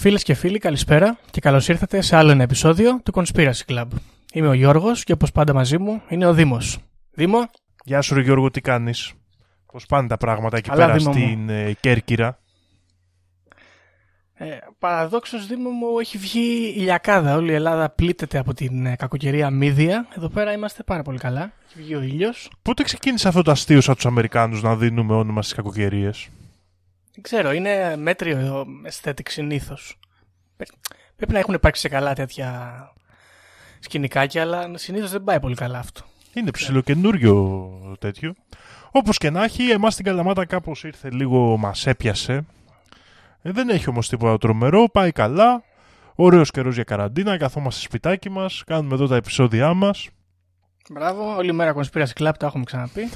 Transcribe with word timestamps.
Φίλες 0.00 0.22
και 0.22 0.34
φίλοι, 0.34 0.58
καλησπέρα 0.58 1.18
και 1.30 1.40
καλώς 1.40 1.68
ήρθατε 1.68 2.00
σε 2.00 2.16
άλλο 2.16 2.30
ένα 2.30 2.42
επεισόδιο 2.42 3.00
του 3.04 3.12
Conspiracy 3.14 3.64
Club. 3.66 3.86
Είμαι 4.32 4.48
ο 4.48 4.52
Γιώργος 4.52 5.04
και 5.04 5.12
όπως 5.12 5.32
πάντα 5.32 5.54
μαζί 5.54 5.78
μου 5.78 6.02
είναι 6.08 6.26
ο 6.26 6.32
Δήμος. 6.32 6.78
Δήμο; 7.10 7.38
Γεια 7.84 8.00
σου 8.00 8.14
ρε 8.14 8.20
Γιώργο, 8.20 8.50
τι 8.50 8.60
κάνεις; 8.60 9.12
Πώς 9.72 9.86
πάνε 9.86 10.08
τα 10.08 10.16
πράγματα 10.16 10.56
εκεί 10.56 10.70
πέρα 10.70 10.98
στην 10.98 11.48
ε, 11.48 11.72
Κέρκυρα; 11.80 12.38
Ε, 14.34 14.46
παραδόξως 14.78 15.46
Δήμο 15.46 15.70
μου 15.70 15.98
έχει 15.98 16.18
βγει 16.18 16.74
ηλιακάδα. 16.76 17.36
Όλη 17.36 17.50
η 17.50 17.54
Ελλάδα 17.54 17.90
πλήττεται 17.90 18.38
από 18.38 18.54
την 18.54 18.86
ε, 18.86 18.96
κακοκαιρία 18.96 19.50
μύδια. 19.50 20.06
Εδώ 20.16 20.28
πέρα 20.28 20.52
είμαστε 20.52 20.82
πάρα 20.82 21.02
πολύ 21.02 21.18
καλά. 21.18 21.52
Έχει 21.68 21.82
βγει 21.82 21.94
ο 21.94 22.00
ήλιος. 22.00 22.50
Πότε 22.62 22.82
ξεκίνησε 22.82 23.28
αυτό 23.28 23.42
το 23.42 23.50
αστείο 23.50 23.80
σαν 23.80 23.94
τους 23.94 24.06
Αμερικάνους 24.06 24.62
να 24.62 24.76
δίνουμε 24.76 25.14
όνομα 25.14 25.42
στις 25.42 25.54
κακοκαιρίες; 25.54 26.28
Δεν 27.22 27.32
ξέρω, 27.32 27.52
είναι 27.52 27.96
μέτριο 27.96 28.66
aesthetic 28.90 29.28
συνήθως. 29.28 29.98
Πρέπει 31.16 31.32
να 31.32 31.38
έχουν 31.38 31.54
υπάρξει 31.54 31.80
σε 31.80 31.88
καλά 31.88 32.14
τέτοια 32.14 32.92
σκηνικάκια, 33.78 34.42
αλλά 34.42 34.70
συνήθως 34.74 35.10
δεν 35.10 35.24
πάει 35.24 35.40
πολύ 35.40 35.54
καλά 35.54 35.78
αυτό. 35.78 36.00
Είναι 36.34 36.50
ψηλοκαινούριο 36.50 37.96
τέτοιο. 37.98 38.34
Όπως 38.90 39.18
και 39.18 39.30
να 39.30 39.44
έχει, 39.44 39.70
εμάς 39.70 39.92
στην 39.92 40.04
Καλαμάτα 40.04 40.46
κάπως 40.46 40.84
ήρθε 40.84 41.10
λίγο, 41.10 41.56
μας 41.56 41.86
έπιασε. 41.86 42.44
Ε, 43.42 43.50
δεν 43.52 43.68
έχει 43.68 43.88
όμως 43.88 44.08
τίποτα 44.08 44.38
τρομερό, 44.38 44.88
πάει 44.92 45.12
καλά. 45.12 45.62
Ωραίος 46.14 46.50
καιρός 46.50 46.74
για 46.74 46.84
καραντίνα, 46.84 47.36
καθόμαστε 47.36 47.80
σπιτάκι 47.80 48.30
μας, 48.30 48.62
κάνουμε 48.66 48.94
εδώ 48.94 49.06
τα 49.06 49.16
επεισόδια 49.16 49.74
μας. 49.74 50.08
Μπράβο, 50.90 51.36
όλη 51.36 51.52
μέρα 51.52 51.74
Conspiracy 51.76 52.22
Club, 52.22 52.32
το 52.38 52.46
έχουμε 52.46 52.64
ξαναπεί. 52.64 53.10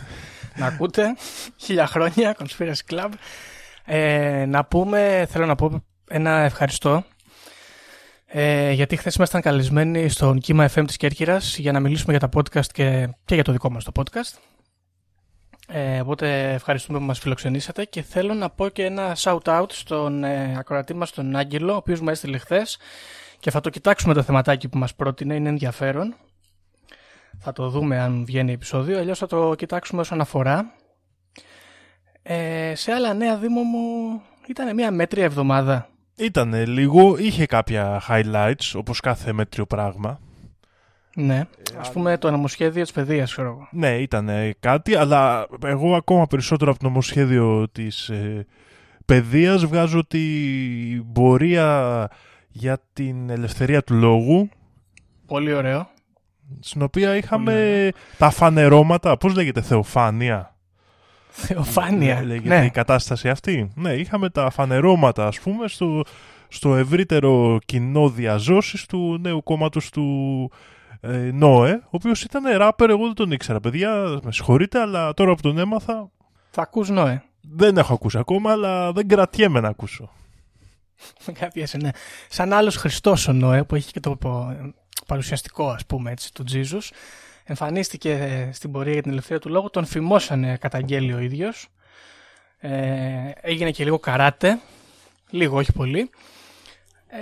να 0.57 0.67
ακούτε, 0.67 1.17
χίλια 1.65 1.87
χρόνια 1.87 2.37
Conspiracy 2.39 2.93
Club. 2.95 3.09
Ε, 3.85 4.45
να 4.49 4.65
πούμε, 4.65 5.27
θέλω 5.31 5.47
να 5.47 5.55
πω 5.55 5.85
ένα 6.09 6.31
ευχαριστώ. 6.31 7.05
Ε, 8.27 8.71
γιατί 8.71 8.97
χθες 8.97 9.15
ήμασταν 9.15 9.41
καλεσμένοι 9.41 10.09
στον 10.09 10.39
Κύμα 10.39 10.71
FM 10.75 10.85
της 10.87 10.97
Κέρκυρας 10.97 11.59
για 11.59 11.73
να 11.73 11.81
μιλήσουμε 11.81 12.17
για 12.17 12.29
τα 12.29 12.41
podcast 12.41 12.67
και, 12.73 13.09
και 13.25 13.35
για 13.35 13.45
το 13.45 13.53
δικό 13.53 13.71
μας 13.71 13.85
το 13.85 13.93
podcast. 13.95 14.39
Ε, 15.69 16.01
οπότε 16.01 16.53
ευχαριστούμε 16.53 16.99
που 16.99 17.05
μας 17.05 17.19
φιλοξενήσατε 17.19 17.85
και 17.85 18.03
θέλω 18.03 18.35
να 18.35 18.51
πω 18.51 18.69
και 18.69 18.85
ένα 18.85 19.17
shout 19.17 19.43
out 19.43 19.73
στον 19.73 20.25
ε, 20.25 20.55
ακροατή 20.59 20.95
μας 20.95 21.11
τον 21.11 21.37
Άγγελο, 21.37 21.73
ο 21.73 21.77
οποίος 21.77 22.01
μου 22.01 22.09
έστειλε 22.09 22.39
χθες 22.39 22.79
και 23.39 23.51
θα 23.51 23.61
το 23.61 23.71
κοιτάξουμε 23.71 24.15
το 24.15 24.23
θεματάκι 24.23 24.69
που 24.69 24.79
μας 24.79 24.95
πρότεινε, 24.95 25.35
είναι 25.35 25.49
ενδιαφέρον. 25.49 26.15
Θα 27.39 27.53
το 27.53 27.69
δούμε 27.69 28.01
αν 28.01 28.25
βγαίνει 28.25 28.53
επεισόδιο, 28.53 28.99
αλλιώς 28.99 29.19
θα 29.19 29.27
το 29.27 29.55
κοιτάξουμε 29.55 30.01
όσον 30.01 30.21
αφορά. 30.21 30.75
Ε, 32.27 32.73
σε 32.75 32.93
άλλα 32.93 33.15
νέα 33.15 33.37
Δήμο 33.37 33.63
μου 33.63 34.21
ήταν 34.47 34.75
μια 34.75 34.91
μέτρια 34.91 35.25
εβδομάδα. 35.25 35.89
Ήτανε 36.17 36.65
λίγο, 36.65 37.19
είχε 37.19 37.47
κάποια 37.47 38.03
highlights 38.09 38.73
όπως 38.75 39.01
κάθε 39.01 39.33
μέτριο 39.33 39.67
πράγμα. 39.67 40.21
Ναι, 41.15 41.37
ε, 41.37 41.79
ας 41.79 41.93
πούμε 41.93 42.19
το 42.19 42.31
νομοσχέδιο 42.31 42.83
της 42.83 42.93
παιδείας 42.93 43.33
ξέρω 43.33 43.49
εγώ. 43.49 43.69
Ναι, 43.71 43.97
ήταν 43.97 44.31
κάτι, 44.61 44.95
αλλά 44.95 45.47
εγώ 45.65 45.95
ακόμα 45.95 46.27
περισσότερο 46.27 46.71
από 46.71 46.81
το 46.81 46.87
νομοσχέδιο 46.87 47.69
της 47.73 48.09
ε, 48.09 48.47
παιδείας 49.05 49.65
βγάζω 49.65 50.07
τη 50.07 50.21
πορεία 51.13 52.09
για 52.49 52.79
την 52.93 53.31
ελευθερία 53.31 53.83
του 53.83 53.95
λόγου. 53.95 54.49
Πολύ 55.27 55.53
ωραίο. 55.53 55.89
Στην 56.61 56.83
οποία 56.83 57.17
είχαμε 57.17 57.89
τα 58.19 58.31
φανερώματα, 58.31 59.17
πώς 59.17 59.35
λέγεται, 59.35 59.61
θεοφάνεια; 59.61 60.54
Θεοφάνεια. 61.37 62.23
Λέγεται 62.25 62.59
ναι. 62.59 62.65
η 62.65 62.71
κατάσταση 62.71 63.29
αυτή. 63.29 63.71
Ναι, 63.75 63.93
είχαμε 63.93 64.31
τα 64.31 64.51
φανερώματα, 64.51 65.27
ας 65.27 65.41
πούμε, 65.41 65.69
στο, 65.69 66.03
στο 66.49 66.77
ευρύτερο 66.77 67.59
κοινό 67.65 68.09
διαζώσεις 68.09 68.87
του 68.87 69.19
νέου 69.21 69.43
κόμματος 69.43 69.91
του 69.91 70.51
ε, 71.01 71.31
Νόε, 71.33 71.73
ο 71.73 71.89
οποίος 71.91 72.23
ήταν 72.23 72.57
ράπερ, 72.57 72.91
εγώ 72.91 73.05
δεν 73.05 73.15
τον 73.15 73.33
ήξερα. 73.33 73.61
Παιδιά, 73.61 74.19
με 74.23 74.33
συγχωρείτε, 74.33 74.81
αλλά 74.81 75.15
τώρα 75.15 75.35
που 75.35 75.43
τον 75.43 75.59
έμαθα... 75.59 76.11
Θα 76.51 76.63
ακούς 76.63 76.89
Νόε. 76.89 77.23
Δεν 77.41 77.77
έχω 77.77 77.95
ακούσει 77.95 78.19
ακόμα, 78.19 78.51
αλλά 78.51 78.93
δεν 78.93 79.09
κρατιέμαι 79.09 79.61
να 79.61 79.69
ακούσω. 79.69 80.11
Κάποιες, 81.41 81.75
ναι. 81.75 81.91
Σαν 82.29 82.53
άλλος 82.53 82.77
Χριστός 82.77 83.29
ο 83.29 83.33
Νόε, 83.33 83.65
που 83.65 83.75
έχει 83.75 83.93
και 83.93 84.01
το 84.01 84.19
παρουσιαστικό, 85.07 85.69
ας 85.69 85.87
πούμε, 85.87 86.11
έτσι, 86.11 86.33
του 86.33 86.45
Τζίζους 86.45 86.91
εμφανίστηκε 87.45 88.49
στην 88.53 88.73
πορεία 88.73 88.93
για 88.93 89.03
την 89.03 89.11
ελευθερία 89.11 89.41
του 89.41 89.49
λόγου, 89.49 89.71
τον 89.71 89.85
φημώσανε 89.85 90.57
καταγγέλει 90.57 91.13
ο 91.13 91.19
ίδιος. 91.19 91.69
Ε, 92.59 93.31
έγινε 93.41 93.71
και 93.71 93.85
λίγο 93.85 93.99
καράτε, 93.99 94.61
λίγο 95.31 95.57
όχι 95.57 95.73
πολύ. 95.73 96.11
Ε, 97.07 97.19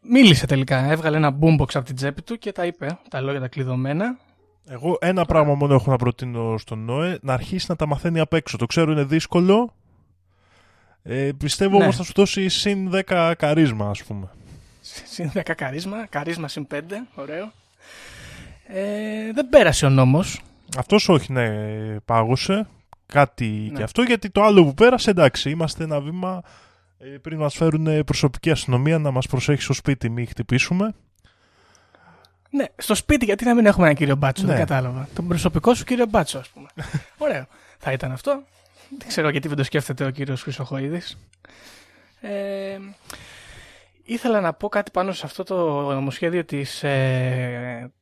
μίλησε 0.00 0.46
τελικά, 0.46 0.90
έβγαλε 0.90 1.16
ένα 1.16 1.38
boombox 1.40 1.74
από 1.74 1.82
την 1.82 1.94
τσέπη 1.94 2.22
του 2.22 2.38
και 2.38 2.52
τα 2.52 2.66
είπε, 2.66 2.98
τα 3.10 3.20
λόγια 3.20 3.40
τα 3.40 3.48
κλειδωμένα. 3.48 4.18
Εγώ 4.68 4.98
ένα 5.00 5.24
πράγμα 5.24 5.54
μόνο 5.54 5.74
έχω 5.74 5.90
να 5.90 5.96
προτείνω 5.96 6.58
στον 6.58 6.84
Νόε, 6.84 7.18
να 7.22 7.32
αρχίσει 7.32 7.66
να 7.68 7.76
τα 7.76 7.86
μαθαίνει 7.86 8.20
απ' 8.20 8.32
έξω. 8.32 8.56
Το 8.56 8.66
ξέρω 8.66 8.92
είναι 8.92 9.04
δύσκολο, 9.04 9.74
ε, 11.08 11.30
πιστεύω 11.38 11.76
ναι. 11.76 11.82
όμως 11.82 11.96
θα 11.96 12.02
σου 12.02 12.12
δώσει 12.14 12.48
συν 12.48 12.90
10 13.06 13.32
καρίσμα 13.38 13.90
ας 13.90 14.04
πούμε. 14.04 14.30
Συν 15.04 15.30
10 15.34 15.40
καρίσμα, 15.56 16.06
καρίσμα 16.06 16.48
συν 16.48 16.66
5, 16.74 16.78
ωραίο. 17.14 17.52
Ε, 18.68 19.32
δεν 19.32 19.48
πέρασε 19.48 19.86
ο 19.86 19.88
νόμος. 19.88 20.40
Αυτός 20.78 21.08
όχι, 21.08 21.32
ναι, 21.32 21.50
πάγωσε. 22.04 22.66
Κάτι 23.06 23.46
ναι. 23.46 23.76
και 23.76 23.82
αυτό, 23.82 24.02
γιατί 24.02 24.30
το 24.30 24.42
άλλο 24.42 24.64
που 24.64 24.74
πέρασε, 24.74 25.10
εντάξει, 25.10 25.50
είμαστε 25.50 25.84
ένα 25.84 26.00
βήμα 26.00 26.42
ε, 26.98 27.06
πριν 27.06 27.38
μας 27.38 27.54
φέρουν 27.54 28.04
προσωπική 28.04 28.50
αστυνομία 28.50 28.98
να 28.98 29.10
μας 29.10 29.26
προσέχει 29.26 29.62
στο 29.62 29.72
σπίτι, 29.72 30.08
μην 30.08 30.26
χτυπήσουμε. 30.26 30.94
Ναι, 32.50 32.64
στο 32.76 32.94
σπίτι 32.94 33.24
γιατί 33.24 33.44
να 33.44 33.54
μην 33.54 33.66
έχουμε 33.66 33.84
έναν 33.84 33.96
κύριο 33.96 34.16
Μπάτσο, 34.16 34.42
ναι. 34.42 34.48
δεν 34.48 34.58
κατάλαβα. 34.58 35.08
Τον 35.14 35.28
προσωπικό 35.28 35.74
σου 35.74 35.84
κύριο 35.84 36.06
Μπάτσο, 36.06 36.38
ας 36.38 36.48
πούμε. 36.48 36.68
Ωραίο. 37.18 37.46
Θα 37.78 37.92
ήταν 37.92 38.12
αυτό. 38.12 38.42
Δεν 38.98 39.08
ξέρω 39.08 39.28
γιατί 39.28 39.48
δεν 39.48 39.56
το 39.56 39.64
σκέφτεται 39.64 40.04
ο 40.04 40.10
κύριος 40.10 40.42
Χρυσοχοίδης. 40.42 41.18
Ε, 42.20 42.78
ήθελα 44.04 44.40
να 44.40 44.52
πω 44.52 44.68
κάτι 44.68 44.90
πάνω 44.90 45.12
σε 45.12 45.26
αυτό 45.26 45.42
το 45.42 45.92
νομοσχέδιο 45.92 46.44
της 46.44 46.82
ε, 46.82 47.92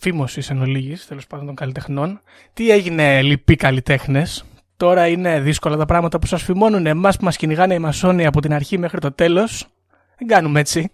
φήμωση 0.00 0.42
εν 0.48 0.60
ολίγη, 0.60 0.96
τέλος 1.08 1.26
πάντων 1.26 1.46
των 1.46 1.54
καλλιτεχνών. 1.54 2.20
Τι 2.52 2.70
έγινε, 2.70 3.22
λοιποί 3.22 3.56
καλλιτέχνες. 3.56 4.44
Τώρα 4.76 5.06
είναι 5.06 5.40
δύσκολα 5.40 5.76
τα 5.76 5.84
πράγματα 5.84 6.18
που 6.18 6.26
σας 6.26 6.42
φημώνουν. 6.42 6.86
Εμάς 6.86 7.16
που 7.16 7.24
μας 7.24 7.36
κυνηγάνε 7.36 7.74
οι 7.74 7.78
μασόνοι 7.78 8.26
από 8.26 8.40
την 8.40 8.52
αρχή 8.52 8.78
μέχρι 8.78 9.00
το 9.00 9.12
τέλος. 9.12 9.66
Δεν 10.18 10.28
κάνουμε 10.28 10.60
έτσι. 10.60 10.92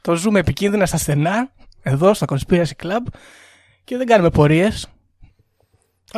Το 0.00 0.14
ζούμε 0.14 0.38
επικίνδυνα 0.38 0.86
στα 0.86 0.96
στενά, 0.96 1.50
εδώ 1.82 2.14
στο 2.14 2.26
Conspiracy 2.28 2.82
Club 2.82 3.00
και 3.84 3.96
δεν 3.96 4.06
κάνουμε 4.06 4.30
πορείες. 4.30 4.88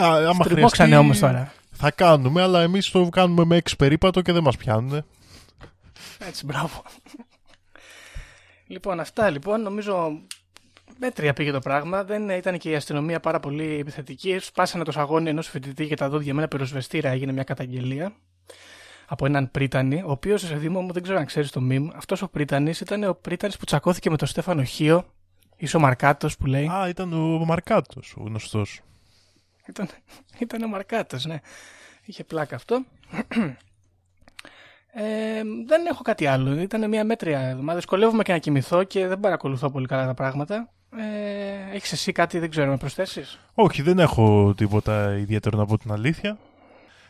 Α, 0.01 0.15
άμα 0.29 0.45
χρειαστεί, 0.45 0.95
όμως 0.95 1.19
τώρα. 1.19 1.53
Θα 1.73 1.91
κάνουμε, 1.91 2.43
αλλά 2.43 2.63
εμείς 2.63 2.91
το 2.91 3.09
κάνουμε 3.09 3.45
με 3.45 3.57
έξι 3.57 3.77
περίπατο 3.77 4.21
και 4.21 4.33
δεν 4.33 4.43
μας 4.43 4.57
πιάνουν. 4.57 5.05
Έτσι, 6.19 6.45
μπράβο. 6.45 6.83
λοιπόν, 8.67 9.01
αυτά 9.01 9.31
λοιπόν. 9.31 9.63
Νομίζω 9.63 10.21
μέτρια 10.99 11.33
πήγε 11.33 11.51
το 11.51 11.59
πράγμα. 11.59 12.05
Δεν 12.05 12.29
ήταν 12.29 12.59
και 12.59 12.71
η 12.71 12.75
αστυνομία 12.75 13.21
πάρα 13.21 13.41
πολύ 13.41 13.79
επιθετική. 13.79 14.39
Σπάσανε 14.39 14.85
το 14.85 14.93
σαγόνι 14.93 15.29
ενός 15.29 15.49
φοιτητή 15.49 15.85
για 15.85 15.97
τα 15.97 16.09
δόντια 16.09 16.35
με 16.35 16.39
ένα 16.39 16.49
πυροσβεστήρα. 16.49 17.09
Έγινε 17.09 17.33
μια 17.33 17.45
καταγγελία 17.45 18.13
από 19.07 19.27
έναν 19.27 19.51
Πρίτανη, 19.51 20.03
ο 20.03 20.11
οποίος 20.11 20.41
σε 20.41 20.57
Δήμο 20.57 20.81
μου 20.81 20.93
δεν 20.93 21.03
ξέρω 21.03 21.19
αν 21.19 21.25
ξέρεις 21.25 21.51
το 21.51 21.61
μιμ. 21.61 21.89
Αυτός 21.95 22.23
ο 22.23 22.29
Πρίτανης 22.29 22.81
ήταν 22.81 23.05
ο 23.05 23.15
Πρίτανης 23.15 23.57
που 23.57 23.65
τσακώθηκε 23.65 24.11
με 24.11 24.17
τον 24.17 24.29
Στέφανο 24.29 24.63
Χίο. 24.63 25.05
Είσαι 25.57 25.77
ο 25.77 25.81
Μαρκάτος 25.81 26.37
που 26.37 26.47
λέει. 26.47 26.67
Α, 26.67 26.89
ήταν 26.89 27.13
ο 27.13 27.45
Μαρκάτος, 27.45 28.15
ο 28.19 28.23
γνωστός. 28.23 28.81
Ήταν, 29.67 29.89
ήταν 30.39 30.63
ο 30.63 30.67
Μαρκάτος, 30.67 31.25
ναι. 31.25 31.41
Είχε 32.05 32.25
πλάκα 32.25 32.55
αυτό. 32.57 32.85
Ε, 34.93 35.43
δεν 35.67 35.87
έχω 35.87 36.03
κάτι 36.03 36.27
άλλο. 36.27 36.61
Ήταν 36.61 36.89
μια 36.89 37.05
μέτρια 37.05 37.41
εβδομάδα. 37.41 37.75
Δυσκολεύομαι 37.79 38.23
και 38.23 38.33
να 38.33 38.39
κοιμηθώ 38.39 38.85
και 38.85 39.07
δεν 39.07 39.21
παρακολουθώ 39.21 39.71
πολύ 39.71 39.87
καλά 39.87 40.07
τα 40.07 40.15
πράγματα. 40.15 40.73
Ε, 40.97 41.75
Έχεις 41.75 41.93
εσύ 41.93 42.13
κάτι, 42.13 42.39
δεν 42.39 42.51
ξέρω, 42.51 42.71
να 42.71 42.77
προσθέσεις; 42.77 43.39
Όχι, 43.55 43.83
δεν 43.83 43.99
έχω 43.99 44.55
τίποτα 44.57 45.17
ιδιαίτερο 45.17 45.59
να 45.59 45.67
πω 45.67 45.79
την 45.79 45.93
αλήθεια. 45.93 46.39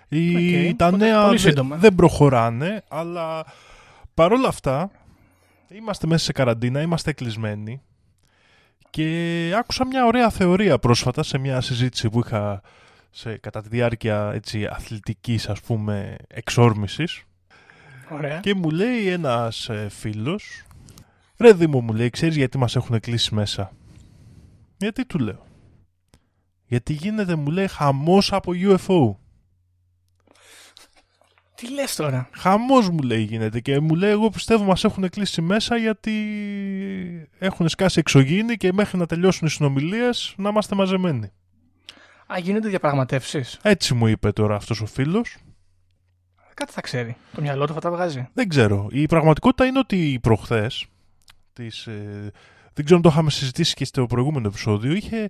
Η, 0.09 0.75
τα 0.75 0.97
νέα 0.97 1.31
δεν 1.79 1.95
προχωράνε, 1.95 2.83
αλλά 2.89 3.47
παρόλα 4.15 4.49
αυτά 4.49 4.91
είμαστε 5.69 6.07
μέσα 6.07 6.25
σε 6.25 6.33
καραντίνα, 6.33 6.81
είμαστε 6.81 7.13
κλεισμένοι 7.13 7.83
και 8.91 9.53
άκουσα 9.59 9.87
μια 9.87 10.07
ωραία 10.07 10.31
θεωρία 10.31 10.79
πρόσφατα 10.79 11.23
σε 11.23 11.39
μια 11.39 11.61
συζήτηση 11.61 12.09
που 12.09 12.19
είχα 12.19 12.61
σε, 13.11 13.37
κατά 13.37 13.63
τη 13.63 13.69
διάρκεια 13.69 14.31
έτσι, 14.35 14.67
αθλητικής 14.67 15.49
ας 15.49 15.61
πούμε 15.61 16.17
εξόρμησης 16.29 17.23
Ωραία. 18.11 18.41
και 18.41 18.55
μου 18.55 18.71
λέει 18.71 19.09
ένας 19.09 19.69
ε, 19.69 19.89
φίλος 19.91 20.63
Ρε 21.41 21.53
Δήμο 21.53 21.81
μου 21.81 21.93
λέει, 21.93 22.11
ξέρεις 22.11 22.37
γιατί 22.37 22.59
μας 22.59 22.77
έχουν 22.77 23.01
κλείσει 23.01 23.35
μέσα; 23.35 23.73
Γιατί 24.77 25.07
του 25.07 25.19
λέω; 25.19 25.47
Γιατί 26.67 26.93
γίνεται 26.93 27.35
μου 27.35 27.51
λέει 27.51 27.69
χαμός 27.69 28.33
από 28.33 28.53
UFO. 28.55 29.17
Τι 31.55 31.71
λες 31.71 31.97
τώρα; 31.97 32.29
Χαμός 32.33 32.91
μου 32.91 33.03
λέει 33.03 33.23
γίνεται 33.23 33.61
και 33.61 33.81
μου 33.81 33.95
λέει 33.95 34.11
εγώ 34.11 34.29
πιστεύω 34.31 34.65
μας 34.65 34.85
έχουν 34.85 35.09
κλείσει 35.09 35.43
μέσα 35.43 35.77
γιατί 35.77 36.13
έχουν 37.39 37.69
σκάσει 37.69 37.99
εξωγήινοι 37.99 38.57
και 38.57 38.73
μέχρι 38.73 38.99
να 38.99 39.07
τελειώσουν 39.07 39.47
οι 39.47 39.51
συνομιλίες 39.51 40.35
να 40.37 40.49
είμαστε 40.49 40.75
μαζεμένοι. 40.75 41.33
Α, 42.33 42.39
γίνονται 42.39 42.69
διαπραγματεύσεις. 42.69 43.59
Έτσι 43.63 43.95
μου 43.95 44.07
είπε 44.07 44.33
τώρα 44.33 44.57
αυτός 44.57 44.81
ο 44.81 44.87
φίλος. 44.87 45.37
Κάτι 46.55 46.73
θα 46.73 46.81
ξέρει. 46.81 47.17
Το 47.35 47.41
μυαλό 47.41 47.67
του 47.67 47.73
θα 47.73 47.81
τα 47.81 47.91
βγάζει. 47.91 48.29
Δεν 48.33 48.49
ξέρω. 48.49 48.89
Η 48.91 49.07
πραγματικότητα 49.07 49.67
είναι 49.67 49.79
ότι 49.79 50.19
προχθές. 50.23 50.87
Τις, 51.59 51.87
ε, 51.87 52.33
δεν 52.73 52.85
ξέρω 52.85 52.97
αν 52.97 53.03
το 53.03 53.09
είχαμε 53.09 53.31
συζητήσει 53.31 53.75
και 53.75 53.85
στο 53.85 54.07
προηγούμενο 54.07 54.49
επεισόδιο. 54.49 54.93
Είχε, 54.93 55.29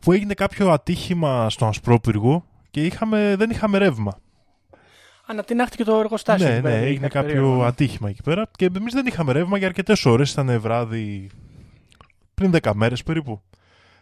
που 0.00 0.12
έγινε 0.12 0.34
κάποιο 0.34 0.70
ατύχημα 0.70 1.50
στον 1.50 1.68
Ασπρόπυργο 1.68 2.44
και 2.70 2.84
είχαμε, 2.84 3.34
δεν 3.38 3.50
είχαμε 3.50 3.78
ρεύμα. 3.78 4.18
Ανατινάχτηκε 5.26 5.84
το 5.84 5.98
εργοστάσιο. 5.98 6.48
Ναι, 6.48 6.60
ναι, 6.60 6.80
έγινε 6.80 7.08
κάποιο 7.08 7.62
ατύχημα 7.62 8.08
εκεί 8.08 8.22
πέρα. 8.22 8.50
Και 8.56 8.70
εμείς 8.76 8.92
δεν 8.92 9.06
είχαμε 9.06 9.32
ρεύμα 9.32 9.58
για 9.58 9.66
αρκετές 9.66 10.04
ώρες. 10.04 10.32
Ήταν 10.32 10.60
βράδυ 10.60 11.30
πριν 12.34 12.50
10 12.62 12.70
μέρες 12.74 13.02
περίπου. 13.02 13.42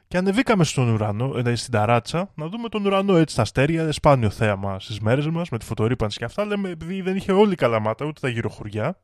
Και 0.08 0.16
ανεβήκαμε 0.16 0.64
στον 0.64 0.88
ουρανό, 0.88 1.38
ε, 1.44 1.54
στην 1.54 1.72
ταράτσα, 1.72 2.30
να 2.34 2.48
δούμε 2.48 2.68
τον 2.68 2.86
ουρανό 2.86 3.16
έτσι 3.16 3.32
στα 3.32 3.42
αστέρια, 3.42 3.92
σπάνιο 3.92 4.30
θέαμα 4.30 4.80
στις 4.80 5.00
μέρες 5.00 5.26
μας, 5.28 5.48
με 5.48 5.58
τη 5.58 5.64
φωτορύπανση 5.64 6.18
και 6.18 6.24
αυτά. 6.24 6.44
Λέμε, 6.44 6.68
επειδή 6.68 7.00
δεν 7.00 7.16
είχε 7.16 7.32
όλη 7.32 7.54
καλαμάτα, 7.54 8.04
ούτε 8.04 8.20
τα 8.20 8.28
γύρω 8.28 8.48
χωριά. 8.48 8.96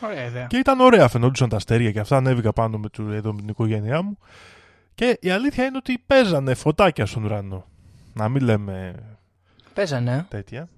Ωραία 0.00 0.24
ιδέα. 0.24 0.46
Και 0.46 0.56
ήταν 0.56 0.80
ωραία, 0.80 1.08
φαινόντουσαν 1.08 1.48
τα 1.48 1.56
αστέρια 1.56 1.92
και 1.92 2.00
αυτά. 2.00 2.16
Ανέβηκα 2.16 2.52
πάνω 2.52 2.78
με, 2.78 2.88
του, 2.88 3.12
εδώ, 3.12 3.32
με 3.32 3.40
την 3.40 3.48
οικογένειά 3.48 4.02
μου. 4.02 4.18
Και 4.94 5.18
η 5.20 5.30
αλήθεια 5.30 5.64
είναι 5.64 5.76
ότι 5.76 6.02
παίζανε 6.06 6.54
φωτάκια 6.54 7.06
στον 7.06 7.24
ουρανό. 7.24 7.64
Να 8.12 8.28
μην 8.28 8.42
λέμε. 8.42 8.94
Παίζανε. 9.74 10.26
Τέτοια. 10.28 10.68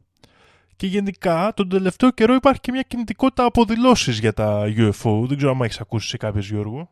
Και 0.77 0.87
γενικά 0.87 1.53
τον 1.57 1.69
τελευταίο 1.69 2.11
καιρό 2.11 2.35
υπάρχει 2.35 2.61
και 2.61 2.73
μια 2.73 2.83
κινητικότητα 2.83 3.45
αποδηλώσει 3.45 4.11
για 4.11 4.33
τα 4.33 4.63
UFO. 4.77 5.25
Δεν 5.27 5.37
ξέρω 5.37 5.53
αν 5.53 5.61
έχεις 5.61 5.81
ακούσει 5.81 6.17
κάποιες 6.17 6.47
Γιώργο. 6.47 6.91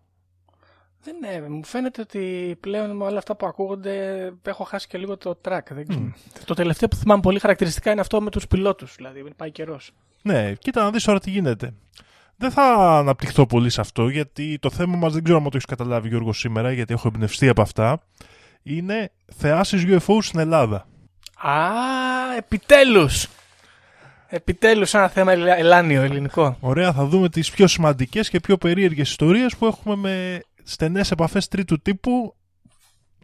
Δεν 1.03 1.17
ναι, 1.21 1.49
μου 1.49 1.65
φαίνεται 1.65 2.01
ότι 2.01 2.57
πλέον 2.61 2.97
με 2.97 3.05
όλα 3.05 3.19
αυτά 3.19 3.37
που 3.37 3.47
ακούγονται 3.47 4.33
έχω 4.43 4.65
χάσει 4.65 4.87
και 4.87 4.99
λίγο 4.99 5.17
το 5.17 5.39
track. 5.49 5.61
Δεν 5.71 5.87
ξέρω. 5.87 6.13
Το 6.45 6.55
τελευταίο 6.55 6.89
που 6.89 6.97
θυμάμαι 6.97 7.21
πολύ 7.21 7.39
χαρακτηριστικά 7.39 7.91
είναι 7.91 8.01
αυτό 8.01 8.21
με 8.21 8.31
τους 8.31 8.47
πιλότους. 8.47 8.95
Δηλαδή, 8.97 9.25
πάει 9.37 9.51
καιρός. 9.51 9.93
Ναι, 10.23 10.53
κοίτα 10.55 10.83
να 10.83 10.91
δεις 10.91 11.05
τώρα 11.05 11.21
τι 11.21 11.31
γίνεται. 11.31 11.75
Δεν 12.40 12.50
θα 12.50 12.62
αναπτυχθώ 12.99 13.46
πολύ 13.46 13.70
σε 13.70 13.81
αυτό 13.81 14.08
γιατί 14.08 14.58
το 14.61 14.70
θέμα 14.70 14.96
μας 14.96 15.12
δεν 15.12 15.23
ξέρω 15.23 15.38
αν 15.38 15.44
το 15.44 15.50
έχεις 15.52 15.64
καταλάβει 15.64 16.08
Γιώργο 16.08 16.32
σήμερα 16.32 16.73
γιατί 16.73 16.93
έχω 16.93 17.08
εμπνευστεί 17.08 17.49
από 17.49 17.62
αυτά. 17.62 18.00
Είναι 18.62 19.11
θεάσεις 19.37 19.85
UFO 19.87 20.19
στην 20.20 20.38
Ελλάδα. 20.38 20.87
Α, 21.37 22.37
επιτέλους! 22.37 23.29
Επιτέλους 24.29 24.94
ένα 24.94 25.08
θέμα 25.08 25.32
ελάνιο 25.32 26.02
ελληνικό. 26.02 26.56
Ωραία, 26.61 26.93
θα 26.93 27.05
δούμε 27.05 27.29
τις 27.29 27.50
πιο 27.50 27.67
σημαντικές 27.67 28.29
και 28.29 28.40
πιο 28.40 28.56
περίεργες 28.56 29.11
ιστορίες 29.11 29.56
που 29.56 29.67
έχουμε 29.67 29.96
με 29.96 30.43
στενές 30.62 31.11
επαφές 31.11 31.49
τρίτου 31.49 31.81
τύπου, 31.81 32.35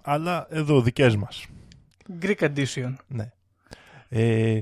αλλά 0.03 0.47
εδώ 0.51 0.81
δικές 0.81 1.17
μας. 1.17 1.47
Greek 2.23 2.39
edition. 2.39 2.95
Ναι. 3.07 3.31
Ε, 4.09 4.59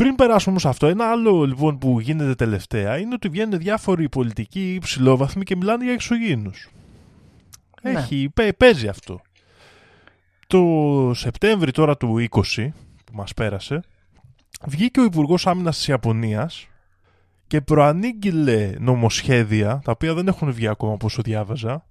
πριν 0.00 0.14
περάσουμε 0.14 0.50
όμως 0.50 0.66
αυτό, 0.66 0.86
ένα 0.86 1.10
άλλο 1.10 1.44
λοιπόν 1.44 1.78
που 1.78 2.00
γίνεται 2.00 2.34
τελευταία 2.34 2.98
είναι 2.98 3.14
ότι 3.14 3.28
βγαίνουν 3.28 3.58
διάφοροι 3.58 4.08
πολιτικοί 4.08 4.74
υψηλόβαθμοι 4.74 5.44
και 5.44 5.56
μιλάνε 5.56 5.84
για 5.84 5.92
εξωγήινους. 5.92 6.70
Ναι. 7.82 7.90
Έχει, 7.90 8.32
παίζει 8.56 8.88
αυτό. 8.88 9.20
Το 10.46 10.60
Σεπτέμβρη 11.14 11.70
τώρα 11.70 11.96
του 11.96 12.26
20 12.30 12.68
που 13.04 13.12
μας 13.12 13.34
πέρασε, 13.34 13.82
βγήκε 14.66 15.00
ο 15.00 15.04
Υπουργός 15.04 15.46
Άμυνας 15.46 15.76
της 15.76 15.88
Ιαπωνίας 15.88 16.68
και 17.46 17.60
προανήγγειλε 17.60 18.72
νομοσχέδια, 18.78 19.80
τα 19.84 19.92
οποία 19.92 20.14
δεν 20.14 20.28
έχουν 20.28 20.52
βγει 20.52 20.68
ακόμα 20.68 20.92
όπως 20.92 21.18
διάβαζα, 21.22 21.86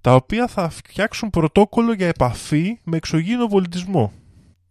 τα 0.00 0.14
οποία 0.14 0.46
θα 0.46 0.68
φτιάξουν 0.68 1.30
πρωτόκολλο 1.30 1.92
για 1.92 2.06
επαφή 2.06 2.78
με 2.84 2.96
εξωγήινο 2.96 3.46
πολιτισμό. 3.46 4.12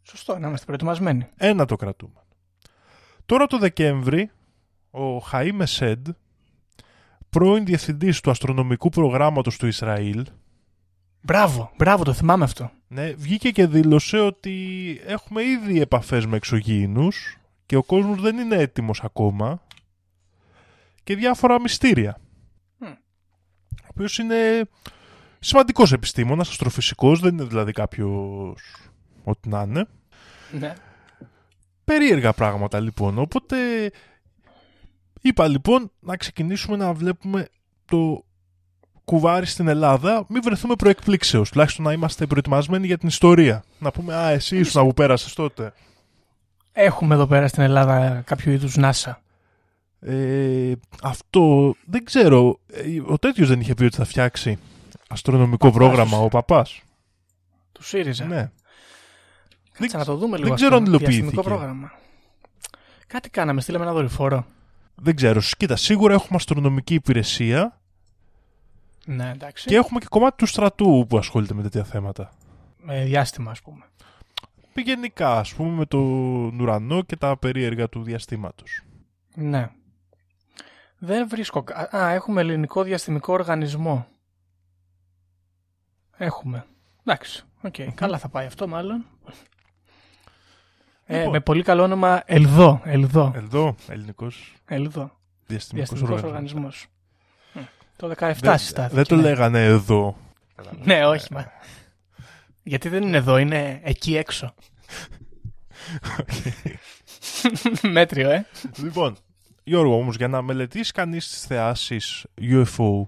Σωστό, 0.02 0.40
να 0.40 0.48
είμαστε 0.48 0.66
προετοιμασμένοι. 0.66 1.28
Ένα 1.38 1.66
το 1.66 1.76
κρατούμε. 1.76 2.23
Τώρα 3.26 3.48
το 3.48 3.58
Δεκέμβρη, 3.58 4.32
ο 4.92 5.18
Χαΐ 5.18 5.52
Μεσέντ, 5.54 6.08
πρώην 7.30 7.66
διευθυντής 7.66 8.22
του 8.22 8.32
αστρονομικού 8.32 8.90
προγράμματος 8.90 9.58
του 9.58 9.68
Ισραήλ, 9.68 10.26
Μπράβο, 11.26 11.72
μπράβο, 11.78 12.04
το 12.04 12.14
θυμάμαι 12.14 12.44
αυτό. 12.44 12.72
Ναι, 12.88 13.12
βγήκε 13.12 13.52
και 13.52 13.68
δήλωσε 13.68 14.20
ότι 14.20 14.56
έχουμε 15.06 15.44
ήδη 15.44 15.82
επαφές 15.82 16.26
με 16.26 16.36
εξωγήινους 16.36 17.38
και 17.66 17.76
ο 17.76 17.84
κόσμος 17.84 18.22
δεν 18.22 18.38
είναι 18.38 18.56
έτοιμος 18.56 19.04
ακόμα 19.04 19.62
και 21.04 21.16
διάφορα 21.16 21.62
μυστήρια. 21.62 22.18
Mm. 22.82 22.96
Ο 23.84 23.88
οποίος 23.88 24.18
είναι 24.18 24.70
σημαντικός 25.40 25.92
επιστήμονας, 25.92 26.50
αστροφυσικός, 26.50 27.20
δεν 27.20 27.34
είναι 27.34 27.44
δηλαδή 27.44 27.72
κάποιος 27.72 28.76
ό,τι 29.24 29.50
να 29.50 29.62
είναι. 29.62 29.88
Ναι. 30.52 30.74
Περίεργα 31.86 32.34
πράγματα 32.34 32.80
λοιπόν, 32.80 33.20
οπότε 33.20 33.58
είπα 35.22 35.48
λοιπόν 35.48 35.92
να 36.00 36.18
ξεκινήσουμε 36.18 36.78
να 36.78 36.94
βλέπουμε 36.94 37.48
το 37.86 38.24
κουβάρι 39.06 39.46
στην 39.46 39.68
Ελλάδα, 39.68 40.26
μην 40.30 40.42
βρεθούμε 40.44 40.76
προεκπλήξεως, 40.76 41.50
τουλάχιστον 41.50 41.86
να 41.86 41.92
είμαστε 41.92 42.26
προετοιμασμένοι 42.26 42.86
για 42.86 42.98
την 42.98 43.08
ιστορία. 43.08 43.64
Να 43.80 43.92
πούμε, 43.92 44.16
α, 44.16 44.30
εσύ 44.30 44.58
ήσουν 44.58 44.84
που 44.84 44.94
πέρασες 44.94 45.34
τότε. 45.34 45.74
Έχουμε 46.72 47.16
εδώ 47.16 47.28
πέρα 47.28 47.48
στην 47.48 47.64
Ελλάδα 47.64 48.22
κάποιο 48.26 48.52
είδους 48.52 48.76
NASA. 48.78 49.14
Ε, 50.00 50.72
αυτό 51.04 51.76
δεν 51.86 52.04
ξέρω. 52.04 52.60
Ε, 52.68 53.02
ο 53.06 53.18
τέτοιος 53.18 53.48
δεν 53.48 53.60
είχε 53.60 53.74
πει 53.74 53.84
ότι 53.84 53.96
θα 53.96 54.06
φτιάξει 54.06 54.58
αστρονομικό 55.10 55.72
πρόγραμμα 55.72 56.18
ο 56.18 56.28
παπάς. 56.28 56.82
Του 57.72 57.84
ΣΥΡΙΖΑ. 57.84 58.26
Ναι. 58.26 58.52
Κάτσε 59.74 59.98
να 59.98 60.06
το 60.06 60.16
δούμε 60.16 60.36
λίγο. 60.36 60.48
Δεν 60.48 60.56
ξέρω 60.56 60.76
αν 60.76 60.86
υλοποιήθηκε. 60.86 61.42
πρόγραμμα. 61.42 61.92
Κάτι 63.08 63.30
κάναμε, 63.30 63.62
στείλαμε 63.62 63.84
ένα 63.84 63.94
δορυφόρο. 63.94 64.46
Δεν 64.96 65.16
ξέρω. 65.16 65.42
Κοίτα, 65.58 65.76
σίγουρα 65.76 66.14
έχουμε 66.14 66.36
αστρονομική 66.36 66.94
υπηρεσία. 66.94 67.80
Ναι, 69.06 69.30
εντάξει. 69.30 69.68
Και 69.68 69.76
έχουμε 69.76 70.00
και 70.00 70.06
κομμάτι 70.10 70.38
του 70.38 70.46
στρατού 70.46 71.06
που 71.10 71.18
ασχολείται 71.18 71.54
με 71.54 71.62
τέτοια 71.62 71.84
θέματα. 71.84 72.32
Με 72.78 73.04
διάστημα, 73.04 73.52
ας 73.52 73.62
πούμε. 73.62 73.86
Γενικά, 74.76 75.40
ας 75.40 75.54
πούμε, 75.54 75.70
με 75.70 75.86
τον 75.86 76.60
ουρανό 76.60 77.02
και 77.02 77.16
τα 77.16 77.38
περίεργα 77.38 77.90
του 77.90 78.04
διαστήματος. 78.04 78.82
Ναι. 79.36 79.70
Δεν 80.98 81.28
βρίσκω... 81.30 81.64
Α, 81.96 82.10
έχουμε 82.10 82.42
ελληνικό 82.42 82.84
διαστημικό 82.84 83.34
οργανισμό. 83.34 84.08
Έχουμε. 86.18 86.66
Εντάξει. 87.06 87.44
Okay. 87.62 87.88
Καλά 87.96 88.18
θα 88.18 88.30
πάει 88.30 88.46
αυτό 88.46 88.68
μάλλον. 88.68 89.06
Ε, 91.14 91.18
λοιπόν. 91.18 91.32
με 91.32 91.40
πολύ 91.40 91.64
καλό 91.64 91.84
όνομα 91.84 92.24
Ελδό. 92.26 92.82
Ελδό, 92.84 93.32
Ελδό 93.36 93.76
ελληνικός. 93.88 94.54
Ελδό. 94.66 95.18
Διαστημικός, 95.46 95.90
διαστημικός 95.90 96.24
οργανισμός. 96.30 96.88
Το 97.96 98.12
17 98.18 98.34
συστάθηκε. 98.58 98.96
Δεν 98.96 99.04
το 99.04 99.16
λέγανε 99.16 99.64
εδώ. 99.64 100.18
ναι, 100.86 101.06
όχι. 101.06 101.34
Μα. 101.34 101.52
Γιατί 102.64 102.90
δεν 102.90 103.04
είναι 103.04 103.18
εδώ, 103.18 103.38
είναι 103.38 103.80
εκεί 103.84 104.16
έξω. 104.16 104.54
Μέτριο, 107.82 108.30
ε. 108.30 108.46
Λοιπόν, 108.78 109.18
Γιώργο, 109.64 109.98
όμως, 109.98 110.16
για 110.16 110.28
να 110.28 110.42
μελετήσει 110.42 110.92
κανείς 110.92 111.30
τις 111.30 111.46
θεάσεις 111.46 112.26
UFO, 112.42 113.08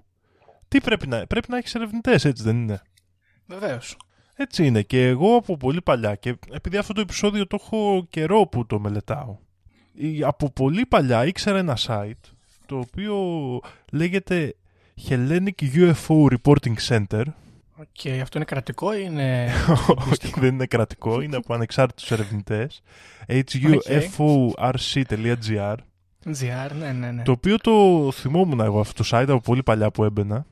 τι 0.68 0.80
πρέπει 0.80 1.06
να, 1.06 1.26
πρέπει 1.26 1.50
να 1.50 1.56
έχεις 1.56 1.74
ερευνητές, 1.74 2.24
έτσι 2.24 2.42
δεν 2.42 2.56
είναι; 2.56 2.82
Βεβαίως. 3.46 3.96
Έτσι 4.36 4.66
είναι 4.66 4.82
και 4.82 5.06
εγώ 5.06 5.36
από 5.36 5.56
πολύ 5.56 5.82
παλιά 5.82 6.14
και 6.14 6.36
επειδή 6.52 6.76
αυτό 6.76 6.92
το 6.92 7.00
επεισόδιο 7.00 7.46
το 7.46 7.58
έχω 7.62 8.06
καιρό 8.10 8.46
που 8.46 8.66
το 8.66 8.78
μελετάω. 8.78 9.36
Από 10.22 10.50
πολύ 10.50 10.86
παλιά 10.86 11.26
ήξερα 11.26 11.58
ένα 11.58 11.78
site 11.86 12.30
το 12.66 12.78
οποίο 12.78 13.16
λέγεται 13.92 14.54
Hellenic 15.08 15.50
UFO 15.74 16.26
Reporting 16.32 16.74
Center. 16.88 17.22
OK, 17.78 17.86
okay, 18.02 18.18
αυτό 18.22 18.38
είναι 18.38 18.44
κρατικό 18.44 18.94
ή 18.94 19.02
είναι... 19.04 19.48
Όχι, 20.10 20.32
δεν 20.36 20.54
είναι 20.54 20.66
κρατικό, 20.66 21.20
είναι 21.20 21.36
από 21.36 21.54
ανεξάρτητους 21.54 22.10
ερευνητές. 22.10 22.82
hufo.rc.gr 24.18 25.76
ναι, 26.78 26.92
ναι, 26.92 27.10
ναι. 27.10 27.22
Το 27.22 27.32
οποίο 27.32 27.56
το 27.56 28.08
θυμόμουν 28.12 28.60
εγώ 28.60 28.80
αυτό 28.80 29.02
το 29.02 29.08
site 29.12 29.28
από 29.28 29.40
πολύ 29.40 29.62
παλιά 29.62 29.90
που 29.90 30.04
έμπαινα. 30.04 30.46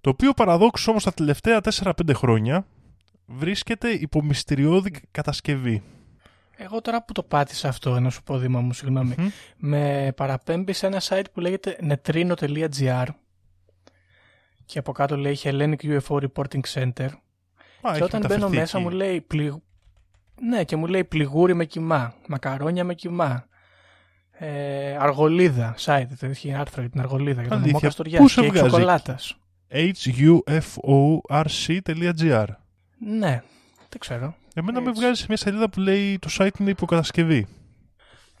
Το 0.00 0.10
οποίο 0.10 0.32
παραδόξως 0.32 0.88
όμως 0.88 1.04
τα 1.04 1.12
τελευταία 1.12 1.60
4-5 1.80 1.92
χρόνια 2.14 2.66
βρίσκεται 3.34 3.90
υπό 3.90 4.22
μυστηριώδη 4.22 4.90
κατασκευή. 5.10 5.82
Εγώ 6.56 6.80
τώρα 6.80 7.04
που 7.04 7.12
το 7.12 7.22
πάτησα 7.22 7.68
αυτό, 7.68 8.00
να 8.00 8.10
σου 8.10 8.22
πω 8.22 8.38
Δήμα 8.38 8.60
μου, 8.60 8.72
συγγνωμη 8.72 9.14
με 9.56 10.12
παραπέμπει 10.16 10.72
σε 10.72 10.86
ένα 10.86 11.00
site 11.08 11.24
που 11.32 11.40
λέγεται 11.40 11.78
netrino.gr 11.82 13.06
και 14.64 14.78
από 14.78 14.92
κάτω 14.92 15.16
λέει 15.16 15.38
Hellenic 15.42 15.76
UFO 15.82 16.20
Reporting 16.20 16.60
Center. 16.74 17.08
Α, 17.80 17.92
και 17.96 18.02
όταν 18.02 18.24
μπαίνω 18.28 18.48
μέσα 18.48 18.78
μου 18.78 18.90
λέει 18.90 19.20
πλη... 19.20 19.62
ναι 20.40 20.64
και 20.64 20.76
μου 20.76 20.86
λέει 20.86 21.04
πληγούρι 21.04 21.54
με 21.54 21.64
κοιμά, 21.64 22.14
μακαρόνια 22.28 22.84
με 22.84 22.94
κοιμά, 22.94 23.46
ε, 24.30 24.96
αργολίδα 24.96 25.74
site, 25.78 26.06
έχει 26.20 26.54
άρθρο 26.54 26.80
για 26.80 26.90
την 26.90 27.00
αργολίδα, 27.00 27.40
για 27.40 27.50
τον 27.50 27.62
Αλήθεια, 27.62 27.80
Καστοριά 27.80 28.18
πού 28.18 28.28
σε 28.28 28.40
και 28.40 28.46
βγάζει; 28.46 28.68
σοκολάτας. 28.68 29.36
huforc.gr 30.16 32.46
Ναι, 33.06 33.42
δεν 33.88 33.98
ξέρω. 33.98 34.34
Εμένα 34.54 34.80
με 34.80 34.88
Έτσι. 34.88 35.00
βγάζει 35.00 35.20
σε 35.20 35.26
μια 35.28 35.36
σελίδα 35.36 35.70
που 35.70 35.80
λέει 35.80 36.18
το 36.18 36.28
site 36.38 36.60
είναι 36.60 36.70
υποκατασκευή. 36.70 37.46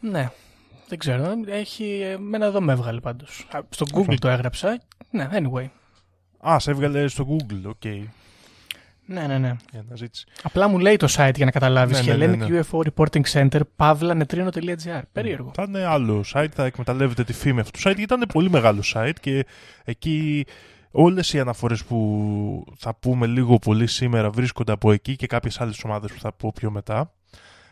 Ναι, 0.00 0.30
δεν 0.88 0.98
ξέρω. 0.98 1.34
Έχει, 1.46 2.00
εμένα 2.00 2.46
εδώ 2.46 2.60
με 2.60 2.72
έβγαλε 2.72 3.00
πάντως. 3.00 3.46
Α, 3.50 3.60
Στο 3.68 3.86
Google 3.92 4.14
το 4.18 4.28
έγραψα. 4.28 4.80
Ναι, 5.10 5.28
anyway. 5.32 5.66
Α, 6.48 6.58
σε 6.58 6.70
έβγαλε 6.70 7.08
στο 7.08 7.26
Google, 7.30 7.60
OK. 7.64 7.84
Ναι, 9.06 9.26
ναι, 9.26 9.38
ναι. 9.38 9.56
Για 9.70 9.84
αναζήτηση. 9.88 10.26
Απλά 10.42 10.68
μου 10.68 10.78
λέει 10.78 10.96
το 10.96 11.06
site 11.16 11.32
για 11.34 11.44
να 11.44 11.50
καταλάβεις. 11.50 12.06
Ναι, 12.06 12.14
ναι, 12.14 12.24
Hellenic 12.24 12.38
ναι, 12.38 12.46
ναι. 12.46 12.60
UFO 12.70 12.80
Reporting 12.94 13.22
Center, 13.32 13.60
παύλα 13.76 14.14
νετρίνο.gr. 14.14 15.02
Περίεργο. 15.12 15.50
Θα 15.54 15.64
είναι 15.68 15.84
άλλο 15.84 16.24
site, 16.34 16.48
θα 16.54 16.64
εκμεταλλεύεται 16.64 17.24
τη 17.24 17.32
φήμη 17.32 17.60
αυτού 17.60 17.70
του 17.70 17.78
site, 17.78 17.94
γιατί 17.94 18.02
ήταν 18.02 18.24
πολύ 18.32 18.50
μεγάλο 18.50 18.82
site 18.94 19.14
και 19.20 19.46
εκεί 19.84 20.44
όλες 20.92 21.32
οι 21.32 21.40
αναφορές 21.40 21.84
που 21.84 22.64
θα 22.76 22.94
πούμε 22.94 23.26
λίγο 23.26 23.58
πολύ 23.58 23.86
σήμερα 23.86 24.30
βρίσκονται 24.30 24.72
από 24.72 24.92
εκεί 24.92 25.16
και 25.16 25.26
κάποιες 25.26 25.60
άλλες 25.60 25.84
ομάδες 25.84 26.12
που 26.12 26.20
θα 26.20 26.32
πω 26.32 26.52
πιο 26.54 26.70
μετά. 26.70 27.12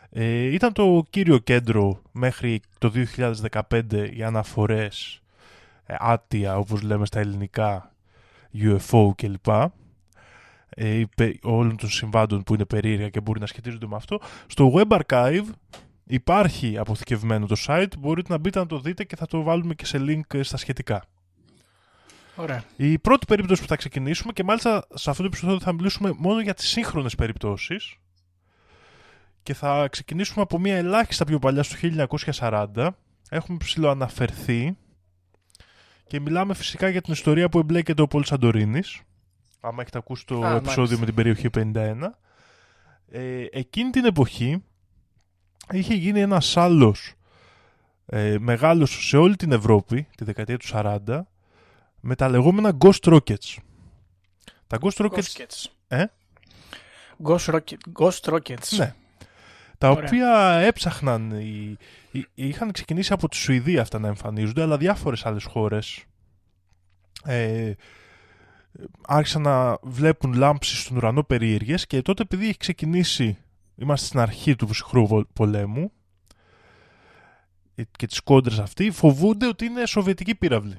Ε, 0.09 0.53
ήταν 0.53 0.73
το 0.73 1.05
κύριο 1.09 1.37
κέντρο 1.37 2.01
μέχρι 2.11 2.61
το 2.77 2.91
2015 3.69 4.11
για 4.11 4.27
αναφορές 4.27 5.21
ε, 5.85 5.95
άτια, 5.99 6.57
όπως 6.57 6.81
λέμε 6.81 7.05
στα 7.05 7.19
ελληνικά, 7.19 7.93
UFO 8.53 9.11
κλπ. 9.15 9.47
Ε, 10.69 10.89
οι 10.89 11.07
πε- 11.07 11.45
όλων 11.45 11.77
των 11.77 11.89
συμβάντων 11.89 12.43
που 12.43 12.53
είναι 12.53 12.65
περίεργα 12.65 13.09
και 13.09 13.21
μπορεί 13.21 13.39
να 13.39 13.45
σχετίζονται 13.45 13.87
με 13.87 13.95
αυτό. 13.95 14.19
Στο 14.47 14.73
Web 14.75 14.99
Archive 14.99 15.45
υπάρχει 16.05 16.77
αποθηκευμένο 16.77 17.45
το 17.45 17.55
site, 17.67 17.91
μπορείτε 17.99 18.31
να 18.31 18.37
μπείτε 18.37 18.59
να 18.59 18.65
το 18.65 18.79
δείτε 18.79 19.03
και 19.03 19.15
θα 19.15 19.25
το 19.25 19.41
βάλουμε 19.41 19.73
και 19.73 19.85
σε 19.85 19.97
link 20.07 20.33
ε, 20.33 20.43
στα 20.43 20.57
σχετικά. 20.57 21.03
Ωραία. 22.35 22.63
Η 22.75 22.99
πρώτη 22.99 23.25
περίπτωση 23.25 23.61
που 23.61 23.67
θα 23.67 23.75
ξεκινήσουμε 23.75 24.33
και 24.33 24.43
μάλιστα 24.43 24.87
σε 24.93 25.09
αυτό 25.09 25.21
το 25.21 25.27
επεισόδιο 25.27 25.59
θα 25.59 25.73
μιλήσουμε 25.73 26.13
μόνο 26.17 26.41
για 26.41 26.53
τις 26.53 26.67
σύγχρονες 26.67 27.15
περιπτώσεις 27.15 27.95
και 29.43 29.53
θα 29.53 29.87
ξεκινήσουμε 29.87 30.41
από 30.41 30.59
μια 30.59 30.75
ελάχιστα 30.75 31.25
πιο 31.25 31.39
παλιά 31.39 31.63
στο 31.63 31.75
1940. 32.39 32.89
Έχουμε 33.29 33.57
ψηλοαναφερθεί 33.57 34.77
και 36.07 36.19
μιλάμε 36.19 36.53
φυσικά 36.53 36.89
για 36.89 37.01
την 37.01 37.13
ιστορία 37.13 37.49
που 37.49 37.59
εμπλέκεται 37.59 38.01
ο 38.01 38.07
Πολ 38.07 38.23
Σαντορίνης. 38.23 39.01
Άμα 39.59 39.81
έχετε 39.81 39.97
ακούσει 39.97 40.25
το 40.25 40.41
Α, 40.41 40.55
επεισόδιο 40.55 40.97
μάλιστα. 40.97 40.99
με 40.99 41.05
την 41.05 41.15
περιοχή 41.15 41.49
51. 41.53 42.15
Ε, 43.11 43.45
εκείνη 43.51 43.89
την 43.89 44.05
εποχή 44.05 44.63
είχε 45.71 45.93
γίνει 45.93 46.19
ένας 46.19 46.57
άλλος 46.57 47.13
ε, 48.05 48.37
μεγάλος 48.39 49.07
σε 49.07 49.17
όλη 49.17 49.35
την 49.35 49.51
Ευρώπη 49.51 50.07
τη 50.17 50.23
δεκαετία 50.23 50.57
του 50.57 50.67
40 50.71 51.21
με 52.01 52.15
τα 52.15 52.29
λεγόμενα 52.29 52.77
Ghost 52.79 53.13
Rockets. 53.13 53.57
Τα 54.67 54.77
Ghost 54.81 55.05
Rockets, 55.05 55.19
Rockets. 55.19 55.65
Ε; 55.87 56.05
Ghost, 57.23 57.45
Rocket, 57.53 57.77
Ghost 57.99 58.33
Rockets. 58.33 58.77
ναι, 58.77 58.93
τα 59.77 59.89
Ωραία. 59.89 60.05
οποία 60.05 60.51
έψαχναν, 60.53 61.31
οι, 61.31 61.77
οι- 62.11 62.25
είχαν 62.33 62.71
ξεκινήσει 62.71 63.13
από 63.13 63.29
τη 63.29 63.35
Σουηδία 63.35 63.81
αυτά 63.81 63.99
να 63.99 64.07
εμφανίζονται, 64.07 64.61
αλλά 64.61 64.77
διάφορες 64.77 65.25
άλλες 65.25 65.43
χώρες 65.43 66.03
ε, 67.23 67.71
άρχισαν 69.07 69.41
να 69.41 69.77
βλέπουν 69.81 70.33
λάμψεις 70.33 70.79
στον 70.81 70.97
ουρανό 70.97 71.23
περίεργες 71.23 71.87
και 71.87 72.01
τότε 72.01 72.21
επειδή 72.21 72.47
έχει 72.47 72.57
ξεκινήσει, 72.57 73.37
είμαστε 73.75 74.05
στην 74.05 74.19
αρχή 74.19 74.55
του 74.55 74.67
ψυχρού 74.67 75.07
βο- 75.07 75.25
πολέμου 75.33 75.91
ε, 77.75 77.83
και 77.91 78.07
τις 78.07 78.19
κόντρες 78.19 78.59
αυτή, 78.59 78.91
φοβούνται 78.91 79.47
ότι 79.47 79.65
είναι 79.65 79.85
σοβιετική 79.85 80.35
πύραυλη. 80.35 80.77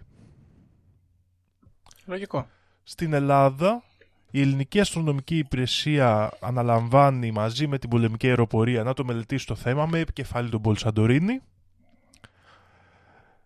Λογικό. 2.05 2.47
Στην 2.83 3.13
Ελλάδα 3.13 3.83
η 4.31 4.41
Ελληνική 4.41 4.81
Αστρονομική 4.81 5.39
Υπηρεσία 5.39 6.33
αναλαμβάνει 6.41 7.31
μαζί 7.31 7.67
με 7.67 7.79
την 7.79 7.89
πολεμική 7.91 8.27
αεροπορία 8.29 8.83
να 8.83 8.93
το 8.95 9.05
μελετήσει 9.05 9.47
το 9.47 9.55
θέμα 9.55 9.87
με 9.87 9.99
επικεφαλή 9.99 10.49
τον 10.51 10.61
Πολ 10.63 10.77
Σαντορίνη. 10.77 11.41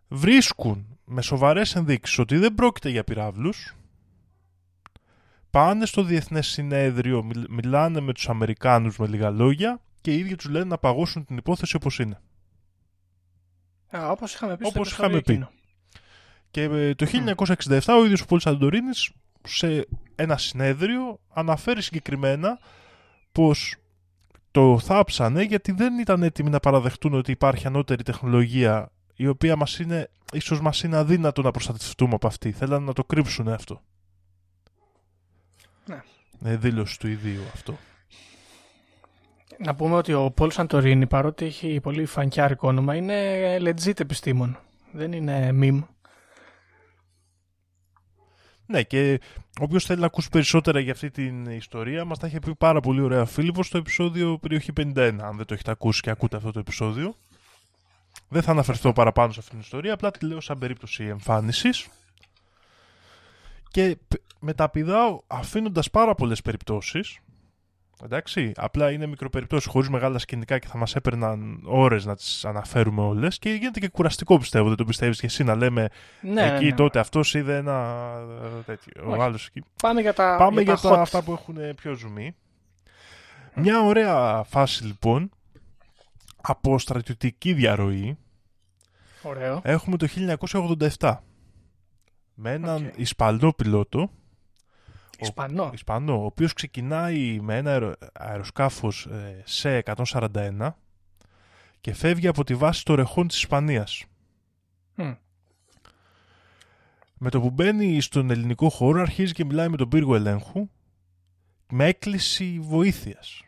Βρίσκουν 0.08 0.98
με 1.04 1.22
σοβαρές 1.22 1.74
ενδείξεις 1.74 2.18
ότι 2.18 2.36
δεν 2.36 2.54
πρόκειται 2.54 2.88
για 2.88 3.04
πυράβλους. 3.04 3.76
Πάνε 5.50 5.86
στο 5.86 6.02
Διεθνές 6.02 6.46
Συνέδριο, 6.46 7.22
μιλ- 7.22 7.48
μιλάνε 7.48 8.00
με 8.00 8.12
τους 8.12 8.28
Αμερικάνους 8.28 8.96
με 8.98 9.06
λίγα 9.06 9.30
λόγια 9.30 9.80
και 10.00 10.14
οι 10.14 10.18
ίδιοι 10.18 10.36
τους 10.36 10.48
λένε 10.48 10.64
να 10.64 10.78
παγώσουν 10.78 11.24
την 11.24 11.36
υπόθεση 11.36 11.76
όπως 11.76 11.98
είναι. 11.98 12.20
Α, 13.96 14.10
όπως 14.10 14.34
είχαμε 14.34 14.56
πει 14.56 14.64
στο 14.64 14.72
Όπως 14.78 14.86
επεισόδιο 14.92 15.06
είχαμε 15.18 15.22
πει. 15.22 15.32
εκείνο. 15.32 15.50
Και 16.56 16.62
ε, 16.62 16.94
το 16.94 17.06
1967 17.66 17.80
ο 17.88 18.04
ίδιος 18.04 18.20
ο 18.20 18.26
Πόλης 18.26 18.42
Σαντορίνης 18.42 19.10
σε 19.42 19.86
ένα 20.14 20.36
συνέδριο 20.36 21.20
αναφέρει 21.32 21.82
συγκεκριμένα 21.82 22.58
πως 23.32 23.76
το 24.50 24.78
θάψανε 24.78 25.42
γιατί 25.42 25.72
δεν 25.72 25.98
ήταν 25.98 26.22
έτοιμοι 26.22 26.50
να 26.50 26.60
παραδεχτούν 26.60 27.14
ότι 27.14 27.30
υπάρχει 27.30 27.66
ανώτερη 27.66 28.02
τεχνολογία 28.02 28.90
η 29.14 29.26
οποία 29.26 29.56
μας 29.56 29.78
είναι, 29.78 30.10
ίσως 30.32 30.60
μας 30.60 30.82
είναι 30.82 30.96
αδύνατο 30.96 31.42
να 31.42 31.50
προστατευτούμε 31.50 32.14
από 32.14 32.26
αυτή. 32.26 32.52
Θέλανε 32.52 32.84
να 32.84 32.92
το 32.92 33.04
κρύψουν 33.04 33.48
αυτό. 33.48 33.82
Ναι. 35.86 36.02
Ε, 36.44 36.56
δήλωση 36.56 36.98
του 36.98 37.08
ιδίου 37.08 37.42
αυτό. 37.54 37.76
Να 39.58 39.74
πούμε 39.74 39.94
ότι 39.94 40.12
ο 40.12 40.30
Πολ 40.30 40.50
Σαντορίνη, 40.50 41.06
παρότι 41.06 41.44
έχει 41.44 41.80
πολύ 41.80 42.04
φανκιάρικο 42.04 42.68
όνομα, 42.68 42.94
είναι 42.94 43.56
legit 43.60 44.00
επιστήμον. 44.00 44.58
Δεν 44.92 45.12
είναι 45.12 45.50
meme. 45.60 45.82
Ναι, 48.66 48.82
και 48.82 49.20
όποιος 49.60 49.84
θέλει 49.84 50.00
να 50.00 50.06
ακούσει 50.06 50.28
περισσότερα 50.28 50.80
για 50.80 50.92
αυτή 50.92 51.10
την 51.10 51.46
ιστορία, 51.46 52.04
μας 52.04 52.18
τα 52.18 52.26
είχε 52.26 52.38
πει 52.38 52.54
πάρα 52.54 52.80
πολύ 52.80 53.00
ωραία 53.00 53.24
Φίλιππο 53.24 53.62
στο 53.62 53.78
επεισόδιο 53.78 54.38
Περιοχή 54.38 54.72
51. 54.76 55.16
Αν 55.20 55.36
δεν 55.36 55.46
το 55.46 55.54
έχετε 55.54 55.70
ακούσει 55.70 56.00
και 56.00 56.10
ακούτε 56.10 56.36
αυτό 56.36 56.50
το 56.52 56.58
επεισόδιο. 56.58 57.14
Δεν 58.28 58.42
θα 58.42 58.50
αναφερθώ 58.50 58.92
παραπάνω 58.92 59.32
σε 59.32 59.38
αυτήν 59.38 59.54
την 59.54 59.64
ιστορία, 59.64 59.92
απλά 59.92 60.10
τη 60.10 60.26
λέω 60.26 60.40
σαν 60.40 60.58
περίπτωση 60.58 61.04
εμφάνισης. 61.04 61.88
Και 63.70 63.96
π- 64.08 64.20
μεταπηδάω 64.40 65.20
αφήνοντας 65.26 65.90
πάρα 65.90 66.14
πολλές 66.14 66.42
περιπτώσεις. 66.42 67.18
Εντάξει, 68.04 68.52
απλά 68.56 68.90
είναι 68.90 69.06
μικροπεριπτώσεις 69.06 69.70
χωρίς 69.70 69.88
μεγάλα 69.88 70.18
σκηνικά 70.18 70.58
και 70.58 70.66
θα 70.66 70.78
μας 70.78 70.94
έπαιρναν 70.96 71.60
ώρες 71.64 72.04
να 72.04 72.16
τις 72.16 72.44
αναφέρουμε 72.44 73.02
όλες. 73.02 73.38
Και 73.38 73.50
γίνεται 73.50 73.80
και 73.80 73.88
κουραστικό 73.88 74.38
πιστεύω, 74.38 74.68
δεν 74.68 74.76
το 74.76 74.84
πιστεύεις 74.84 75.20
και 75.20 75.26
εσύ 75.26 75.44
να 75.44 75.54
λέμε 75.54 75.88
Ναι, 76.20 76.42
εκεί 76.42 76.64
ναι, 76.64 76.70
ναι. 76.70 76.76
τότε 76.76 76.98
αυτός 76.98 77.34
είδε 77.34 77.56
ένα 77.56 78.04
ε, 78.58 78.62
τέτοιο. 78.66 78.92
Ο 79.06 79.10
Όχι. 79.12 79.20
άλλος 79.20 79.46
εκεί. 79.46 79.62
Πάμε 79.82 80.00
για 80.00 80.12
τα, 80.14 80.36
Πάμε 80.38 80.60
για, 80.62 80.76
τα 80.76 80.88
τα, 80.88 80.96
hot. 80.96 81.00
αυτά 81.00 81.22
που 81.22 81.32
έχουν 81.32 81.56
πιο 81.74 81.94
ζουμί. 81.94 82.34
Μια 83.54 83.80
ωραία 83.80 84.42
φάση 84.42 84.84
λοιπόν 84.84 85.30
από 86.42 86.78
στρατιωτική 86.78 87.52
διαρροή 87.52 88.16
Ωραίο. 89.22 89.60
έχουμε 89.62 89.96
το 89.96 90.06
1987 90.98 91.16
με 92.34 92.52
έναν 92.52 92.86
Οκ. 92.86 92.98
Ισπανό 92.98 93.52
πιλότο 93.52 94.10
Ισπανό. 95.18 95.70
Ισπανό, 95.74 96.22
ο 96.22 96.24
οποίος 96.24 96.52
ξεκινάει 96.52 97.38
με 97.40 97.56
ένα 97.56 97.70
αερο, 97.70 97.94
αεροσκάφος 98.12 99.06
ε, 99.06 99.42
σε 99.44 99.82
141 99.84 100.72
και 101.80 101.94
φεύγει 101.94 102.26
από 102.26 102.44
τη 102.44 102.54
βάση 102.54 102.84
των 102.84 102.96
ρεχών 102.96 103.28
της 103.28 103.36
Ισπανίας. 103.36 104.04
Μμ. 104.94 105.12
Με 107.18 107.30
το 107.30 107.40
που 107.40 107.50
μπαίνει 107.50 108.00
στον 108.00 108.30
ελληνικό 108.30 108.68
χώρο 108.68 109.00
αρχίζει 109.00 109.32
και 109.32 109.44
μιλάει 109.44 109.68
με 109.68 109.76
τον 109.76 109.88
πύργο 109.88 110.14
ελέγχου 110.14 110.68
με 111.70 111.84
έκκληση 111.84 112.58
βοήθειας. 112.60 113.42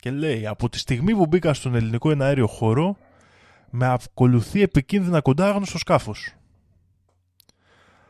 Και 0.00 0.10
λέει 0.10 0.46
από 0.46 0.68
τη 0.68 0.78
στιγμή 0.78 1.14
που 1.14 1.26
μπήκα 1.26 1.54
στον 1.54 1.74
ελληνικό 1.74 2.10
εναέριο 2.10 2.46
χώρο 2.46 2.96
με 3.70 3.86
ακολουθεί 3.86 4.62
επικίνδυνα 4.62 5.20
κοντά 5.20 5.48
άγνωστο 5.48 5.78
σκάφος. 5.78 6.34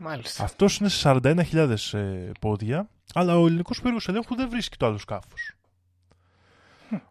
Μάλιστα. 0.02 0.44
Αυτός 0.44 0.76
είναι 0.76 0.88
σε 0.88 1.10
41.000 1.12 1.76
ε, 1.92 2.30
πόδια, 2.40 2.88
αλλά 3.14 3.38
ο 3.38 3.46
ελληνικός 3.46 3.80
πύργος 3.80 4.08
ελέγχου 4.08 4.34
δεν 4.34 4.48
βρίσκει 4.50 4.76
το 4.76 4.86
άλλο 4.86 4.98
σκάφος. 4.98 5.52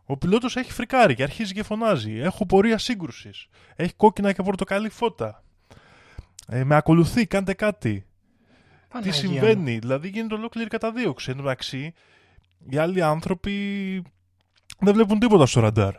Ο 0.06 0.18
πιλότος 0.18 0.56
έχει 0.56 0.72
φρικάρει 0.72 1.16
και 1.16 1.24
αρχίζει 1.24 1.54
και 1.54 1.64
φωνάζει. 1.64 2.12
Έχω 2.12 2.46
πορεία 2.46 2.78
σύγκρουσης. 2.78 3.48
Έχει 3.76 3.94
κόκκινα 3.94 4.34
και 4.34 4.44
πορτοκαλί 4.44 4.90
φώτα. 4.90 5.44
Ε, 6.48 6.64
με 6.64 6.76
ακολουθεί, 6.76 7.28
κάντε 7.28 7.54
κάτι. 7.54 7.94
Τι 7.94 8.06
Παναγία 8.88 9.14
συμβαίνει, 9.14 9.74
μου. 9.74 9.80
δηλαδή 9.80 10.08
γίνεται 10.10 10.34
ολόκληρη 10.34 10.70
καταδίωξη. 10.70 11.30
Εν 11.30 11.38
τω 11.38 11.44
μεταξύ, 11.44 11.94
οι 12.70 12.78
άλλοι 12.78 13.02
άνθρωποι 13.02 13.56
δεν 14.80 14.94
βλέπουν 14.94 15.20
τίποτα 15.20 15.46
στο 15.46 15.60
ραντάρ. 15.60 15.96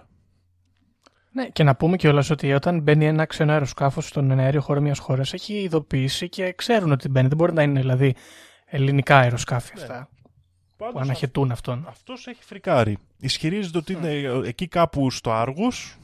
Ναι, 1.33 1.49
και 1.49 1.63
να 1.63 1.75
πούμε 1.77 1.97
κιόλας 1.97 2.31
ότι 2.31 2.53
όταν 2.53 2.81
μπαίνει 2.81 3.07
ένα 3.07 3.25
ξένο 3.25 3.53
αεροσκάφος 3.53 4.07
στον 4.09 4.31
αέριο 4.39 4.61
χώρο 4.61 4.81
μιας 4.81 4.99
χώρας, 4.99 5.33
έχει 5.33 5.55
ειδοποιήσει 5.55 6.29
και 6.29 6.53
ξέρουν 6.53 6.93
ότι 6.93 7.09
μπαίνει. 7.09 7.29
Δεν 7.29 7.37
μπορεί 7.37 7.53
να 7.53 7.63
είναι 7.63 7.81
δηλαδή 7.81 8.15
ελληνικά 8.65 9.19
αεροσκάφη 9.19 9.73
Ναι. 9.77 9.83
αυτά 9.83 10.09
που 10.77 10.85
Πάντως, 10.85 11.03
αναχαιτούν 11.03 11.51
αυτόν. 11.51 11.85
αυτός 11.89 12.27
έχει 12.27 12.45
φρικάρει. 12.45 12.99
Ισχυρίζεται 13.19 13.79
ότι 13.79 13.93
είναι 13.93 14.11
εκεί 14.49 14.69
κάπου 14.69 15.11
στο 15.11 15.31
Άργος, 15.33 15.97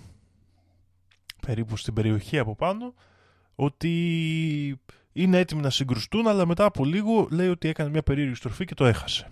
περίπου 1.46 1.76
στην 1.76 1.94
περιοχή 1.94 2.38
από 2.38 2.54
πάνω 2.56 2.94
ότι 3.54 4.80
είναι 5.12 5.38
έτοιμοι 5.38 5.60
να 5.62 5.70
συγκρουστούν 5.70 6.26
αλλά 6.28 6.46
μετά 6.46 6.64
από 6.64 6.84
λίγο 6.84 7.28
λέει 7.30 7.48
ότι 7.48 7.68
έκανε 7.68 7.90
μια 7.90 8.02
περίεργη 8.02 8.34
στροφή 8.34 8.64
και 8.64 8.74
το 8.74 8.84
έχασε. 8.86 9.30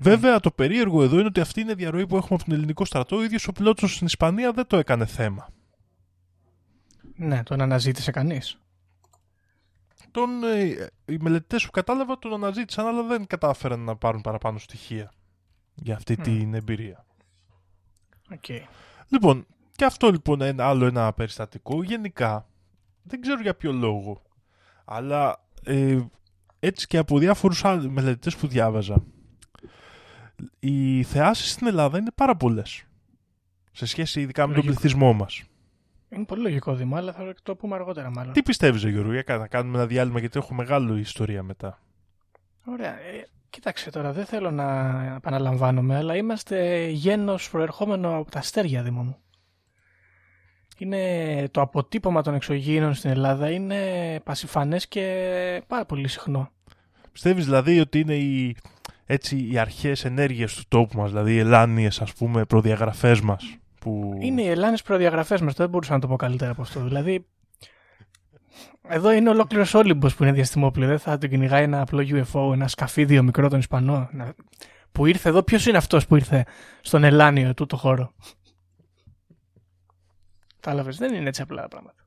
Βέβαια, 0.00 0.40
το 0.40 0.50
περίεργο 0.50 1.02
εδώ 1.02 1.16
είναι 1.16 1.26
ότι 1.26 1.40
αυτή 1.40 1.60
είναι 1.60 1.70
η 1.70 1.74
διαρροή 1.74 2.06
που 2.06 2.16
έχουμε 2.16 2.34
από 2.34 2.44
τον 2.44 2.54
ελληνικό 2.54 2.84
στρατό. 2.84 3.16
Ο 3.16 3.22
ίδιος 3.22 3.48
ο 3.48 3.52
πιλότος 3.52 3.94
στην 3.94 4.06
Ισπανία 4.06 4.52
δεν 4.52 4.66
το 4.66 4.76
έκανε 4.76 5.06
θέμα. 5.06 5.48
Ναι, 7.16 7.42
τον 7.42 7.60
αναζήτησε 7.60 8.10
κανείς. 8.10 8.58
Τον, 10.10 10.44
ε, 10.44 10.86
οι 11.04 11.16
μελετητές 11.20 11.64
που 11.64 11.70
κατάλαβα 11.70 12.18
τον 12.18 12.32
αναζήτησαν, 12.32 12.86
αλλά 12.86 13.02
δεν 13.02 13.26
κατάφεραν 13.26 13.80
να 13.80 13.96
πάρουν 13.96 14.20
παραπάνω 14.20 14.58
στοιχεία 14.58 15.12
για 15.74 15.94
αυτή 15.94 16.16
την 16.16 16.54
εμπειρία. 16.54 17.04
Okay. 18.30 18.60
Λοιπόν, 19.08 19.46
και 19.76 19.84
αυτό 19.84 20.10
λοιπόν 20.10 20.40
είναι 20.40 20.62
άλλο 20.62 20.86
ένα 20.86 21.12
περιστατικό. 21.12 21.82
Γενικά, 21.82 22.48
δεν 23.02 23.20
ξέρω 23.20 23.40
για 23.40 23.54
ποιο 23.54 23.72
λόγο, 23.72 24.22
αλλά 24.84 25.44
ε, 25.64 25.98
έτσι 26.58 26.86
και 26.86 26.98
από 26.98 27.18
διάφορους 27.18 27.64
άλλους 27.64 27.88
μελετητές 27.88 28.36
που 28.36 28.46
διάβαζα, 28.46 29.04
οι 30.58 31.02
θεάσεις 31.02 31.50
στην 31.50 31.66
Ελλάδα 31.66 31.98
είναι 31.98 32.10
πάρα 32.14 32.36
πολλές. 32.36 32.82
Σε 33.72 33.86
σχέση 33.86 34.20
ειδικά 34.20 34.46
με 34.46 34.54
τον 34.54 34.64
πληθυσμό 34.64 35.12
μας. 35.12 35.42
Είναι 36.08 36.24
πολύ 36.24 36.42
λογικό 36.42 36.74
δήμα, 36.74 36.96
αλλά 36.96 37.12
θα 37.12 37.34
το 37.42 37.56
πούμε 37.56 37.74
αργότερα 37.74 38.10
μάλλον. 38.10 38.32
Τι 38.32 38.42
πιστεύεις, 38.42 38.84
Γιώργο, 38.84 39.12
για 39.12 39.36
να 39.36 39.46
κάνουμε 39.46 39.78
ένα 39.78 39.86
διάλειμμα, 39.86 40.18
γιατί 40.18 40.38
έχω 40.38 40.54
μεγάλο 40.54 40.96
ιστορία 40.96 41.42
μετά. 41.42 41.78
Ωραία. 42.64 42.92
Ε, 42.92 43.26
κοίταξε 43.50 43.90
τώρα, 43.90 44.12
δεν 44.12 44.24
θέλω 44.24 44.50
να 44.50 44.66
επαναλαμβάνομαι, 45.16 45.96
αλλά 45.96 46.16
είμαστε 46.16 46.86
γένος 46.86 47.50
προερχόμενο 47.50 48.16
από 48.16 48.30
τα 48.30 48.38
αστέρια, 48.38 48.82
Δήμο 48.82 49.02
μου. 49.02 49.16
Είναι 50.78 51.48
το 51.50 51.60
αποτύπωμα 51.60 52.22
των 52.22 52.34
εξωγήινων 52.34 52.94
στην 52.94 53.10
Ελλάδα 53.10 53.50
είναι 53.50 53.80
πασιφανές 54.24 54.88
και 54.88 55.62
πάρα 55.66 55.84
πολύ 55.84 56.08
συχνό. 56.08 56.50
Πιστεύεις 57.12 57.44
δηλαδή 57.44 57.80
ότι 57.80 57.98
είναι 57.98 58.14
η 58.16 58.56
έτσι 59.10 59.48
οι 59.50 59.58
αρχές 59.58 60.04
ενέργειες 60.04 60.54
του 60.54 60.62
τόπου 60.68 60.98
μας, 60.98 61.10
δηλαδή 61.10 61.34
οι 61.34 61.38
ελάνιες 61.38 62.00
ας 62.00 62.12
πούμε 62.12 62.44
προδιαγραφές 62.44 63.20
μας. 63.20 63.56
Που... 63.80 64.18
Είναι 64.20 64.42
οι 64.42 64.48
ελάνιες 64.48 64.82
προδιαγραφές 64.82 65.40
μας, 65.40 65.54
δεν 65.54 65.68
μπορούσα 65.68 65.92
να 65.92 65.98
το 65.98 66.06
πω 66.06 66.16
καλύτερα 66.16 66.50
από 66.50 66.62
αυτό. 66.62 66.80
Δηλαδή 66.80 67.26
εδώ 68.88 69.12
είναι 69.12 69.30
ολόκληρος 69.30 69.74
Όλυμπος 69.74 70.14
που 70.14 70.22
είναι 70.22 70.32
διαστημόπλαιο. 70.32 70.88
Δεν 70.88 70.98
θα 70.98 71.18
τον 71.18 71.30
κυνηγάει 71.30 71.62
ένα 71.62 71.80
απλό 71.80 72.04
UFO, 72.10 72.52
ένα 72.52 72.68
σκαφίδιο 72.68 73.22
μικρό 73.22 73.48
τον 73.48 73.58
Ισπανό. 73.58 74.08
Που 74.92 75.06
ήρθε 75.06 75.28
εδώ, 75.28 75.42
ποιος 75.42 75.66
είναι 75.66 75.76
αυτός 75.76 76.06
που 76.06 76.16
ήρθε 76.16 76.46
στον 76.80 77.04
Ελάνιο 77.04 77.54
τούτο 77.54 77.76
χώρο; 77.76 78.12
Κατάλαβες, 80.60 80.96
δεν 80.96 81.14
είναι 81.14 81.28
έτσι 81.28 81.42
απλά 81.42 81.62
τα 81.62 81.68
πράγματα. 81.68 81.97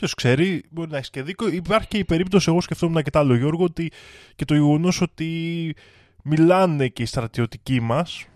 Ποιο 0.00 0.08
ξέρει, 0.16 0.62
μπορεί 0.70 0.90
να 0.90 0.96
έχεις 0.96 1.10
και 1.10 1.22
δίκιο. 1.22 1.48
Υπάρχει 1.48 1.88
και 1.88 1.98
η 1.98 2.04
περίπτωση, 2.04 2.50
εγώ 2.50 2.60
σκεφτόμουν 2.60 3.02
και 3.02 3.10
τα 3.10 3.18
άλλο 3.18 3.34
Γιώργο, 3.34 3.64
ότι 3.64 3.92
και 4.36 4.44
το 4.44 4.54
γεγονός 4.54 5.00
ότι 5.00 5.74
μιλάνε 6.22 6.88
και 6.88 7.02
οι 7.02 7.06
στρατιωτικοί 7.06 7.80
μας 7.80 8.26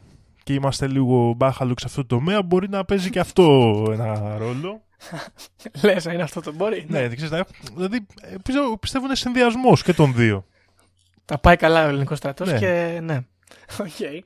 και 0.43 0.53
είμαστε 0.53 0.87
λίγο 0.87 1.35
μπάχαλου 1.37 1.75
σε 1.79 1.87
αυτό 1.87 2.01
το 2.01 2.17
τομέα, 2.17 2.43
μπορεί 2.43 2.69
να 2.69 2.85
παίζει 2.85 3.11
και 3.11 3.21
αυτό 3.21 3.73
ένα 3.93 4.37
ρόλο. 4.39 4.83
Λες, 5.85 6.05
είναι 6.05 6.23
αυτό 6.23 6.41
το 6.41 6.53
μπορεί. 6.53 6.87
Ναι, 6.89 7.09
δεν 7.09 7.17
ξέρεις. 7.17 7.45
Δηλαδή, 7.75 8.07
πιστεύω, 8.43 8.79
πιστεύω 8.79 9.05
είναι 9.05 9.17
συνδυασμός 9.17 9.83
και 9.83 9.93
των 9.93 10.15
δύο. 10.15 10.45
Τα 11.25 11.39
πάει 11.39 11.57
καλά 11.57 11.85
ο 11.85 11.89
ελληνικός 11.89 12.19
στρατός 12.19 12.53
ναι. 12.53 12.59
και 12.59 13.01
ναι. 13.03 13.21
Okay. 13.77 14.19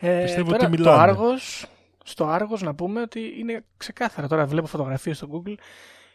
Ε, 0.00 0.22
πιστεύω 0.22 0.50
τώρα, 0.50 0.66
ότι 0.66 0.70
μιλάνε. 0.70 0.96
Το 0.96 1.02
Άργος, 1.02 1.66
στο 2.04 2.26
Άργος 2.26 2.62
να 2.62 2.74
πούμε 2.74 3.00
ότι 3.00 3.20
είναι 3.38 3.64
ξεκάθαρα. 3.76 4.28
Τώρα 4.28 4.46
βλέπω 4.46 4.66
φωτογραφίες 4.66 5.16
στο 5.16 5.28
Google 5.32 5.54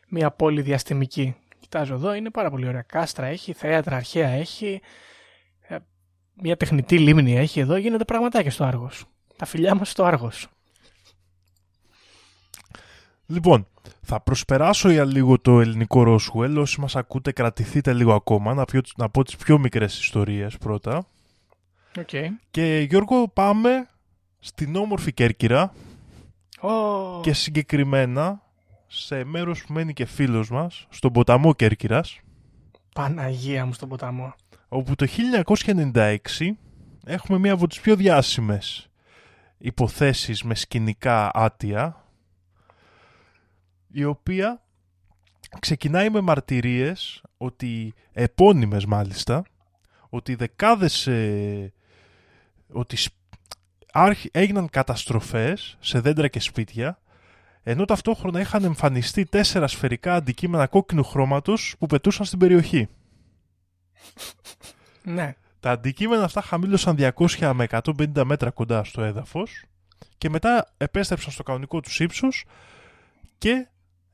μια 0.10 0.32
πόλη 0.32 0.62
διαστημική. 0.62 1.36
Κοιτάζω 1.60 1.94
εδώ, 1.94 2.14
είναι 2.14 2.30
πάρα 2.30 2.50
πολύ 2.50 2.68
ωραία. 2.68 2.82
Κάστρα 2.82 3.26
έχει, 3.26 3.54
θέατρα 3.54 3.96
αρχαία 3.96 4.30
έχει, 4.30 4.82
ε, 5.62 5.78
μια 6.34 6.58
τεχνητή 6.58 7.00
λίμνη 7.00 7.38
έχει 7.38 7.60
εδώ, 7.60 7.76
γίνεται 7.76 8.06
πραγματάκια 8.06 8.52
στο 8.52 8.64
Άργος. 8.64 9.06
Τα 9.36 9.46
φιλιά 9.46 9.76
μας 9.76 9.90
στο 9.90 10.04
Άργος. 10.04 10.48
Λοιπόν, 13.26 13.68
θα 14.02 14.22
προσπεράσω 14.22 14.90
για 14.90 15.06
λίγο 15.06 15.40
το 15.40 15.60
ελληνικό 15.60 16.04
Ρόσουελ. 16.04 16.58
Όσοι 16.58 16.80
μας 16.80 16.96
ακούτε 16.96 17.32
κρατηθείτε 17.32 17.94
λίγο 17.94 18.14
ακόμα, 18.14 18.54
να, 18.54 18.66
πω, 18.66 18.80
να 18.98 19.10
πω 19.10 19.24
τις 19.24 19.36
πιο 19.36 19.58
μικρές 19.58 20.00
ιστορίες 20.00 20.58
πρώτα. 20.58 21.06
Okay. 21.96 22.28
Και 22.52 22.86
Γιώργο 22.90 23.28
πάμε 23.28 23.88
στην 24.40 24.76
όμορφη 24.76 25.14
Κέρκυρα 25.14 25.74
oh. 26.62 27.22
και 27.22 27.34
συγκεκριμένα 27.34 28.42
σε 28.88 29.24
μέρος 29.24 29.66
που 29.66 29.74
μένει 29.74 29.94
και 29.94 30.06
φίλος 30.06 30.50
μας, 30.50 30.88
στον 30.90 31.12
ποταμό 31.12 31.54
Κέρκυρας. 31.54 32.20
Παναγία 32.94 33.66
μου 33.66 33.74
στον 33.74 33.90
ποταμό. 33.90 34.36
Όπου 34.68 34.96
το 34.96 35.06
1996 35.06 36.20
έχουμε 37.06 37.38
μία 37.38 37.54
από 37.54 37.68
τις 37.68 37.80
πιο 37.80 37.96
διάσημες 37.96 38.90
υποθέσεις 39.58 40.44
με 40.44 40.56
σκηνικά 40.56 41.32
άτια, 41.34 42.06
η 43.92 44.04
οποία 44.04 44.62
ξεκινάει 45.60 46.10
με 46.10 46.22
μαρτυρίες 46.22 47.22
ότι 47.38 47.94
επώνυμες 48.12 48.86
μάλιστα, 48.86 49.44
ότι 50.10 50.36
δεκάδες 50.36 51.08
ε, 51.08 51.74
ότι 52.72 52.98
έγιναν 54.32 54.70
καταστροφές 54.70 55.78
σε 55.80 56.00
δέντρα 56.00 56.28
και 56.28 56.40
σπίτια 56.40 57.00
ενώ 57.70 57.86
ταυτόχρονα 57.86 58.40
είχαν 58.40 58.64
εμφανιστεί 58.64 59.26
τέσσερα 59.26 59.68
σφαιρικά 59.68 60.14
αντικείμενα 60.14 60.68
κόκκινου 60.68 61.04
χρώματος 61.04 61.76
που 61.80 61.86
πετούσαν 61.86 62.26
στην 62.26 62.40
περιοχή. 62.40 62.88
Ναι. 65.04 65.36
Τα 65.60 65.72
αντικείμενα 65.72 66.24
αυτά 66.24 66.42
χαμήλωσαν 66.42 66.96
200 67.00 67.52
με 67.56 67.68
150 67.70 68.24
μέτρα 68.24 68.52
κοντά 68.52 68.84
στο 68.84 69.02
έδαφος 69.04 69.64
και 70.18 70.30
μετά 70.30 70.74
επέστρεψαν 70.78 71.32
στο 71.32 71.44
κανονικό 71.44 71.80
τους 71.80 72.00
ύψος 72.00 72.46
και 73.38 73.68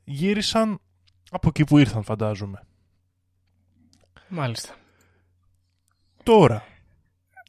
γύρισαν 0.04 0.80
από 1.30 1.48
εκεί 1.48 1.64
που 1.64 1.78
ήρθαν 1.78 2.02
φαντάζομαι. 2.02 2.66
Μάλιστα. 4.28 4.74
Τώρα, 6.22 6.64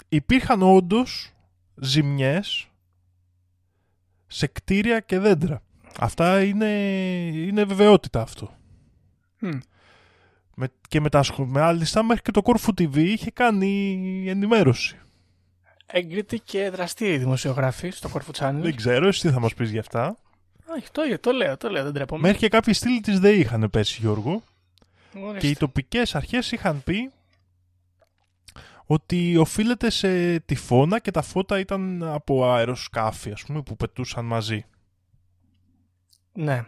υπήρχαν 0.09 0.61
όντως 0.61 1.31
ζημιές 1.75 2.67
σε 4.27 4.47
κτίρια 4.47 4.99
και 4.99 5.19
δέντρα. 5.19 5.63
Αυτά 5.99 6.43
είναι, 6.43 6.71
είναι 7.33 7.63
βεβαιότητα 7.63 8.21
αυτό. 8.21 8.53
Με, 10.55 10.67
και 10.87 10.99
μετά, 10.99 11.23
μάλιστα 11.37 12.03
μέχρι 12.03 12.21
και 12.21 12.31
το 12.31 12.41
Κόρφου 12.41 12.71
TV 12.77 12.95
είχε 12.95 13.31
κάνει 13.31 14.25
ενημέρωση. 14.27 14.99
Έγκριτη 15.85 16.39
και 16.39 16.69
δραστήριη 16.69 17.17
δημοσιογράφη 17.17 17.89
στο 17.89 18.09
Κόρφου 18.09 18.31
Channel. 18.37 18.59
Δεν 18.61 18.75
ξέρω, 18.75 19.07
εσύ 19.07 19.21
τι 19.21 19.29
θα 19.29 19.39
μας 19.39 19.53
πεις 19.53 19.71
γι' 19.71 19.79
αυτά. 19.79 20.17
Όχι, 20.65 20.91
το, 20.91 21.19
το 21.19 21.31
λέω, 21.31 21.57
το 21.57 21.69
λέω, 21.69 21.83
δεν 21.83 21.93
τρέπομαι. 21.93 22.21
Μέχρι 22.21 22.37
και 22.37 22.47
κάποιοι 22.47 22.73
στήλοι 22.73 22.99
της 22.99 23.19
ΔΕΗ 23.19 23.39
είχαν 23.39 23.69
πέσει, 23.69 23.97
Γιώργο. 24.01 24.43
Και 25.37 25.49
οι 25.49 25.55
τοπικές 25.55 26.15
αρχές 26.15 26.51
είχαν 26.51 26.83
πει 26.83 27.11
ότι 28.85 29.37
οφείλεται 29.37 29.89
σε 29.89 30.39
τυφώνα 30.39 30.99
και 30.99 31.11
τα 31.11 31.21
φώτα 31.21 31.59
ήταν 31.59 32.03
από 32.03 32.51
αεροσκάφη, 32.51 33.31
ας 33.31 33.43
πούμε, 33.43 33.61
που 33.61 33.75
πετούσαν 33.75 34.25
μαζί. 34.25 34.65
Ναι. 36.35 36.65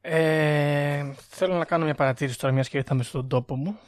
Ε, 0.00 1.12
θέλω 1.28 1.56
να 1.56 1.64
κάνω 1.64 1.84
μια 1.84 1.94
παρατήρηση 1.94 2.38
τώρα, 2.38 2.52
μιας 2.52 2.68
και 2.68 2.76
ήρθαμε 2.76 3.02
στον 3.02 3.28
τόπο 3.28 3.56
μου. 3.56 3.78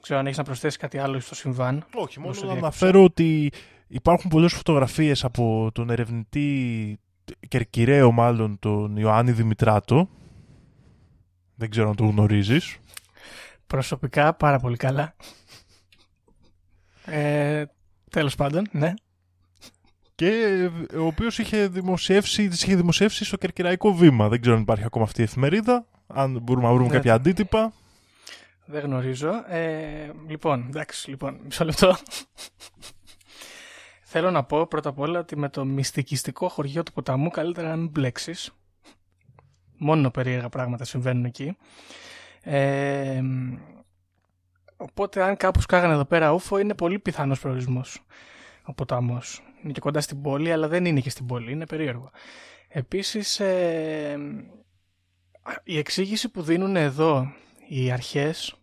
Ξέρω 0.00 0.18
αν 0.18 0.26
έχεις 0.26 0.38
να 0.38 0.44
προσθέσεις 0.44 0.78
κάτι 0.78 0.98
άλλο 0.98 1.20
στο 1.20 1.34
συμβάν. 1.34 1.84
Όχι, 1.94 2.20
μόνο 2.20 2.34
να 2.42 2.52
αναφέρω 2.52 3.02
ότι 3.04 3.52
υπάρχουν 3.86 4.30
πολλές 4.30 4.52
φωτογραφίες 4.52 5.24
από 5.24 5.70
τον 5.72 5.90
ερευνητή 5.90 6.98
Κερκυραίο 7.48 8.12
μάλλον 8.12 8.58
τον 8.58 8.96
Ιωάννη 8.96 9.32
Δημητράτο. 9.32 10.08
Δεν 11.54 11.70
ξέρω 11.70 11.88
αν 11.88 11.96
το 11.96 12.04
γνωρίζεις. 12.04 12.78
Προσωπικά 13.66 14.34
πάρα 14.34 14.58
πολύ 14.58 14.76
καλά. 14.76 15.14
Ε, 17.04 17.64
τέλος 18.10 18.34
πάντων, 18.34 18.66
ναι 18.70 18.94
και 20.14 20.70
ο 20.96 21.06
οποίος 21.06 21.38
είχε 21.38 21.66
δημοσιεύσει, 21.66 22.42
είχε 22.42 22.76
δημοσιεύσει 22.76 23.24
στο 23.24 23.36
Κερκυραϊκό 23.36 23.94
Βήμα. 23.94 24.28
Δεν 24.28 24.40
ξέρω 24.40 24.56
αν 24.56 24.62
υπάρχει 24.62 24.84
ακόμα 24.84 25.04
αυτή 25.04 25.20
η 25.20 25.24
εφημερίδα. 25.24 25.86
Αν 26.06 26.38
μπορούμε 26.42 26.66
να 26.66 26.72
βρούμε 26.72 26.88
ναι. 26.88 26.94
κάποια 26.94 27.14
αντίτυπα. 27.14 27.72
Δεν 28.66 28.82
γνωρίζω. 28.82 29.44
Ε, 29.48 30.10
λοιπόν, 30.28 30.64
εντάξει, 30.68 31.10
λοιπόν, 31.10 31.40
μισό 31.44 31.64
λεπτό. 31.64 31.96
Θέλω 34.02 34.30
να 34.30 34.44
πω 34.44 34.66
πρώτα 34.66 34.88
απ' 34.88 34.98
όλα 34.98 35.18
ότι 35.18 35.36
με 35.36 35.48
το 35.48 35.64
μυστικιστικό 35.64 36.48
χωριό 36.48 36.82
του 36.82 36.92
ποταμού 36.92 37.30
καλύτερα 37.30 37.68
να 37.68 37.76
μην 37.76 37.88
μπλέξεις. 37.88 38.50
Μόνο 39.76 40.10
περίεργα 40.10 40.48
πράγματα 40.48 40.84
συμβαίνουν 40.84 41.24
εκεί. 41.24 41.56
Ε, 42.42 43.22
οπότε 44.76 45.22
αν 45.22 45.36
κάπου 45.36 45.60
σκάγανε 45.60 45.92
εδώ 45.92 46.04
πέρα 46.04 46.32
ούφο 46.32 46.58
είναι 46.58 46.74
πολύ 46.74 46.98
πιθανός 46.98 47.40
προορισμός. 47.40 48.02
ο 48.64 48.72
ποταμός. 48.72 49.42
Είναι 49.64 49.72
και 49.72 49.80
κοντά 49.80 50.00
στην 50.00 50.22
πόλη, 50.22 50.52
αλλά 50.52 50.68
δεν 50.68 50.84
είναι 50.84 51.00
και 51.00 51.10
στην 51.10 51.26
πόλη. 51.26 51.52
Είναι 51.52 51.66
περίεργο. 51.66 52.10
Επίσης, 52.68 53.40
ε, 53.40 54.16
η 55.64 55.78
εξήγηση 55.78 56.28
που 56.28 56.42
δίνουν 56.42 56.76
εδώ 56.76 57.32
οι 57.68 57.90
αρχές 57.90 58.54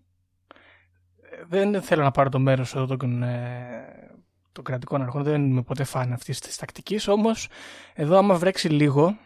δεν 1.48 1.82
θέλω 1.82 2.04
να 2.04 2.12
πάρω 2.12 2.30
το 2.30 2.40
μέρος 2.40 2.76
εδώ 2.76 2.98
των, 2.98 3.24
ε, 3.24 4.20
των 4.52 4.64
κρατικών 4.64 5.02
αρχών, 5.02 5.24
δεν 5.24 5.46
είμαι 5.46 5.62
ποτέ 5.62 5.84
φαν 5.84 6.14
αυτής 6.14 6.40
της 6.40 6.56
τακτικής, 6.56 7.08
όμως 7.08 7.48
εδώ 7.94 8.18
άμα 8.18 8.36
βρέξει 8.36 8.70
λίγο 8.70 9.18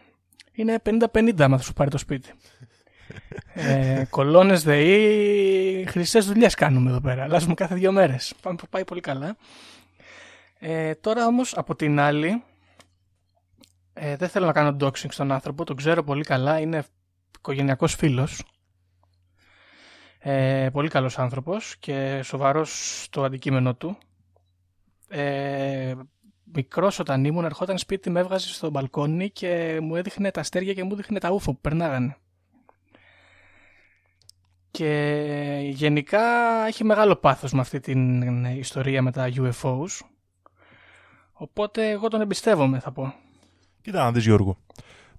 είναι 0.52 0.78
50-50 0.82 1.42
άμα 1.42 1.56
θα 1.56 1.62
σου 1.62 1.72
πάρει 1.72 1.90
το 1.90 1.98
σπίτι. 1.98 2.32
ε, 3.54 4.04
κολόνες 4.10 4.62
ΔΕΗ, 4.62 5.84
χρυσές 5.88 6.26
δουλειές 6.26 6.54
κάνουμε 6.54 6.90
εδώ 6.90 7.00
πέρα, 7.00 7.22
αλλάζουμε 7.22 7.54
κάθε 7.54 7.74
δύο 7.74 7.92
μέρες, 7.92 8.34
πάμε, 8.42 8.56
πάει 8.70 8.84
πολύ 8.84 9.00
καλά. 9.00 9.36
Ε, 10.58 10.94
τώρα 10.94 11.26
όμως 11.26 11.56
από 11.56 11.74
την 11.74 12.00
άλλη, 12.00 12.42
ε, 13.92 14.16
δεν 14.16 14.28
θέλω 14.28 14.46
να 14.46 14.52
κάνω 14.52 14.76
doxing 14.80 15.10
στον 15.12 15.32
άνθρωπο, 15.32 15.64
τον 15.64 15.76
ξέρω 15.76 16.04
πολύ 16.04 16.24
καλά, 16.24 16.60
είναι 16.60 16.84
οικογενειακός 17.38 17.94
φίλος, 17.94 18.42
ε, 20.18 20.68
πολύ 20.72 20.88
καλός 20.88 21.18
άνθρωπος 21.18 21.76
και 21.76 22.20
σοβαρός 22.22 23.02
στο 23.02 23.24
αντικείμενο 23.24 23.74
του. 23.74 23.98
Ε, 25.08 25.94
μικρός 26.52 26.98
όταν 26.98 27.24
ήμουν, 27.24 27.44
ερχόταν 27.44 27.78
σπίτι, 27.78 28.10
με 28.10 28.20
έβγαζε 28.20 28.52
στο 28.52 28.70
μπαλκόνι 28.70 29.30
και 29.30 29.78
μου 29.82 29.96
έδειχνε 29.96 30.30
τα 30.30 30.40
αστέρια 30.40 30.72
και 30.72 30.84
μου 30.84 30.92
έδειχνε 30.92 31.18
τα 31.18 31.30
ούφο 31.30 31.52
που 31.52 31.60
περνάγανε. 31.60 32.16
Και 34.70 35.60
γενικά 35.62 36.22
έχει 36.66 36.84
μεγάλο 36.84 37.16
πάθος 37.16 37.52
με 37.52 37.60
αυτή 37.60 37.80
την 37.80 38.44
ιστορία 38.44 39.02
με 39.02 39.12
τα 39.12 39.28
UFOs. 39.36 40.00
Οπότε 41.38 41.90
εγώ 41.90 42.08
τον 42.08 42.20
εμπιστεύομαι 42.20 42.78
θα 42.78 42.92
πω. 42.92 43.14
Κοίτα 43.82 44.04
να 44.04 44.12
δεις 44.12 44.24
Γιώργο. 44.24 44.56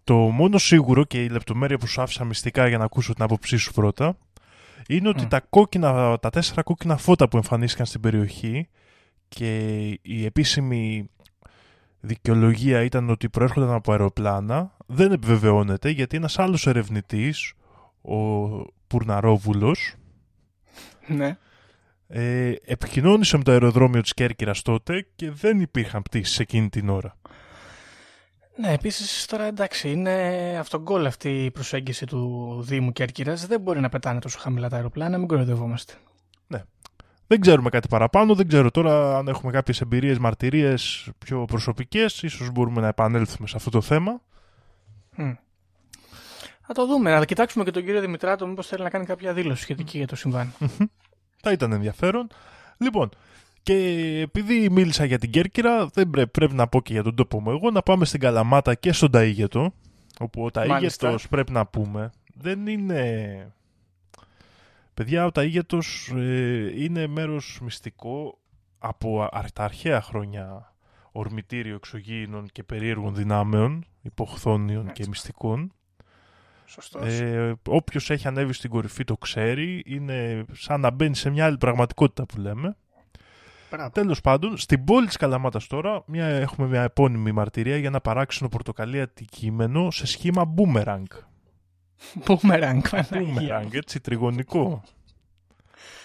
Το 0.04 0.16
μόνο 0.16 0.58
σίγουρο 0.58 1.04
και 1.04 1.24
η 1.24 1.30
λεπτομέρεια 1.30 1.78
που 1.78 1.88
σου 1.88 2.02
άφησα 2.02 2.24
μυστικά 2.24 2.68
για 2.68 2.78
να 2.78 2.84
ακούσω 2.84 3.14
την 3.14 3.24
άποψή 3.24 3.58
σου 3.58 3.74
πρώτα 3.74 4.18
είναι 4.88 5.10
ότι 5.10 5.28
τα, 5.28 5.40
κόκκινα, 5.40 6.20
τα 6.20 6.30
τέσσερα 6.30 6.64
κόκκινα 6.64 6.98
φώτα 6.98 7.28
που 7.28 7.38
εμφανίστηκαν 7.38 7.86
στην 7.86 8.02
περιοχή 8.02 8.70
και 9.28 9.78
η 10.02 10.26
επίσημη 10.26 11.10
δικαιολογία 12.00 12.84
ήταν 12.84 13.10
ότι 13.10 13.30
προέρχονταν 13.30 13.72
από 13.72 13.92
αεροπλάνα 13.92 14.76
δεν 14.86 15.12
επιβεβαιώνεται 15.12 15.90
γιατί 15.90 16.18
ένας 16.18 16.40
άλλος 16.40 16.68
ερευνητής, 16.68 17.54
ο 18.02 18.16
Πουρναρόβουλος, 18.88 19.96
ναι. 21.08 21.38
Ε, 22.08 22.54
επικοινώνησε 22.65 23.38
με 23.38 23.43
το 23.43 23.52
αεροδρόμιο 23.52 24.02
της 24.02 24.13
Κέρκυρας 24.13 24.62
τότε 24.62 25.08
και 25.15 25.32
δεν 25.32 25.60
υπήρχαν 25.60 26.02
πτήσεις 26.02 26.39
εκείνη 26.39 26.70
την 26.70 26.89
ώρα. 26.89 27.17
Ναι, 28.60 28.74
επίσης 28.74 29.26
τώρα 29.26 29.43
εντάξει, 29.43 29.91
είναι 29.91 30.12
αυτογκόλ 30.60 31.06
αυτή 31.06 31.46
η 31.46 31.52
προσέγγιση 31.52 32.06
του 32.06 32.56
Δήμου 32.67 32.91
Κέρκυρας. 32.91 33.48
Δεν 33.48 33.62
μπορεί 33.62 33.80
να 33.80 33.89
πετάνε 33.89 34.20
τόσο 34.20 34.39
χαμηλά 34.39 34.70
τα 34.70 34.76
αεροπλάνα, 34.76 35.17
μην 35.17 35.28
κοροϊδευόμαστε. 35.28 35.93
Ναι. 36.48 36.63
Δεν 37.28 37.39
ξέρουμε 37.39 37.70
κάτι 37.70 37.88
παραπάνω, 37.88 38.36
δεν 38.36 38.48
ξέρω 38.48 38.72
τώρα 38.72 39.17
αν 39.17 39.28
έχουμε 39.28 39.52
κάποιες 39.52 39.82
εμπειρίες, 39.82 40.17
μαρτυρίες 40.17 41.10
πιο 41.17 41.46
προσωπικές. 41.46 42.24
σω 42.28 42.52
μπορούμε 42.52 42.82
να 42.82 42.88
επανέλθουμε 42.88 43.48
σε 43.48 43.56
αυτό 43.58 43.70
το 43.70 43.82
θέμα. 43.82 44.22
Mm. 45.17 45.36
Θα 46.65 46.74
το 46.74 46.86
δούμε. 46.86 47.12
Να 47.12 47.26
κοιτάξουμε 47.26 47.63
και 47.63 47.72
τον 47.72 47.84
κύριο 47.84 48.02
Δημητράτο, 48.02 48.48
μήπως 48.48 48.67
θέλει 48.67 48.84
να 48.84 48.89
κάνει 48.89 49.06
κάποια 49.06 49.34
δήλωση 49.34 49.62
σχετική 49.62 49.98
για 49.98 50.08
το 50.08 50.15
συμβάν. 50.15 50.54
Θα 51.41 51.52
ήταν 51.52 51.71
ενδιαφέρον. 51.71 52.28
Λοιπόν, 52.78 53.10
και 53.63 53.73
επειδή 54.21 54.69
μίλησα 54.69 55.06
για 55.06 55.19
την 55.19 55.32
Κέρκυρα, 55.32 55.88
δεν 55.88 56.10
πρέπει, 56.10 56.32
πρέπει 56.32 56.54
να 56.54 56.67
πω 56.67 56.82
και 56.82 56.93
για 56.93 57.04
τον 57.04 57.15
τόπο 57.15 57.41
μου 57.41 57.50
εγώ, 57.50 57.71
να 57.71 57.82
πάμε 57.82 58.06
στην 58.06 58.19
Καλαμάτα 58.19 58.76
και 58.76 58.91
στον 58.91 59.10
Ταΐγετο, 59.13 59.67
όπου 60.19 60.45
ο 60.45 60.50
Ταΐγετος 60.54 61.23
πρέπει 61.30 61.52
να 61.52 61.65
πούμε, 61.65 62.12
δεν 62.34 62.67
είναι... 62.67 63.52
Παιδιά, 64.93 65.26
ο 65.26 65.30
Ταΐγετος 65.34 66.13
ε, 66.15 66.84
είναι 66.84 67.08
μέρος 67.08 67.60
μυστικό 67.62 68.38
από 68.80 69.30
τα 69.54 69.63
αρχαία 69.63 70.02
χρόνια 70.02 70.76
ορμητήριο 71.12 71.76
εξωγήινων 71.76 72.47
και 72.52 72.63
περίεργων 72.63 73.15
δυνάμεων, 73.15 73.86
υποχθόνιων 74.02 74.91
και 74.91 75.06
μυστικών. 75.08 75.71
Σωστός. 76.70 77.20
Ε, 77.20 77.56
όποιος 77.68 78.10
έχει 78.10 78.28
ανέβει 78.28 78.54
στην 78.54 78.70
κορυφή 78.70 79.04
το 79.04 79.18
ξέρει, 79.18 79.84
είναι 79.86 80.46
σαν 80.52 80.80
να 80.80 80.92
μπαίνει 80.92 81.16
σε 81.16 81.30
μια 81.30 81.46
άλλη 81.46 81.58
πραγματικότητα 81.58 82.26
που 82.26 82.40
λέμε. 82.40 82.76
Τέλος 83.92 84.22
πάντων, 84.22 84.58
στην 84.58 84.84
πόλη 84.84 85.08
της 85.08 85.18
Καλαμάτας 85.18 85.68
τώρα 85.68 86.04
μια, 86.06 86.26
έχουμε 86.26 86.68
μια 86.68 86.84
επώνυμη 86.84 87.32
μαρτυρία 87.32 87.78
για 87.78 87.88
ένα 87.88 88.02
παράξενο 88.02 88.50
πορτοκαλί 88.50 89.02
αντικείμενο 89.02 89.92
σε 89.92 90.06
σχήμα 90.06 90.54
boomerang. 90.58 91.04
Boomerang, 92.26 92.82
boomerang, 93.10 93.68
έτσι, 93.72 94.00
τριγωνικό. 94.00 94.84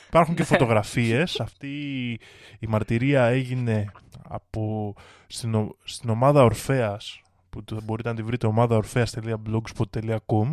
Υπάρχουν 0.06 0.34
και 0.34 0.40
ναι. 0.40 0.46
φωτογραφίες. 0.46 1.40
Αυτή 1.40 2.10
η 2.58 2.66
μαρτυρία 2.66 3.24
έγινε 3.24 3.90
από, 4.28 4.94
στην, 5.26 5.74
στην 5.84 6.10
ομάδα 6.10 6.42
Ορφέας 6.42 7.21
που 7.52 7.64
μπορείτε 7.84 8.08
να 8.08 8.14
τη 8.14 8.22
βρείτε 8.22 8.46
ομάδαορφέας.blogspot.com 8.46 10.52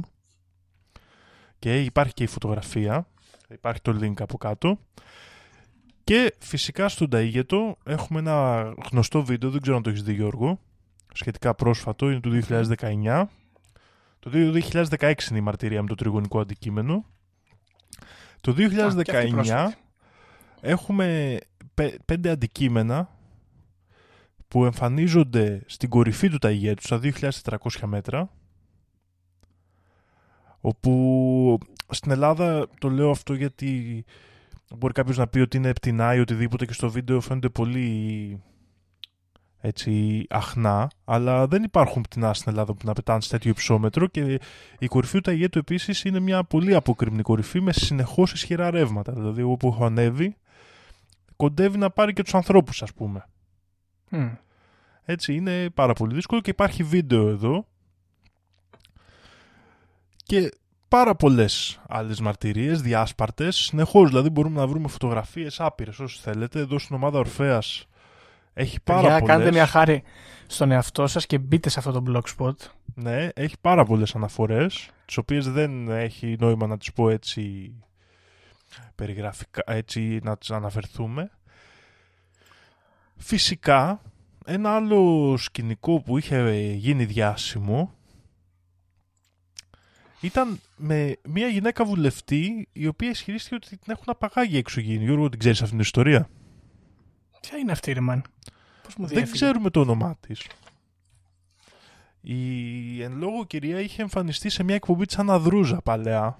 και 1.59 1.83
υπάρχει 1.83 2.13
και 2.13 2.23
η 2.23 2.27
φωτογραφία. 2.27 3.07
Υπάρχει 3.49 3.81
το 3.81 3.97
link 4.01 4.21
από 4.21 4.37
κάτω. 4.37 4.79
Και 6.03 6.35
φυσικά 6.39 6.89
στον 6.89 7.07
Ταΐγετο 7.11 7.73
έχουμε 7.83 8.19
ένα 8.19 8.69
γνωστό 8.91 9.23
βίντεο, 9.23 9.49
δεν 9.49 9.61
ξέρω 9.61 9.77
αν 9.77 9.83
το 9.83 9.89
έχεις 9.89 10.03
δει 10.03 10.13
Γιώργο, 10.13 10.59
σχετικά 11.13 11.55
πρόσφατο, 11.55 12.09
είναι 12.09 12.19
του 12.19 12.41
2019. 12.47 13.25
Το 14.19 14.31
2016 14.33 15.13
είναι 15.29 15.39
η 15.39 15.41
μαρτυρία 15.41 15.81
με 15.81 15.87
το 15.87 15.95
τριγωνικό 15.95 16.39
αντικείμενο. 16.39 17.05
Το 18.41 18.55
2019 18.57 19.67
έχουμε 20.61 21.37
πέντε 22.05 22.29
αντικείμενα 22.29 23.09
που 24.49 24.65
εμφανίζονται 24.65 25.63
στην 25.65 25.89
κορυφή 25.89 26.29
του 26.29 26.37
Ταΐγετου, 26.41 26.79
στα 26.79 26.99
2.400 27.03 27.59
μέτρα, 27.85 28.29
όπου 30.61 31.57
στην 31.89 32.11
Ελλάδα 32.11 32.67
το 32.79 32.89
λέω 32.89 33.09
αυτό 33.09 33.33
γιατί 33.33 34.05
Μπορεί 34.77 34.93
κάποιος 34.93 35.17
να 35.17 35.27
πει 35.27 35.39
ότι 35.39 35.57
είναι 35.57 35.73
πτηνά 35.73 36.15
ή 36.15 36.19
οτιδήποτε 36.19 36.65
και 36.65 36.73
στο 36.73 36.89
βίντεο 36.89 37.21
φαίνονται 37.21 37.49
πολύ 37.49 38.41
έτσι 39.61 40.25
αχνά, 40.29 40.89
αλλά 41.05 41.47
δεν 41.47 41.63
υπάρχουν 41.63 42.01
πτηνά 42.01 42.33
στην 42.33 42.51
Ελλάδα 42.51 42.73
που 42.73 42.85
να 42.85 42.93
πετάνε 42.93 43.21
σε 43.21 43.29
τέτοιο 43.29 43.49
υψόμετρο 43.49 44.07
και 44.07 44.39
η 44.79 44.87
κορυφή 44.87 45.21
του 45.21 45.31
Αγέτου 45.31 45.59
επίσης 45.59 46.03
είναι 46.03 46.19
μια 46.19 46.43
πολύ 46.43 46.75
αποκριμνή 46.75 47.21
κορυφή 47.21 47.61
με 47.61 47.73
συνεχώς 47.73 48.33
ισχυρά 48.33 48.71
ρεύματα. 48.71 49.13
Δηλαδή, 49.13 49.41
όπου 49.41 49.67
έχω 49.67 49.85
ανέβει, 49.85 50.35
κοντεύει 51.35 51.77
να 51.77 51.89
πάρει 51.89 52.13
και 52.13 52.23
τους 52.23 52.35
ανθρώπους, 52.35 52.81
ας 52.81 52.93
πούμε. 52.93 53.25
Έτσι 55.03 55.33
είναι 55.35 55.69
πάρα 55.69 55.93
πολύ 55.93 56.13
δύσκολο 56.13 56.41
και 56.41 56.49
υπάρχει 56.49 56.83
βίντεο 56.83 57.29
εδώ. 57.29 57.67
Και 60.23 60.51
πάρα 60.87 61.15
πολλές 61.15 61.81
άλλες 61.87 62.19
μαρτυρίες, 62.19 62.81
διάσπαρτες. 62.81 63.55
Συνεχώς 63.55 64.09
δηλαδή 64.09 64.29
μπορούμε 64.29 64.59
να 64.59 64.67
βρούμε 64.67 64.87
φωτογραφίες 64.87 65.59
άπειρες 65.59 65.99
όσοι 65.99 66.19
θέλετε. 66.21 66.59
Εδώ 66.59 66.79
στην 66.79 66.95
ομάδα 66.95 67.19
Ορφαία 67.19 67.61
έχει 68.53 68.81
πάρα 68.83 69.01
πολλές. 69.01 69.27
Κάντε 69.27 69.51
μια 69.51 69.65
χάρη 69.65 70.03
στον 70.47 70.71
εαυτό 70.71 71.07
σας 71.07 71.25
και 71.25 71.37
μπείτε 71.37 71.69
σε 71.69 71.79
αυτό 71.79 71.91
το 71.91 72.03
blogspot. 72.07 72.55
Ναι, 72.95 73.29
έχει 73.33 73.55
πάρα 73.61 73.85
πολλές 73.85 74.15
αναφορές, 74.15 74.89
τις 75.05 75.17
οποίες 75.17 75.51
δεν 75.51 75.89
έχει 75.89 76.35
νόημα 76.39 76.67
να 76.67 76.77
τις 76.77 76.93
πω 76.93 77.09
έτσι 77.09 77.73
περιγραφικά, 78.95 79.63
έτσι 79.65 80.19
να 80.23 80.37
τις 80.37 80.51
αναφερθούμε. 80.51 81.31
Φυσικά, 83.21 84.01
ένα 84.45 84.75
άλλο 84.75 85.35
σκηνικό 85.37 86.01
που 86.01 86.17
είχε 86.17 86.51
γίνει 86.73 87.05
διάσημο 87.05 87.93
ήταν 90.21 90.59
με 90.75 91.17
μια 91.23 91.47
γυναίκα 91.47 91.85
βουλευτή 91.85 92.67
η 92.71 92.87
οποία 92.87 93.09
ισχυρίστηκε 93.09 93.55
ότι 93.55 93.67
την 93.67 93.79
έχουν 93.85 94.03
απαγάγει 94.05 94.57
εξωγήινη. 94.57 95.03
Γιώργο, 95.03 95.29
την 95.29 95.39
ξέρεις 95.39 95.57
αυτήν 95.61 95.77
την 95.77 95.85
ιστορία; 95.85 96.29
Ποια 97.41 97.57
είναι 97.57 97.71
αυτή, 97.71 97.91
ρε 97.91 98.02
man. 98.02 98.23
Πώς 98.83 98.95
μου 98.95 99.07
Δεν 99.07 99.31
ξέρουμε 99.31 99.69
το 99.69 99.79
όνομά 99.79 100.17
της. 100.19 100.47
Η 102.21 103.03
εν 103.03 103.17
λόγω 103.17 103.45
κυρία 103.45 103.79
είχε 103.79 104.01
εμφανιστεί 104.01 104.49
σε 104.49 104.63
μια 104.63 104.75
εκπομπή 104.75 105.05
της 105.05 105.17
Άννα 105.17 105.43
Δρούζα 105.43 105.81
παλαιά. 105.81 106.39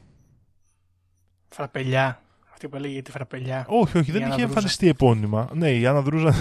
Φραπελιά. 1.49 2.21
Αυτή 2.61 2.71
που 2.71 2.77
έλεγε 2.77 3.01
τη 3.01 3.11
φραπελιά. 3.11 3.65
Όχι, 3.69 3.97
όχι, 3.97 4.11
δεν 4.11 4.29
είχε 4.29 4.41
εμφανιστεί 4.41 4.87
επώνυμα. 4.87 5.49
Ναι, 5.53 5.71
η 5.71 5.85
Άννα 5.85 6.03
Δρούζα. 6.03 6.33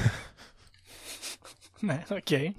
ναι, 1.80 2.02
OK. 2.10 2.18
Okay. 2.28 2.50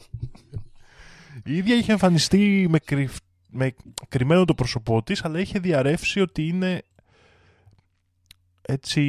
Η 1.44 1.56
ίδια 1.56 1.76
είχε 1.76 1.92
εμφανιστεί 1.92 2.68
με 2.70 2.80
κρυφτή 2.80 3.26
με 3.50 3.76
κρυμμένο 4.10 4.46
το 4.46 4.54
πρόσωπό 4.54 5.04
της, 5.04 5.26
αλλά 5.26 5.40
είχε 5.40 5.60
διαρρεύσει 5.60 6.22
ότι 6.22 6.48
είναι 6.48 6.82
έτσι 8.62 9.02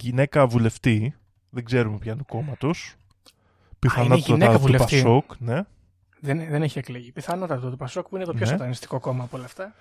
γυναίκα 0.00 0.46
βουλευτή, 0.46 1.14
δεν 1.50 1.64
ξέρουμε 1.64 1.98
ποια 1.98 2.16
του 2.16 2.24
κόμματος. 2.24 2.94
πιθανότατα 3.78 4.60
του 4.60 4.72
Πασόκ. 4.72 5.32
Ναι. 5.38 5.62
Δεν, 6.20 6.48
δεν 6.48 6.62
έχει 6.62 6.78
εκλεγεί. 6.78 7.12
Πιθανότατα 7.12 7.70
του 7.70 7.76
Πασόκ 7.76 8.08
που 8.08 8.16
είναι 8.16 8.24
το 8.24 8.32
πιο 8.32 8.44
ναι. 8.44 8.52
σατανιστικό 8.52 9.00
κόμμα 9.00 9.24
από 9.24 9.36
όλα 9.36 9.46
αυτά. 9.46 9.74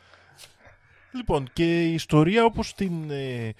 Λοιπόν, 1.15 1.49
και 1.53 1.83
η 1.83 1.93
ιστορία 1.93 2.45
όπως 2.45 2.73
την 2.73 3.11
ε, 3.11 3.53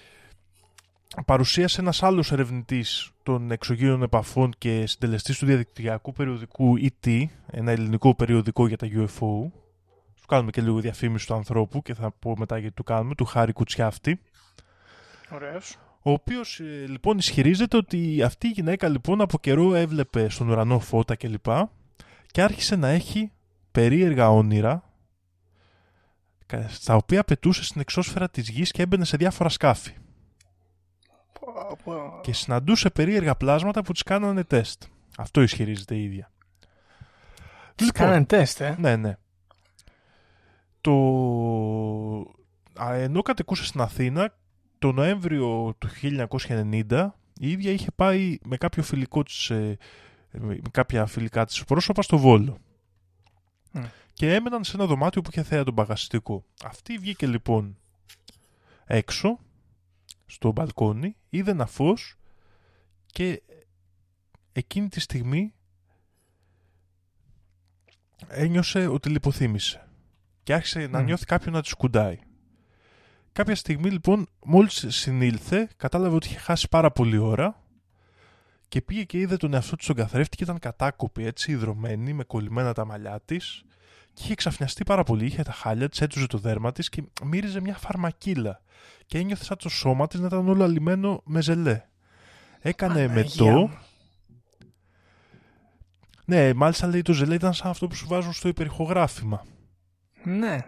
παρουσίασε 1.26 1.82
ένας 1.82 2.04
άλλος 2.04 2.32
ερευνητής 2.32 3.12
των 3.24 3.52
εξωγείων 3.52 4.02
επαφών 4.02 4.54
και 4.58 4.86
συντελεστής 4.88 5.38
του 5.38 5.46
διαδικτυακού 5.46 6.12
περιοδικού 6.12 6.76
ET, 6.80 7.26
ένα 7.52 7.72
ελληνικό 7.72 8.16
περιοδικό 8.16 8.68
για 8.68 8.78
τα 8.78 8.88
UFO. 8.88 9.52
Σου 10.16 10.26
κάνουμε 10.28 10.52
και 10.52 10.62
λίγο 10.62 10.80
διαφήμιση 10.80 11.28
του 11.28 11.34
ανθρώπου 11.34 11.82
και 11.82 11.94
θα 11.94 12.12
πω 12.12 12.36
μετά 12.38 12.58
γιατί 12.58 12.76
του 12.76 12.84
κάνουμε, 12.84 13.16
του 13.16 13.26
Χάρη 13.26 13.54
Κουτσιάφτη. 13.54 14.20
Ωραίος. 15.30 15.78
Ο 16.02 16.12
οποίος 16.12 16.60
ε, 16.60 16.86
λοιπόν 16.88 17.18
ισχυρίζεται 17.18 17.78
ότι 17.78 18.22
αυτή 18.24 18.48
η 18.48 18.52
γυναίκα 18.52 18.88
λοιπόν 18.88 19.22
από 19.22 19.40
καιρό 19.40 19.74
έβλεπε 19.74 20.30
στον 20.30 20.50
ουρανό 20.50 20.80
φώτα 20.80 21.16
κλπ. 21.16 21.44
Και, 21.44 21.66
και 22.32 22.42
άρχισε 22.42 22.76
να 22.76 22.88
έχει 22.88 23.32
περίεργα 23.72 24.30
όνειρα 24.30 24.84
στα 26.68 26.96
οποία 26.96 27.24
πετούσε 27.24 27.64
στην 27.64 27.82
εξώσφαιρα 27.82 28.30
της 28.30 28.50
γης 28.50 28.72
και 28.72 28.82
έμπαινε 28.82 29.06
σε 29.06 29.18
διάφορα 29.18 29.50
σκάφη. 29.50 29.92
Και 32.22 32.34
συναντούσε 32.34 32.90
περίεργα 32.90 33.36
πλάσματα 33.36 33.82
που 33.82 33.92
τις 33.92 34.04
κάνανε 34.04 34.44
τεστ. 34.44 34.84
Αυτό 35.18 35.42
ισχυρίζεται 35.42 35.96
η 35.96 36.04
ίδια. 36.04 36.32
Τις 37.76 37.86
λοιπόν, 37.86 38.02
κάνανε 38.02 38.26
τεστ, 38.26 38.62
ε. 38.62 38.76
Ναι, 38.80 38.96
ναι. 38.96 39.18
Το... 40.82 40.92
ενώ 42.94 43.22
κατοικούσε 43.22 43.66
στην 43.66 43.82
Αθήνα, 43.82 44.34
το 44.80 44.92
Νοέμβριο 44.92 45.76
του 45.78 45.90
1990 46.02 47.10
η 47.40 47.52
ίδια 47.52 47.72
είχε 47.72 47.92
πάει 47.96 48.38
με 48.44 48.58
κάποιο 48.58 48.84
φιλικό 48.84 49.24
της, 49.24 49.50
ε, 49.50 49.78
με 50.32 50.60
κάποια 50.72 51.06
φιλικά 51.06 51.46
της 51.46 51.64
πρόσωπα 51.64 52.02
στο 52.02 52.18
Βόλο 52.18 52.58
και 54.14 54.34
έμεναν 54.34 54.64
σε 54.64 54.76
ένα 54.76 54.86
δωμάτιο 54.86 55.22
που 55.22 55.30
είχε 55.32 55.44
θέα 55.44 55.64
τον 55.64 55.76
παγαστικό. 55.76 56.46
Αυτή 56.64 56.98
βγήκε 56.98 57.28
λοιπόν 57.28 57.78
έξω 58.86 59.40
στο 60.34 60.52
μπαλκόνι, 60.52 61.16
είδε 61.30 61.52
ένα 61.52 61.66
φως 61.66 62.16
και 63.06 63.42
εκείνη 64.52 64.88
τη 64.88 65.00
στιγμή 65.00 65.54
ένιωσε 68.28 68.88
ότι 68.88 69.10
λιποθύμησε 69.10 69.88
και 70.44 70.54
άρχισε 70.54 70.88
να 70.88 71.02
νιώθει 71.02 71.26
κάποιον 71.26 71.54
να 71.54 71.62
τη 71.62 71.68
σκουντάει. 71.68 72.20
Κάποια 73.32 73.56
στιγμή 73.56 73.90
λοιπόν 73.90 74.28
μόλις 74.46 74.86
συνήλθε 74.88 75.70
κατάλαβε 75.78 76.16
ότι 76.16 76.28
είχε 76.28 76.38
χάσει 76.38 76.68
πάρα 76.70 76.92
πολύ 76.92 77.18
ώρα 77.18 77.64
και 78.68 78.82
πήγε 78.82 79.04
και 79.04 79.18
είδε 79.18 79.38
τον 79.38 79.54
εαυτό 79.54 79.76
του 79.76 79.84
στον 79.84 79.96
καθρέφτη 79.96 80.38
και 80.38 80.44
ήταν 80.44 80.60
κατάκοπη 80.60 81.26
έτσι 81.26 81.52
ιδρωμένη 81.52 82.14
με 82.14 82.24
κολλημένα 82.24 82.74
τα 82.74 82.86
μαλλιά 82.86 83.20
της 83.26 83.64
και 84.14 84.24
είχε 84.24 84.36
ξαφνιαστεί 84.36 84.84
πάρα 84.84 85.04
πολύ. 85.04 85.26
Είχε 85.26 85.44
τα 85.44 85.52
χάλια 85.52 85.90
της, 85.90 86.02
έτουζε 86.02 86.28
το 86.28 86.38
δέρμα 86.38 86.72
της 86.72 86.90
και 86.90 87.04
μύριζε 87.24 87.62
μια 87.62 87.76
φαρμακίλα. 87.76 88.62
Και 89.06 89.18
ένιωθε 89.18 89.44
σαν 89.44 89.58
το 89.58 89.70
σώμα 89.70 90.08
της 90.08 90.20
να 90.20 90.26
ήταν 90.26 90.48
όλο 90.48 90.64
αλλημένο 90.64 91.22
με 91.26 91.42
ζελέ. 91.42 91.82
Έκανε 92.60 93.08
μετό. 93.08 93.72
Ναι, 96.26 96.54
μάλιστα 96.54 96.88
λέει 96.88 97.02
το 97.02 97.14
ζελέ 97.14 97.36
ήταν 97.36 97.54
σαν 97.54 97.70
αυτό 97.70 97.88
που 97.88 97.96
σου 97.96 98.08
βάζουν 98.08 98.34
στο 98.34 98.48
υπερηχογράφημα. 98.48 99.46
Ναι. 100.24 100.66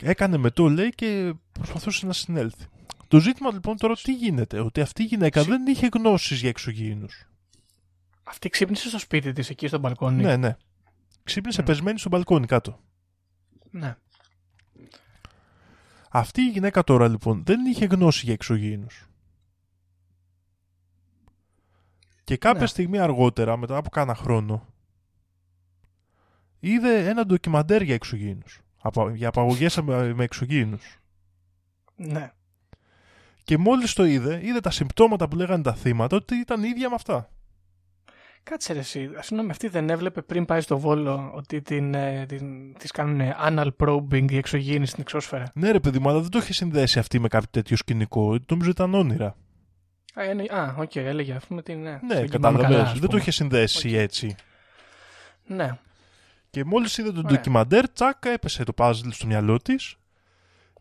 Έκανε 0.00 0.36
μετό 0.36 0.68
λέει 0.68 0.90
και 0.90 1.34
προσπαθούσε 1.52 2.06
να 2.06 2.12
συνέλθει. 2.12 2.64
Το 3.08 3.20
ζήτημα 3.20 3.52
λοιπόν 3.52 3.76
τώρα 3.76 3.94
τι 3.94 4.12
γίνεται, 4.12 4.60
ότι 4.60 4.80
αυτή 4.80 5.02
η 5.02 5.06
γυναίκα 5.06 5.42
δεν 5.44 5.66
είχε 5.66 5.88
γνώσεις 5.92 6.40
για 6.40 6.48
εξωγήινους. 6.48 7.26
Αυτή 8.24 8.48
ξύπνησε 8.48 8.88
στο 8.88 8.98
σπίτι 8.98 9.32
της 9.32 9.50
εκεί 9.50 9.66
στο 9.66 9.78
μπαλκόνι. 9.78 10.22
Ναι, 10.22 10.36
ναι. 10.36 10.56
Ξύπνησε 11.26 11.62
mm. 11.62 11.66
πεσμένη 11.66 11.98
στο 11.98 12.08
μπαλκόνι 12.08 12.46
κάτω. 12.46 12.80
Ναι. 13.70 13.96
Αυτή 16.10 16.40
η 16.40 16.50
γυναίκα 16.50 16.84
τώρα 16.84 17.08
λοιπόν 17.08 17.44
δεν 17.44 17.64
είχε 17.64 17.84
γνώση 17.84 18.24
για 18.24 18.34
εξωγήινους. 18.34 19.08
Και 22.24 22.36
κάποια 22.36 22.60
ναι. 22.60 22.66
στιγμή 22.66 22.98
αργότερα, 22.98 23.56
μετά 23.56 23.76
από 23.76 23.90
κάνα 23.90 24.14
χρόνο, 24.14 24.66
είδε 26.60 27.08
ένα 27.08 27.26
ντοκιμαντέρ 27.26 27.82
για 27.82 27.94
εξωγήινους. 27.94 28.60
Για 29.12 29.28
απαγωγές 29.28 29.80
με 29.80 30.24
εξωγήινους. 30.24 30.98
Ναι. 31.96 32.32
Και 33.44 33.58
μόλις 33.58 33.92
το 33.92 34.04
είδε, 34.04 34.46
είδε 34.46 34.60
τα 34.60 34.70
συμπτώματα 34.70 35.28
που 35.28 35.36
λέγανε 35.36 35.62
τα 35.62 35.74
θύματα 35.74 36.16
ότι 36.16 36.34
ήταν 36.34 36.62
ίδια 36.62 36.88
με 36.88 36.94
αυτά. 36.94 37.30
Κάτσε 38.50 38.72
ρε 38.72 38.78
εσύ, 38.78 39.10
συγγνώμη, 39.20 39.50
αυτή 39.50 39.68
δεν 39.68 39.90
έβλεπε 39.90 40.22
πριν 40.22 40.44
πάει 40.44 40.60
στο 40.60 40.78
Βόλο 40.78 41.32
ότι 41.34 41.62
την, 41.62 41.94
ε, 41.94 42.26
την, 42.26 42.74
τις 42.78 42.90
κάνουν 42.90 43.32
anal 43.46 43.68
probing 43.78 44.30
η 44.30 44.36
εξωγήινη 44.36 44.86
στην 44.86 45.00
εξώσφαιρα. 45.00 45.50
Ναι 45.54 45.70
ρε 45.70 45.80
παιδί 45.80 45.98
μου, 45.98 46.08
αλλά 46.08 46.20
δεν 46.20 46.30
το 46.30 46.38
είχε 46.38 46.52
συνδέσει 46.52 46.98
αυτή 46.98 47.18
με 47.18 47.28
κάποιο 47.28 47.48
τέτοιο 47.50 47.76
σκηνικό, 47.76 48.38
νομίζω 48.48 48.70
ήταν 48.70 48.94
όνειρα. 48.94 49.36
Α, 50.50 50.74
OK, 50.76 50.90
okay, 50.94 50.96
έλεγε 50.96 51.32
αυτό 51.32 51.54
με 51.54 51.62
την... 51.62 51.82
Ναι, 51.82 51.98
ναι 52.06 52.26
κατάλαβες, 52.26 52.98
δεν 52.98 53.08
το 53.08 53.16
είχε 53.16 53.30
συνδέσει 53.30 53.90
okay. 53.92 53.98
έτσι. 53.98 54.34
Ναι. 55.46 55.78
Και 56.50 56.64
μόλις 56.64 56.98
είδε 56.98 57.12
το 57.12 57.26
ντοκιμαντέρ, 57.26 57.92
τσακ, 57.92 58.24
έπεσε 58.24 58.64
το 58.64 58.72
puzzle 58.76 59.10
στο 59.10 59.26
μυαλό 59.26 59.58
της. 59.58 59.96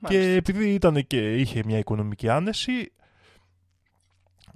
Και 0.08 0.34
επειδή 0.34 0.74
ήταν 0.74 1.08
και 1.08 1.36
είχε 1.36 1.62
μια 1.66 1.78
οικονομική 1.78 2.30
άνεση, 2.30 2.92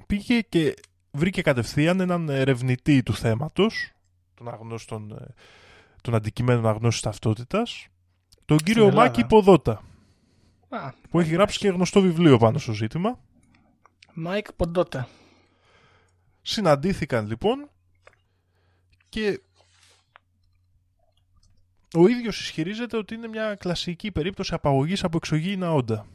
πήγε 0.07 0.39
και 0.39 0.75
βρήκε 1.11 1.41
κατευθείαν 1.41 1.99
έναν 1.99 2.29
ερευνητή 2.29 3.03
του 3.03 3.13
θέματος, 3.13 3.91
των, 4.33 4.49
αγνώστων, 4.49 5.11
ε, 5.11 5.33
των 6.01 6.15
αντικειμένων 6.15 6.67
αγνώστου 6.67 7.01
ταυτότητας, 7.01 7.87
τον 8.45 8.57
κύριο 8.57 8.91
Μάκη 8.91 9.25
Ποδότα, 9.25 9.83
που 11.09 11.19
έχει 11.19 11.31
γράψει 11.31 11.59
και 11.59 11.69
γνωστό 11.69 12.01
βιβλίο 12.01 12.37
πάνω 12.37 12.57
στο 12.57 12.71
ζήτημα. 12.71 13.19
Μάικ 14.13 14.53
Ποδότα. 14.53 15.07
Συναντήθηκαν 16.41 17.27
λοιπόν 17.27 17.69
και 19.09 19.41
ο 21.93 22.07
ίδιος 22.07 22.39
ισχυρίζεται 22.39 22.97
ότι 22.97 23.13
είναι 23.13 23.27
μια 23.27 23.55
κλασική 23.55 24.11
περίπτωση 24.11 24.53
απαγωγής 24.53 25.03
από 25.03 25.17
εξωγήινα 25.17 25.73
όντα. 25.73 26.05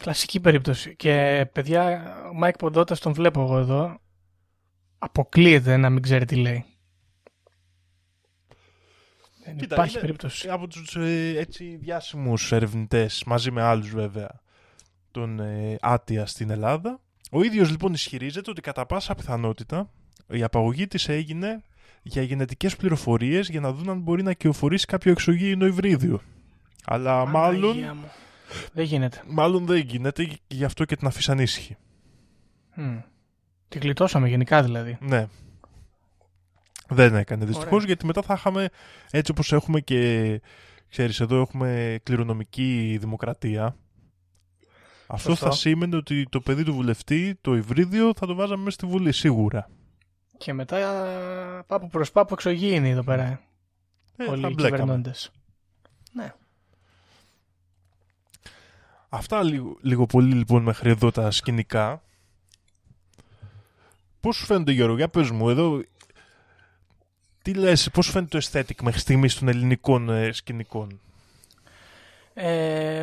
Κλασική 0.00 0.40
περίπτωση. 0.40 0.96
Και 0.96 1.46
παιδιά, 1.52 2.14
ο 2.30 2.34
Μάικ 2.34 2.56
Ποντότας 2.56 3.00
τον 3.00 3.12
βλέπω 3.12 3.40
εγώ 3.42 3.58
εδώ. 3.58 3.98
Αποκλείεται 4.98 5.76
να 5.76 5.90
μην 5.90 6.02
ξέρει 6.02 6.24
τι 6.24 6.36
λέει. 6.36 6.64
Δεν 9.44 9.56
Κοίτα, 9.56 9.74
υπάρχει 9.74 10.00
περίπτωση. 10.00 10.48
Από 10.48 10.66
τους 10.68 10.96
ε, 10.96 11.34
έτσι 11.38 11.76
διάσημους 11.76 12.52
ερευνητές, 12.52 13.22
μαζί 13.26 13.50
με 13.50 13.62
άλλους 13.62 13.90
βέβαια, 13.90 14.40
τον 15.10 15.40
ε, 15.40 15.76
Άτια 15.80 16.26
στην 16.26 16.50
Ελλάδα. 16.50 17.00
Ο 17.30 17.42
ίδιος 17.42 17.70
λοιπόν 17.70 17.92
ισχυρίζεται 17.92 18.50
ότι 18.50 18.60
κατά 18.60 18.86
πάσα 18.86 19.14
πιθανότητα 19.14 19.90
η 20.30 20.42
απαγωγή 20.42 20.86
της 20.86 21.08
έγινε 21.08 21.64
για 22.02 22.22
γενετικές 22.22 22.76
πληροφορίες 22.76 23.48
για 23.48 23.60
να 23.60 23.72
δουν 23.72 23.90
αν 23.90 24.00
μπορεί 24.00 24.22
να 24.22 24.32
κυοφορήσει 24.32 24.86
κάποιο 24.86 25.12
εξωγήινο 25.12 25.66
υβρίδιο. 25.66 26.20
Αλλά 26.84 27.26
μάλλον 27.26 27.76
δεν 28.72 28.84
γίνεται. 28.84 29.22
Μάλλον 29.26 29.66
δεν 29.66 29.78
γίνεται 29.78 30.24
και 30.24 30.40
γι' 30.46 30.64
αυτό 30.64 30.84
και 30.84 30.96
την 30.96 31.06
αφήσαν 31.06 31.38
ήσυχη. 31.38 31.76
Mm. 32.76 33.02
Τη 33.68 33.78
γλιτώσαμε 33.78 34.28
γενικά 34.28 34.62
δηλαδή. 34.62 34.98
Ναι. 35.00 35.26
Δεν 36.88 37.14
έκανε 37.14 37.44
δυστυχώς 37.44 37.84
γιατί 37.84 38.06
μετά 38.06 38.22
θα 38.22 38.34
είχαμε 38.34 38.68
έτσι 39.10 39.30
όπως 39.30 39.52
έχουμε 39.52 39.80
και 39.80 40.40
ξέρεις 40.88 41.20
εδώ 41.20 41.40
έχουμε 41.40 42.00
κληρονομική 42.02 42.96
δημοκρατία. 43.00 43.76
Αυτό 45.06 45.34
θα 45.34 45.50
σήμαινε 45.50 45.96
ότι 45.96 46.26
το 46.30 46.40
παιδί 46.40 46.64
του 46.64 46.74
βουλευτή, 46.74 47.38
το 47.40 47.56
υβρίδιο, 47.56 48.12
θα 48.16 48.26
το 48.26 48.34
βάζαμε 48.34 48.62
μέσα 48.62 48.76
στη 48.76 48.86
Βουλή 48.86 49.12
σίγουρα. 49.12 49.70
Και 50.36 50.52
μετά 50.52 50.78
πάπου 51.66 51.88
προς 51.88 52.10
πάπου 52.10 52.34
εξωγήινοι 52.34 52.90
εδώ 52.90 53.02
πέρα. 53.02 53.40
Ε, 54.16 54.24
Όλοι 54.24 54.50
οι 54.50 54.54
κυβερνώντες. 54.54 55.30
Ναι. 56.12 56.32
Αυτά 59.16 59.42
λίγο, 59.42 59.76
λίγο 59.80 60.06
πολύ 60.06 60.34
λοιπόν 60.34 60.62
μέχρι 60.62 60.90
εδώ 60.90 61.10
τα 61.10 61.30
σκηνικά. 61.30 62.02
Πώς 64.20 64.36
σου 64.36 64.44
φαίνεται 64.44 64.72
Γιώργο, 64.72 64.96
για 64.96 65.08
πες 65.08 65.30
μου 65.30 65.50
εδώ 65.50 65.82
τι 67.42 67.54
λες, 67.54 67.90
πώς 67.92 68.04
σου 68.04 68.12
φαίνεται 68.12 68.38
το 68.38 68.46
aesthetic 68.46 68.82
μέχρι 68.82 69.00
στιγμής 69.00 69.38
των 69.38 69.48
ελληνικών 69.48 70.08
ε, 70.08 70.32
σκηνικών; 70.32 71.00
Ε, 72.34 73.02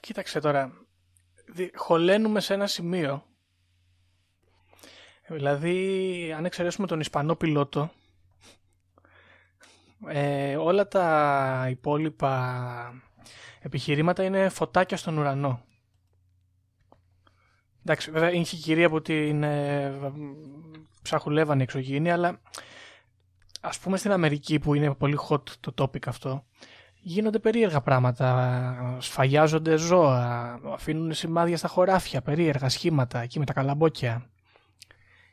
κοίταξε 0.00 0.40
τώρα, 0.40 0.72
χωλένουμε 1.74 2.40
σε 2.40 2.54
ένα 2.54 2.66
σημείο. 2.66 3.24
Δηλαδή, 5.26 6.34
αν 6.36 6.44
εξαιρέσουμε 6.44 6.86
τον 6.86 7.00
Ισπανό 7.00 7.34
πιλότο, 7.34 7.90
ε, 10.06 10.56
όλα 10.56 10.88
τα 10.88 11.66
υπόλοιπα 11.70 13.02
επιχειρήματα 13.60 14.24
είναι 14.24 14.48
φωτάκια 14.48 14.96
στον 14.96 15.18
ουρανό. 15.18 15.62
Εντάξει, 17.84 18.10
βέβαια 18.10 18.32
είναι 18.32 18.44
και 18.44 18.56
η 18.56 18.58
κυρία 18.58 18.88
που 18.88 19.02
την 19.02 19.42
ε, 19.42 19.92
ψαχουλεύανε 21.02 21.62
εξωγήινη, 21.62 22.10
αλλά 22.10 22.40
ας 23.60 23.78
πούμε 23.78 23.96
στην 23.96 24.12
Αμερική 24.12 24.58
που 24.58 24.74
είναι 24.74 24.94
πολύ 24.94 25.18
hot 25.28 25.48
το 25.60 25.74
topic 25.78 26.06
αυτό, 26.06 26.44
γίνονται 27.00 27.38
περίεργα 27.38 27.80
πράγματα. 27.80 28.96
Σφαγιάζονται 29.00 29.76
ζώα, 29.76 30.60
αφήνουν 30.72 31.12
σημάδια 31.12 31.56
στα 31.56 31.68
χωράφια, 31.68 32.22
περίεργα 32.22 32.68
σχήματα 32.68 33.20
εκεί 33.20 33.38
με 33.38 33.44
τα 33.44 33.52
καλαμπόκια. 33.52 34.26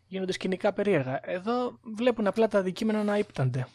Γίνονται 0.07 0.31
σκηνικά 0.31 0.73
περίεργα. 0.73 1.19
Εδώ 1.23 1.79
βλέπουν 1.95 2.27
απλά 2.27 2.47
τα 2.47 2.59
αντικείμενα 2.59 3.03
να 3.03 3.17
ύπτανται. 3.17 3.67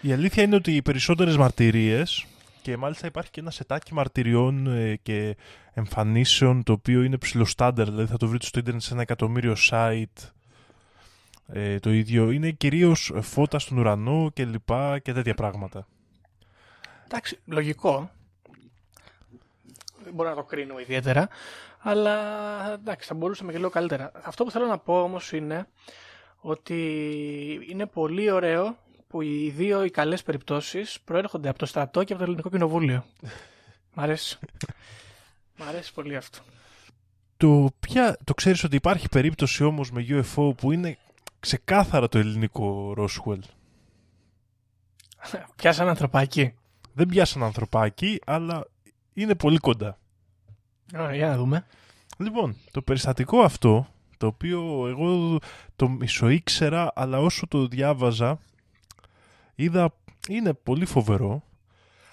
Η 0.00 0.12
αλήθεια 0.12 0.42
είναι 0.42 0.56
ότι 0.56 0.76
οι 0.76 0.82
περισσότερες 0.82 1.36
μαρτυρίες 1.36 2.26
και 2.64 2.76
μάλιστα 2.76 3.06
υπάρχει 3.06 3.30
και 3.30 3.40
ένα 3.40 3.50
σετάκι 3.50 3.94
μαρτυριών 3.94 4.66
ε, 4.66 4.96
και 5.02 5.36
εμφανίσεων 5.72 6.62
το 6.62 6.72
οποίο 6.72 7.02
είναι 7.02 7.16
ψηλοστάντερ, 7.16 7.84
δηλαδή 7.90 8.10
θα 8.10 8.16
το 8.16 8.28
βρείτε 8.28 8.46
στο 8.46 8.58
ίντερνετ 8.58 8.82
σε 8.82 8.92
ένα 8.92 9.02
εκατομμύριο 9.02 9.56
site 9.70 10.30
ε, 11.46 11.78
το 11.78 11.90
ίδιο. 11.90 12.30
Είναι 12.30 12.50
κυρίως 12.50 13.12
φώτα 13.20 13.58
στον 13.58 13.78
ουρανό 13.78 14.30
και 14.34 14.44
λοιπά 14.44 14.98
και 14.98 15.12
τέτοια 15.12 15.34
πράγματα. 15.34 15.86
Εντάξει, 17.04 17.38
λογικό. 17.46 18.10
Δεν 20.04 20.12
μπορώ 20.12 20.28
να 20.28 20.34
το 20.34 20.42
κρίνω 20.42 20.78
ιδιαίτερα. 20.78 21.28
Αλλά 21.78 22.16
εντάξει, 22.72 23.08
θα 23.08 23.14
μπορούσαμε 23.14 23.52
και 23.52 23.58
λίγο 23.58 23.70
καλύτερα. 23.70 24.12
Αυτό 24.22 24.44
που 24.44 24.50
θέλω 24.50 24.66
να 24.66 24.78
πω 24.78 25.02
όμως 25.02 25.32
είναι 25.32 25.66
ότι 26.40 26.80
είναι 27.68 27.86
πολύ 27.86 28.30
ωραίο 28.30 28.76
που 29.14 29.22
οι 29.22 29.50
δύο 29.56 29.84
οι 29.84 29.90
καλές 29.90 30.22
περιπτώσεις 30.22 31.00
προέρχονται 31.04 31.48
από 31.48 31.58
το 31.58 31.66
στρατό 31.66 32.04
και 32.04 32.12
από 32.12 32.22
το 32.22 32.28
Ελληνικό 32.28 32.50
Κοινοβούλιο. 32.50 33.04
Μ' 33.94 34.00
αρέσει. 34.00 34.38
Μ' 35.58 35.62
αρέσει 35.62 35.92
πολύ 35.92 36.16
αυτό. 36.16 36.38
Το, 37.36 37.70
ποια, 37.80 38.16
το 38.24 38.34
ξέρεις 38.34 38.64
ότι 38.64 38.76
υπάρχει 38.76 39.08
περίπτωση 39.08 39.64
όμως 39.64 39.90
με 39.90 40.06
UFO 40.08 40.56
που 40.56 40.72
είναι 40.72 40.98
ξεκάθαρα 41.40 42.08
το 42.08 42.18
ελληνικό 42.18 42.92
Ρόσουελ; 42.96 43.42
Πιάσαν 45.56 45.88
ανθρωπάκι. 45.88 46.54
Δεν 46.92 47.08
πιάσαν 47.08 47.42
ανθρωπάκι, 47.42 48.18
αλλά 48.26 48.66
είναι 49.12 49.34
πολύ 49.34 49.58
κοντά. 49.58 49.98
Ωραία, 50.94 51.14
για 51.14 51.28
να 51.28 51.36
δούμε. 51.36 51.66
Λοιπόν, 52.18 52.56
το 52.70 52.82
περιστατικό 52.82 53.40
αυτό, 53.40 53.88
το 54.16 54.26
οποίο 54.26 54.86
εγώ 54.88 55.38
το 55.76 55.88
μισοήξερα, 55.88 56.92
αλλά 56.94 57.18
όσο 57.18 57.46
το 57.46 57.66
διάβαζα, 57.66 58.38
είδα 59.54 59.94
είναι 60.28 60.52
πολύ 60.52 60.84
φοβερό. 60.84 61.42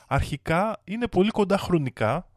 Αρχικά 0.07 0.81
είναι 0.83 1.07
πολύ 1.07 1.29
κοντά 1.29 1.57
χρονικά 1.57 2.27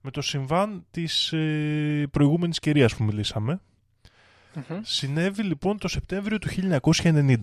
με 0.00 0.10
το 0.10 0.20
συμβάν 0.20 0.86
της 0.90 1.32
ε, 1.32 2.06
προηγούμενης 2.10 2.58
κυρίας 2.58 2.96
που 2.96 3.04
μιλησαμε 3.04 3.60
Συνέβη 4.82 5.42
λοιπόν 5.42 5.78
το 5.78 5.88
Σεπτέμβριο 5.88 6.38
του 6.38 6.48
1990. 6.48 7.36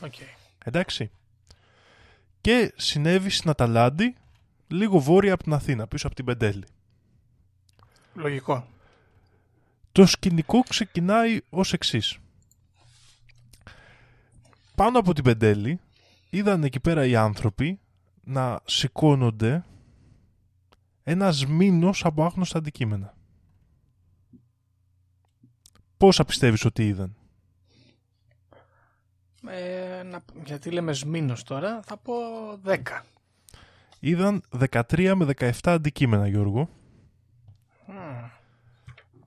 Okay. 0.00 0.26
Εντάξει. 0.64 1.10
Και 2.40 2.72
συνέβη 2.76 3.30
στην 3.30 3.50
Αταλάντη, 3.50 4.14
λίγο 4.68 4.98
βόρεια 4.98 5.32
από 5.32 5.42
την 5.42 5.52
Αθήνα, 5.52 5.86
πίσω 5.86 6.06
από 6.06 6.16
την 6.16 6.24
Πεντέλη. 6.24 6.64
Λογικό. 8.14 8.66
Το 9.92 10.06
σκηνικό 10.06 10.60
ξεκινάει 10.60 11.40
ως 11.50 11.72
εξής 11.72 12.18
πάνω 14.76 14.98
από 14.98 15.12
την 15.12 15.24
Πεντέλη 15.24 15.80
είδαν 16.30 16.64
εκεί 16.64 16.80
πέρα 16.80 17.06
οι 17.06 17.16
άνθρωποι 17.16 17.80
να 18.24 18.60
σηκώνονται 18.64 19.64
ένας 21.02 21.46
μήνος 21.46 22.04
από 22.04 22.24
άγνωστα 22.24 22.58
αντικείμενα. 22.58 23.14
Πόσα 25.96 26.24
πιστεύεις 26.24 26.64
ότι 26.64 26.86
είδαν; 26.86 27.16
Ε, 29.48 30.02
να, 30.02 30.24
γιατί 30.44 30.70
λέμε 30.70 30.92
σμήνος 30.92 31.42
τώρα, 31.42 31.82
θα 31.82 31.96
πω 31.96 32.14
10. 32.64 32.76
Είδαν 34.00 34.42
13 34.72 35.12
με 35.16 35.34
17 35.38 35.50
αντικείμενα, 35.62 36.26
Γιώργο. 36.26 36.68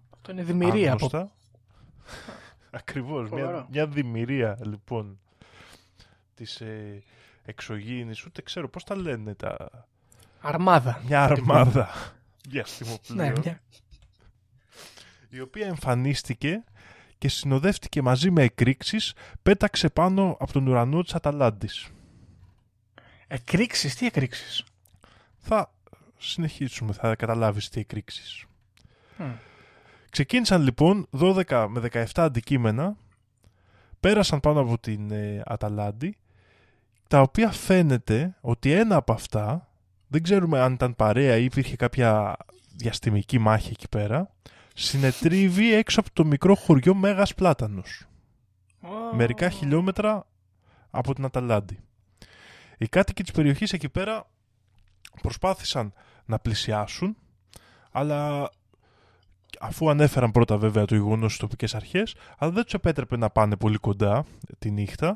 Αυτό 0.09 0.31
είναι 0.31 0.43
δημιουργία. 0.43 0.93
Από... 0.93 1.31
Ακριβώς, 2.71 3.29
μια, 3.29 3.67
μια 3.71 3.87
δημιουργία 3.87 4.57
λοιπόν 4.61 5.19
της 6.39 6.61
ε, 6.61 7.03
εξωγήινης, 7.45 8.25
ούτε 8.25 8.41
ξέρω 8.41 8.69
πώς 8.69 8.83
τα 8.83 8.95
λένε 8.95 9.33
τα... 9.33 9.69
Αρμάδα. 10.41 11.01
Μια 11.05 11.23
αρμάδα 11.23 11.89
διαστημοπλοίο. 12.47 13.23
Ναι, 13.23 13.31
μια... 13.43 13.61
Η 15.29 15.39
οποία 15.39 15.67
εμφανίστηκε 15.67 16.63
και 17.17 17.27
συνοδεύτηκε 17.27 18.01
μαζί 18.01 18.31
με 18.31 18.43
εκρήξεις, 18.43 19.13
πέταξε 19.41 19.89
πάνω 19.89 20.37
από 20.39 20.51
τον 20.51 20.67
ουρανό 20.67 21.01
της 21.01 21.15
Αταλάντης. 21.15 21.87
Εκρήξεις, 23.27 23.95
τι 23.95 24.05
εκρήξεις; 24.05 24.63
Θα 25.37 25.73
συνεχίσουμε, 26.17 26.93
θα 26.93 27.15
καταλάβεις 27.15 27.69
τι 27.69 27.79
εκρήξεις. 27.79 28.45
Ξεκίνησαν 30.09 30.61
λοιπόν 30.61 31.07
12 31.19 31.67
με 31.69 31.89
17 31.91 32.05
αντικείμενα, 32.15 32.97
πέρασαν 33.99 34.39
πάνω 34.39 34.59
από 34.59 34.79
την 34.79 35.11
ε, 35.11 35.41
Αταλάντη 35.45 36.17
τα 37.09 37.21
οποία 37.21 37.51
φαίνεται 37.51 38.35
ότι 38.41 38.71
ένα 38.71 38.95
από 38.95 39.13
αυτά, 39.13 39.69
δεν 40.07 40.23
ξέρουμε 40.23 40.59
αν 40.59 40.73
ήταν 40.73 40.95
παρέα 40.95 41.37
ή 41.37 41.43
υπήρχε 41.43 41.75
κάποια 41.75 42.37
διαστημική 42.75 43.39
μάχη 43.39 43.69
εκεί 43.71 43.87
πέρα, 43.87 44.31
συνετρίβει 44.73 45.73
έξω 45.73 45.99
από 45.99 46.09
το 46.13 46.25
μικρό 46.25 46.55
χωριό 46.55 46.93
Μέγας 46.93 47.33
Πλάτανος. 47.33 48.07
Μερικά 49.13 49.49
χιλιόμετρα 49.49 50.27
από 50.89 51.13
την 51.13 51.25
Αταλάντη. 51.25 51.79
Οι 52.77 52.87
κάτοικοι 52.87 53.23
της 53.23 53.31
περιοχής 53.31 53.73
εκεί 53.73 53.89
πέρα 53.89 54.27
προσπάθησαν 55.21 55.93
να 56.25 56.39
πλησιάσουν, 56.39 57.17
αλλά 57.91 58.49
αφού 59.59 59.89
ανέφεραν 59.89 60.31
πρώτα 60.31 60.57
βέβαια 60.57 60.85
το 60.85 60.95
γεγονός 60.95 61.33
στις 61.33 61.43
τοπικές 61.43 61.75
αρχές, 61.75 62.15
αλλά 62.37 62.51
δεν 62.51 62.63
τους 62.63 62.73
επέτρεπε 62.73 63.17
να 63.17 63.29
πάνε 63.29 63.55
πολύ 63.55 63.77
κοντά 63.77 64.25
τη 64.59 64.71
νύχτα. 64.71 65.15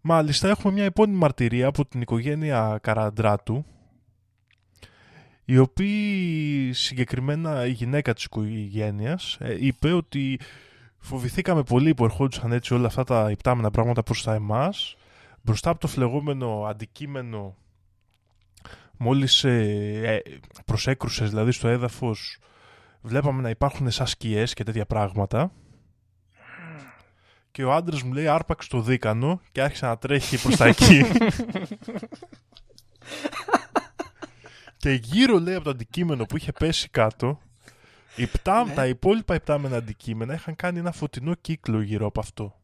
Μάλιστα 0.00 0.48
έχουμε 0.48 0.72
μια 0.72 0.84
επώνυμη 0.84 1.18
μαρτυρία 1.18 1.66
από 1.66 1.86
την 1.86 2.00
οικογένεια 2.00 2.78
Καραντράτου 2.82 3.64
η 5.44 5.58
οποία 5.58 6.74
συγκεκριμένα 6.74 7.66
η 7.66 7.70
γυναίκα 7.70 8.14
της 8.14 8.24
οικογένειας 8.24 9.36
ε, 9.40 9.66
είπε 9.66 9.92
ότι 9.92 10.40
φοβηθήκαμε 10.98 11.62
πολύ 11.62 11.94
που 11.94 12.04
ερχόντουσαν 12.04 12.52
έτσι 12.52 12.74
όλα 12.74 12.86
αυτά 12.86 13.04
τα 13.04 13.30
υπτάμενα 13.30 13.70
πράγματα 13.70 14.02
προς 14.02 14.22
τα 14.22 14.34
εμάς 14.34 14.96
μπροστά 15.42 15.70
από 15.70 15.80
το 15.80 15.86
φλεγόμενο 15.86 16.64
αντικείμενο 16.64 17.56
μόλις 18.96 19.44
ε, 19.44 20.22
ε 20.24 20.38
προσέκρουσες 20.64 21.28
δηλαδή 21.30 21.52
στο 21.52 21.68
έδαφος 21.68 22.38
βλέπαμε 23.00 23.42
να 23.42 23.50
υπάρχουν 23.50 23.90
σαν 23.90 24.06
σκιές 24.06 24.54
και 24.54 24.64
τέτοια 24.64 24.86
πράγματα 24.86 25.52
και 27.50 27.64
ο 27.64 27.72
άντρας 27.72 28.02
μου 28.02 28.12
λέει 28.12 28.26
άρπαξε 28.26 28.68
το 28.68 28.80
δίκανο 28.80 29.40
και 29.52 29.62
άρχισε 29.62 29.86
να 29.86 29.98
τρέχει 29.98 30.42
προς 30.42 30.56
τα 30.56 30.66
εκεί. 30.66 31.02
και 34.76 34.90
γύρω 34.90 35.38
λέει 35.38 35.54
από 35.54 35.64
το 35.64 35.70
αντικείμενο 35.70 36.24
που 36.24 36.36
είχε 36.36 36.52
πέσει 36.52 36.88
κάτω, 36.88 37.40
οι 38.16 38.26
πτά, 38.26 38.64
ναι. 38.64 38.74
τα 38.74 38.86
υπόλοιπα 38.86 39.34
υπτάμενα 39.34 39.76
αντικείμενα 39.76 40.34
είχαν 40.34 40.56
κάνει 40.56 40.78
ένα 40.78 40.92
φωτεινό 40.92 41.34
κύκλο 41.34 41.80
γύρω 41.80 42.06
από 42.06 42.20
αυτό. 42.20 42.54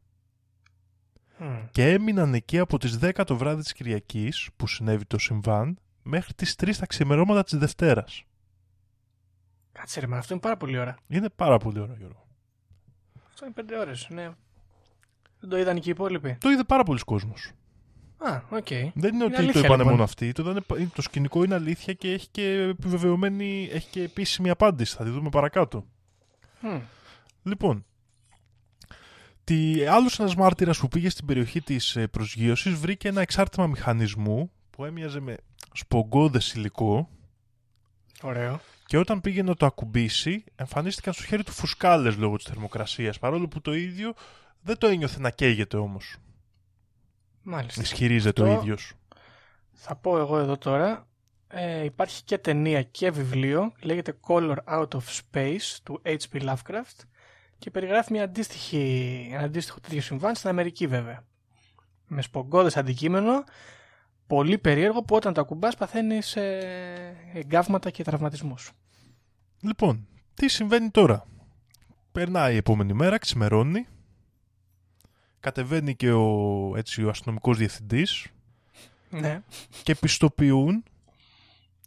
Και 1.70 1.93
έμειναν 1.93 2.34
εκεί 2.34 2.59
από 2.59 2.78
τις 2.78 2.99
10 3.03 3.22
το 3.26 3.37
βράδυ 3.37 3.62
της 3.62 3.72
Κυριακής 3.72 4.49
που 4.57 4.66
συνέβη 4.66 5.05
το 5.05 5.18
συμβάν 5.18 5.78
μέχρι 6.03 6.34
τις 6.34 6.55
3 6.59 6.76
τα 6.76 6.87
ξημερώματα 6.87 7.45
της 7.45 7.59
Δευτέρας. 7.59 8.24
Κάτσε 9.72 10.01
ρε, 10.01 10.07
μα 10.07 10.16
αυτό 10.18 10.32
είναι 10.32 10.43
πάρα 10.43 10.57
πολύ 10.57 10.78
ώρα. 10.78 10.97
Είναι 11.07 11.28
πάρα 11.28 11.59
πολύ 11.59 11.80
ώρα, 11.80 11.95
Γιώργο. 11.99 12.26
Αυτό 13.28 13.45
είναι 13.45 13.55
5 13.57 13.80
ώρες, 13.80 14.09
ναι. 14.11 14.30
Δεν 15.49 15.49
το 15.49 15.59
είδαν 15.59 15.80
και 15.80 15.88
οι 15.88 15.92
υπόλοιποι. 15.92 16.36
Το 16.40 16.51
είδε 16.51 16.64
πάρα 16.64 16.82
πολλοί 16.82 16.99
κόσμος. 16.99 17.53
Α, 18.18 18.40
OK. 18.51 18.66
Okay. 18.68 18.90
Δεν 18.94 19.14
είναι, 19.14 19.24
ότι 19.24 19.34
το 19.34 19.42
είπανε 19.42 19.62
λοιπόν. 19.62 19.86
μόνο 19.88 20.03
αυτοί. 20.03 20.32
Το, 20.32 20.62
το 20.94 21.03
σκηνικό 21.03 21.44
είναι 21.44 21.55
αλήθεια 21.55 21.92
και 21.92 22.12
έχει 22.12 22.28
και 22.30 22.42
επιβεβαιωμένη, 22.51 23.68
έχει 23.72 23.88
και 23.90 24.03
επίσημη 24.03 24.51
απάντηση. 24.51 24.97
Θα 24.97 25.05
τη 25.05 25.11
δούμε 25.11 25.28
παρακάτω. 25.28 25.84
Mm. 26.62 26.80
Λοιπόν, 27.42 27.84
τι, 29.44 29.86
άλλος 29.86 30.18
ένας 30.18 30.34
μάρτυρας 30.34 30.78
που 30.78 30.88
πήγε 30.88 31.09
στην 31.09 31.26
περιοχή 31.26 31.61
της 31.61 31.97
ε, 31.97 32.07
προσγείωσης 32.07 32.74
βρήκε 32.74 33.09
ένα 33.09 33.20
εξάρτημα 33.20 33.66
μηχανισμού 33.66 34.51
που 34.70 34.84
έμοιαζε 34.84 35.20
με 35.20 35.36
σπογκώδες 35.72 36.53
υλικό. 36.53 37.09
Ωραίο. 38.22 38.61
Και 38.86 38.99
όταν 38.99 39.20
πήγε 39.20 39.42
να 39.42 39.55
το 39.55 39.66
ακουμπήσει, 39.66 40.44
εμφανίστηκαν 40.57 41.12
στο 41.12 41.22
χέρι 41.22 41.42
του 41.44 41.53
φουσκάλες 41.53 42.16
λόγω 42.16 42.36
της 42.36 42.44
θερμοκρασίας, 42.47 43.18
παρόλο 43.18 43.49
που 43.49 43.61
το 43.61 43.74
ίδιο 43.74 44.14
δεν 44.67 44.79
το 44.79 44.87
ένιωθε 44.87 45.21
να 45.21 45.31
καίγεται 45.31 45.77
όμως. 45.77 46.17
Μάλιστα. 47.43 47.81
Ισχυρίζεται 47.81 48.43
ο 48.43 48.47
ίδιος. 48.47 48.93
Θα 49.73 49.97
πω 49.97 50.19
εγώ 50.19 50.39
εδώ 50.39 50.59
τώρα 50.59 51.07
Ε, 51.49 51.85
υπάρχει 51.85 52.25
και 52.25 52.39
ταινία 52.39 52.83
και 52.83 53.11
βιβλίο, 53.11 53.73
λέγεται 53.83 54.19
Color 54.29 54.57
Out 54.69 54.89
of 54.89 55.01
Space 55.21 55.77
του 55.83 56.03
H.P. 56.05 56.43
Lovecraft 56.43 57.05
και 57.59 57.71
περιγράφει 57.71 58.12
μια 58.12 58.25
αντίστοιχη, 58.25 59.29
ένα 59.33 59.43
αντίστοιχο 59.43 59.81
τέτοιο 59.81 60.01
συμβάν 60.01 60.35
στην 60.35 60.49
Αμερική 60.49 60.87
βέβαια. 60.87 61.25
Με 62.07 62.23
σπογκώδες 62.23 62.77
αντικείμενο, 62.77 63.45
πολύ 64.27 64.59
περίεργο 64.59 65.03
που 65.03 65.14
όταν 65.14 65.33
το 65.33 65.41
ακουμπάς 65.41 65.77
παθαίνεις 65.77 66.37
ε, 66.37 67.17
εγκάβματα 67.35 67.91
και 67.91 68.03
τραυματισμούς. 68.03 68.73
Λοιπόν, 69.61 70.09
τι 70.35 70.49
συμβαίνει 70.49 70.91
τώρα; 70.91 71.27
Περνάει 72.12 72.55
η 72.55 72.57
επόμενη 72.57 72.93
μέρα, 72.93 73.19
ξημερώνει, 73.19 73.87
κατεβαίνει 75.47 75.97
και 75.97 76.12
ο, 76.12 76.72
έτσι, 76.76 77.05
ο 77.05 77.09
αστυνομικός 77.09 77.57
διευθυντής 77.59 78.26
ναι. 79.11 79.42
και 79.82 79.94
πιστοποιούν 79.94 80.84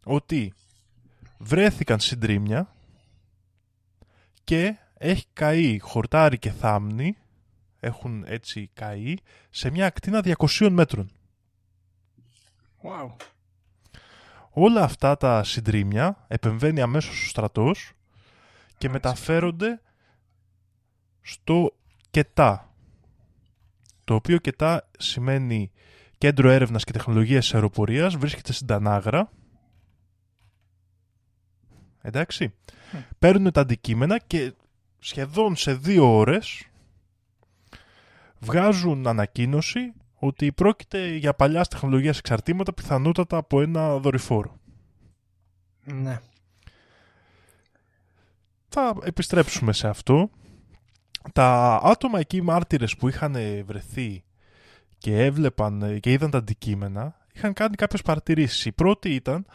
ότι 0.04 0.54
βρέθηκαν 1.38 2.00
συντρίμια 2.00 2.74
και 4.44 4.78
έχει 4.94 5.26
καεί 5.34 5.80
χορτάρι 5.80 6.38
και 6.38 6.52
θάμνη 6.52 7.18
έχουν 7.80 8.24
έτσι 8.28 8.70
καεί 8.74 9.16
σε 9.50 9.70
μια 9.70 9.86
ακτίνα 9.86 10.22
200 10.24 10.70
μέτρων. 10.72 11.12
Wow. 12.84 13.16
Όλα 14.50 14.84
αυτά 14.84 15.18
τα 15.18 15.44
συντρίμια 15.44 16.26
επεμβαίνει 16.28 16.82
αμέσως 16.82 17.24
ο 17.26 17.28
στρατός 17.28 17.92
και 18.78 18.90
μεταφέρονται 18.90 19.82
στο 21.22 21.74
ΚΕΤΑ. 22.12 22.69
Το 24.10 24.16
οποίο 24.16 24.38
ΚΕΤΑ 24.38 24.90
σημαίνει 24.98 25.72
Κέντρο 26.18 26.50
Έρευνας 26.50 26.84
και 26.84 26.92
Τεχνολογίας 26.92 27.54
Αεροπορίας, 27.54 28.16
βρίσκεται 28.16 28.54
στην 28.54 28.68
Τανάγρα. 28.68 29.32
Εντάξει. 32.02 32.54
Mm. 32.94 32.98
Παίρνουν 33.20 33.52
τα 33.52 33.62
αντικείμενα 33.62 34.20
και 34.20 34.54
σχεδόν 35.00 35.56
σε 35.56 35.74
δύο 35.74 36.18
ώρες 36.18 36.68
βγάζουν 38.40 39.08
ανακοίνωση 39.08 39.94
ότι 40.16 40.52
πρόκειται 40.52 41.16
για 41.16 41.34
παλιά 41.34 41.64
τεχνολογία 41.64 42.14
εξαρτήματα 42.18 42.74
πιθανότατα 42.74 43.38
από 43.38 43.62
ένα 43.62 43.98
δορυφόρο. 43.98 44.60
Ναι. 45.84 46.20
Θα 48.70 48.96
επιστρέψουμε 49.04 49.74
σε 49.74 49.88
αυτό. 49.88 50.30
Τα 51.34 51.80
άτομα 51.84 52.20
εκεί 52.20 52.42
μάρτυρες 52.42 52.96
που 52.96 53.08
είχαν 53.08 53.36
βρεθεί 53.66 54.24
και 54.98 55.24
έβλεπαν 55.24 56.00
και 56.00 56.12
είδαν 56.12 56.32
τα 56.32 56.38
αντικείμενα 56.38 57.20
είχαν 57.34 57.54
κάνει 57.54 57.76
κάποιες 57.76 58.02
παρατηρήσεις. 58.02 58.66
Η 58.66 58.72
πρώτη 58.72 59.14
ήταν 59.14 59.46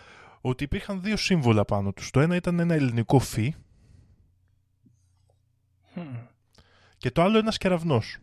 ότι 0.41 0.65
υπήρχαν 0.65 1.03
δύο 1.03 1.17
σύμβολα 1.17 1.65
πάνω 1.65 1.93
τους. 1.93 2.11
Το 2.11 2.21
ένα 2.21 2.37
ήταν 2.37 2.59
ένα 2.59 2.75
ελληνικό 2.75 3.19
φύ 3.19 3.55
και 6.99 7.11
το 7.11 7.23
άλλο 7.23 7.39
ένας 7.39 7.59
κεραυνός. 7.59 8.19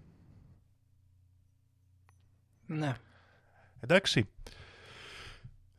Ναι. 2.65 2.93
Εντάξει. 3.79 4.29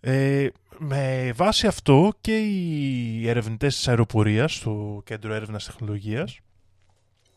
Ε, 0.01 0.49
με 0.79 1.33
βάση 1.35 1.67
αυτό 1.67 2.13
και 2.21 2.39
οι 2.39 3.29
ερευνητές 3.29 3.77
της 3.77 3.89
αεροπορίας 3.89 4.55
στο 4.55 5.03
Κέντρο 5.05 5.35
Έρευνας 5.35 5.65
Τεχνολογίας 5.65 6.41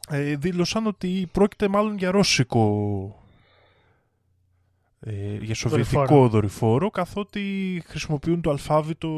ε, 0.09 0.35
δήλωσαν 0.35 0.87
ότι 0.87 1.29
πρόκειται 1.31 1.67
μάλλον 1.67 1.97
για 1.97 2.11
ρώσικο 2.11 3.25
ε, 4.99 5.37
για 5.41 5.55
σοβιετικό 5.55 6.27
δορυφόρο. 6.27 6.89
καθότι 6.89 7.83
χρησιμοποιούν 7.85 8.41
το 8.41 8.49
αλφάβητο 8.49 9.09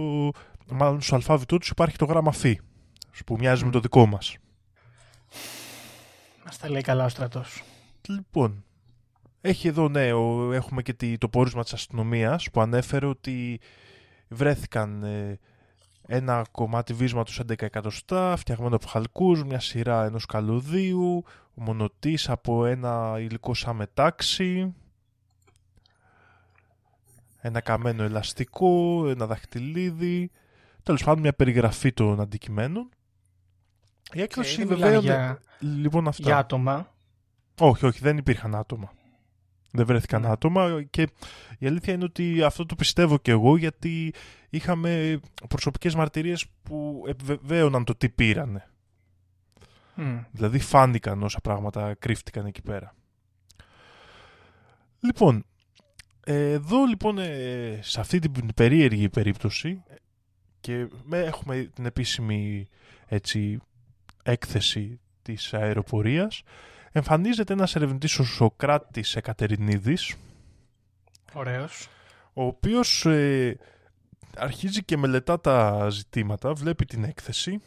μάλλον 0.72 1.02
στο 1.02 1.16
αλφάβητό 1.16 1.58
τους 1.58 1.70
υπάρχει 1.70 1.98
το 1.98 2.06
γράμμα 2.06 2.32
φ 2.32 2.46
που 3.26 3.36
μοιάζει 3.40 3.66
με 3.66 3.72
το 3.72 3.80
δικό 3.80 4.06
μας. 4.06 4.38
Μας 6.46 6.58
τα 6.58 6.70
λέει 6.70 6.82
καλά 6.82 7.06
ο 7.06 7.10
στρατός. 7.10 7.64
Λοιπόν, 8.08 8.64
έχει 9.42 9.68
εδώ, 9.68 9.90
ναι, 9.90 10.08
έχουμε 10.54 10.82
και 10.82 11.18
το 11.18 11.30
πόρισμα 11.30 11.64
της 11.64 11.74
αστυνομίας 11.74 12.50
που 12.52 12.62
ανέφερε 12.62 13.06
ότι 13.06 13.60
βρέθηκαν 14.28 15.04
ε, 15.04 15.40
ένα 16.08 16.46
κομμάτι 16.52 16.94
βίσματος 16.94 17.42
11 17.44 17.62
εκατοστά, 17.62 18.36
φτιαγμένο 18.36 18.76
από 18.76 18.88
χαλκούς, 18.88 19.44
μια 19.44 19.60
σειρά 19.60 20.06
ενός 20.06 20.26
καλωδίου, 20.26 21.24
μονοτής 21.54 22.30
από 22.30 22.66
ένα 22.66 23.16
υλικό 23.20 23.54
σαν 23.54 23.76
μετάξι, 23.76 24.76
ένα 27.40 27.62
καμένο 27.62 28.04
ελαστικό, 28.04 29.04
ένα 29.10 29.26
δαχτυλίδι, 29.26 30.32
τέλος 30.84 31.04
πάντων 31.04 31.22
μια 31.22 31.34
περιγραφή 31.34 31.94
των 31.94 32.22
αντικειμένων. 32.22 32.90
Η 34.14 34.22
έκδοση 34.22 34.68
okay, 34.70 35.00
Για... 35.02 35.40
Λοιπόν 35.60 36.08
αυτά. 36.08 36.24
Για 36.24 36.38
άτομα. 36.38 36.94
Όχι, 37.60 37.86
όχι, 37.86 38.00
δεν 38.00 38.18
υπήρχαν 38.18 38.56
άτομα. 38.56 38.92
Δεν 39.72 39.86
βρέθηκαν 39.86 40.22
ναι. 40.22 40.28
άτομα 40.28 40.84
και 40.90 41.08
η 41.60 41.68
αλήθεια 41.68 41.94
είναι 41.94 42.04
ότι 42.04 42.44
αυτό 42.44 42.66
το 42.66 42.76
πιστεύω 42.76 43.18
και 43.18 43.32
εγώ 43.32 43.58
γιατί 43.58 44.14
είχαμε 44.50 45.20
προσωπικές 45.50 45.96
μαρτυρίες 45.96 46.46
που 46.64 47.04
επιβεβαίωναν 47.08 47.84
το 47.84 47.96
τι 47.96 48.10
πήρανε. 48.10 48.70
Δηλαδή 50.32 50.60
φάνηκαν 50.60 51.24
όσα 51.24 51.40
πράγματα 51.40 51.94
κρύφτηκαν 51.94 52.46
εκεί 52.46 52.62
πέρα. 52.62 52.96
Λοιπόν, 55.00 55.46
εδώ 56.24 56.86
λοιπόν 56.86 57.18
ε, 57.18 57.80
σε 57.82 58.00
αυτή 58.00 58.20
την 58.20 58.54
περίεργη 58.54 59.10
περίπτωση 59.10 59.84
και 60.60 60.88
έχουμε 61.10 61.70
την 61.74 61.86
επίσημη 61.86 62.68
έτσι, 63.06 63.60
έκθεση 64.24 65.00
της 65.22 65.54
αεροπορίας 65.54 66.44
εμφανίζεται 66.98 67.54
ένας 67.54 67.76
ερευνητής 67.76 68.20
ο 68.20 68.24
Σοκράτης 68.24 69.16
Εκατερινίδης 69.16 70.16
Ωραίος. 71.34 71.88
ο 72.34 72.44
οποίος 72.44 73.06
ε, 73.06 73.58
αρχίζει 74.38 74.84
και 74.84 74.98
μελετά 74.98 75.40
τα 75.42 75.88
ζητήματα, 75.90 76.54
βλέπει 76.54 76.86
την 76.86 77.04
έκθεση 77.04 77.62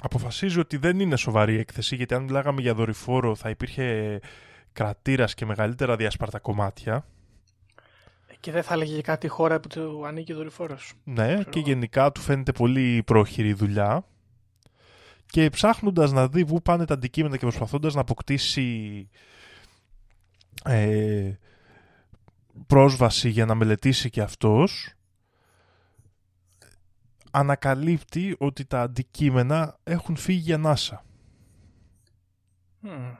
αποφασίζει 0.00 0.58
ότι 0.58 0.76
δεν 0.76 1.00
είναι 1.00 1.16
σοβαρή 1.16 1.58
έκθεση 1.58 1.96
γιατί 1.96 2.14
αν 2.14 2.22
μιλάγαμε 2.22 2.60
για 2.60 2.74
δορυφόρο 2.74 3.34
θα 3.34 3.50
υπήρχε 3.50 4.18
κρατήρας 4.72 5.34
και 5.34 5.46
μεγαλύτερα 5.46 5.96
διασπαρτά 5.96 6.38
κομμάτια. 6.38 7.06
Και 8.40 8.52
δεν 8.52 8.62
θα 8.62 8.74
έλεγε 8.74 9.00
κάτι 9.00 9.28
χώρα 9.28 9.60
που 9.60 9.68
του 9.68 10.06
ανήκει 10.06 10.32
ο 10.32 10.36
δορυφόρος. 10.36 10.92
Ναι, 11.04 11.42
και 11.50 11.60
γενικά 11.60 12.12
του 12.12 12.20
φαίνεται 12.20 12.52
πολύ 12.52 13.02
πρόχειρη 13.06 13.52
δουλειά 13.52 14.04
και 15.30 15.50
ψάχνοντας 15.50 16.12
να 16.12 16.28
δει 16.28 16.46
πού 16.46 16.62
πάνε 16.62 16.84
τα 16.84 16.94
αντικείμενα 16.94 17.36
και 17.36 17.46
προσπαθώντας 17.46 17.94
να 17.94 18.00
αποκτήσει 18.00 19.08
ε, 20.64 21.32
πρόσβαση 22.66 23.28
για 23.28 23.46
να 23.46 23.54
μελετήσει 23.54 24.10
και 24.10 24.20
αυτός 24.20 24.94
ανακαλύπτει 27.30 28.36
ότι 28.38 28.64
τα 28.64 28.82
αντικείμενα 28.82 29.78
έχουν 29.84 30.16
φύγει 30.16 30.40
για 30.40 30.60
NASA. 30.64 30.96
Mm. 32.84 33.16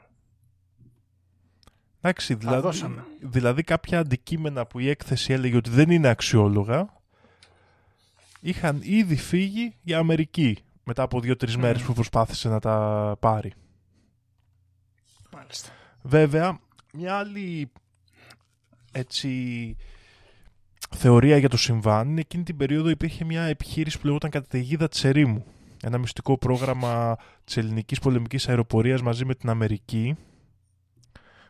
Εντάξει, 2.01 2.33
δηλαδή, 2.33 3.01
δηλαδή 3.21 3.63
κάποια 3.63 3.99
αντικείμενα 3.99 4.65
που 4.65 4.79
η 4.79 4.89
έκθεση 4.89 5.33
έλεγε 5.33 5.55
ότι 5.55 5.69
δεν 5.69 5.91
είναι 5.91 6.07
αξιόλογα 6.07 7.01
είχαν 8.39 8.79
ήδη 8.83 9.15
φύγει 9.15 9.75
για 9.81 9.97
Αμερική 9.97 10.57
μετά 10.91 11.03
από 11.03 11.19
δύο-τρεις 11.19 11.55
mm. 11.55 11.59
μέρες 11.59 11.81
που 11.81 11.93
προσπάθησε 11.93 12.49
να 12.49 12.59
τα 12.59 13.15
πάρει. 13.19 13.53
Μάλιστα. 15.33 15.69
Βέβαια, 16.01 16.59
μια 16.93 17.15
άλλη 17.15 17.71
έτσι 18.91 19.75
θεωρία 20.95 21.37
για 21.37 21.49
το 21.49 21.57
συμβάν 21.57 22.09
είναι 22.09 22.19
εκείνη 22.19 22.43
την 22.43 22.57
περίοδο 22.57 22.89
υπήρχε 22.89 23.25
μια 23.25 23.41
επιχείρηση 23.41 23.99
που 23.99 24.05
λεγόταν 24.05 24.29
καταιγίδα 24.29 24.87
της 24.87 25.03
ερήμου. 25.03 25.45
Ένα 25.83 25.97
μυστικό 25.97 26.37
πρόγραμμα 26.37 27.17
της 27.43 27.57
ελληνικής 27.57 27.99
πολεμικής 27.99 28.49
αεροπορίας 28.49 29.01
μαζί 29.01 29.25
με 29.25 29.35
την 29.35 29.49
Αμερική 29.49 30.15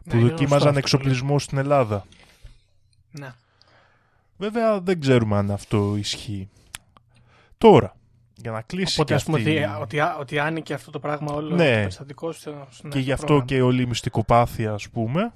που 0.10 0.16
ναι, 0.16 0.22
δοκίμαζαν 0.22 0.78
εξοπλισμό 0.78 1.40
στην 1.40 1.58
Ελλάδα. 1.58 2.06
Ναι. 3.12 3.34
Βέβαια 4.38 4.82
δεν 4.82 5.00
ξέρουμε 5.00 5.38
αν 5.38 5.52
αυτό 5.52 5.96
ισχύει. 5.98 6.50
Τώρα, 7.58 7.96
για 8.42 8.52
να 8.52 8.62
κλείσει 8.62 9.02
Οπότε, 9.02 9.16
και 9.16 9.24
πούμε 9.26 9.40
ότι, 9.40 9.64
ότι, 9.82 10.00
ότι 10.20 10.40
άνοιγε 10.40 10.74
αυτό 10.74 10.92
το 10.92 11.00
πράγμα 11.00 11.34
όλο 11.34 11.56
ναι. 11.56 11.74
το 11.74 11.80
περιστατικό 11.80 12.32
στο, 12.32 12.68
Και 12.90 13.00
γι' 13.00 13.12
αυτό 13.12 13.42
και 13.46 13.62
όλη 13.62 13.82
η 13.82 13.86
μυστικοπάθεια 13.86 14.74
ας 14.74 14.90
πούμε. 14.90 15.34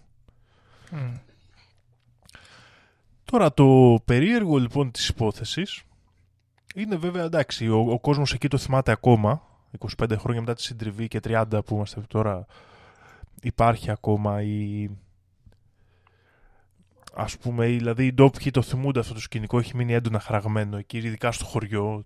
Τώρα 3.26 3.54
το 3.54 4.00
περίεργο 4.06 4.58
λοιπόν 4.58 4.92
της 4.92 5.08
υπόθεσης 5.08 5.84
είναι 6.76 6.96
βέβαια 6.96 7.24
εντάξει 7.24 7.70
ο, 7.70 7.80
ο 7.80 8.00
κόσμος 8.00 8.34
εκεί 8.34 8.48
το 8.48 8.58
θυμάται 8.58 8.92
ακόμα 8.92 9.42
25 9.98 10.16
χρόνια 10.18 10.42
μετά 10.42 10.54
τη 10.54 10.62
συντριβή 10.62 11.08
και 11.08 11.20
30 11.24 11.46
που 11.66 11.76
είμαστε 11.76 12.02
τώρα 12.08 12.46
υπάρχει 13.42 13.92
ακόμα 13.92 14.42
η 14.42 14.90
ας 17.16 17.38
πούμε, 17.38 17.66
δηλαδή 17.66 18.06
οι 18.06 18.14
ντόπιοι 18.14 18.52
το 18.52 18.62
θυμούνται 18.62 19.00
αυτό 19.00 19.14
το 19.14 19.20
σκηνικό, 19.20 19.60
έχει 19.60 19.76
μείνει 19.76 19.94
έντονα 19.94 20.20
χαραγμένο 20.20 20.78
εκεί, 20.78 20.98
ειδικά 20.98 21.32
στο 21.32 21.46
χωριό. 21.46 22.06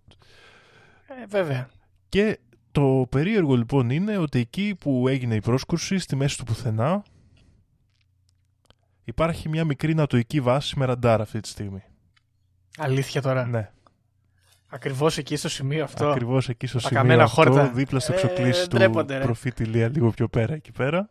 Ε, 1.09 1.25
βέβαια. 1.27 1.69
Και 2.09 2.39
το 2.71 3.05
περίεργο 3.09 3.55
λοιπόν 3.55 3.89
είναι 3.89 4.17
ότι 4.17 4.39
εκεί 4.39 4.75
που 4.79 5.07
έγινε 5.07 5.35
η 5.35 5.39
πρόσκουρση, 5.41 5.97
στη 5.97 6.15
μέση 6.15 6.37
του 6.37 6.43
πουθενά, 6.43 7.03
υπάρχει 9.03 9.49
μια 9.49 9.65
μικρή 9.65 9.93
νατοική 9.93 10.41
βάση 10.41 10.79
με 10.79 10.85
ραντάρ 10.85 11.21
αυτή 11.21 11.39
τη 11.39 11.47
στιγμή. 11.47 11.83
Αλήθεια 12.77 13.21
τώρα; 13.21 13.45
Ναι. 13.45 13.71
Ακριβώς 14.67 15.17
εκεί 15.17 15.35
στο 15.35 15.49
σημείο 15.49 15.83
αυτό; 15.83 16.09
Ακριβώς 16.09 16.49
εκεί 16.49 16.67
στο 16.67 16.79
σημείο 16.79 17.21
αυτό, 17.21 17.41
χόρτα. 17.41 17.67
δίπλα 17.67 17.99
στο 17.99 18.13
εξοκλήσι 18.13 18.61
ε, 18.61 18.67
του 18.67 19.05
προφήτη 19.05 19.63
Λία, 19.63 19.89
λίγο 19.89 20.09
πιο 20.09 20.27
πέρα 20.27 20.53
εκεί 20.53 20.71
πέρα. 20.71 21.09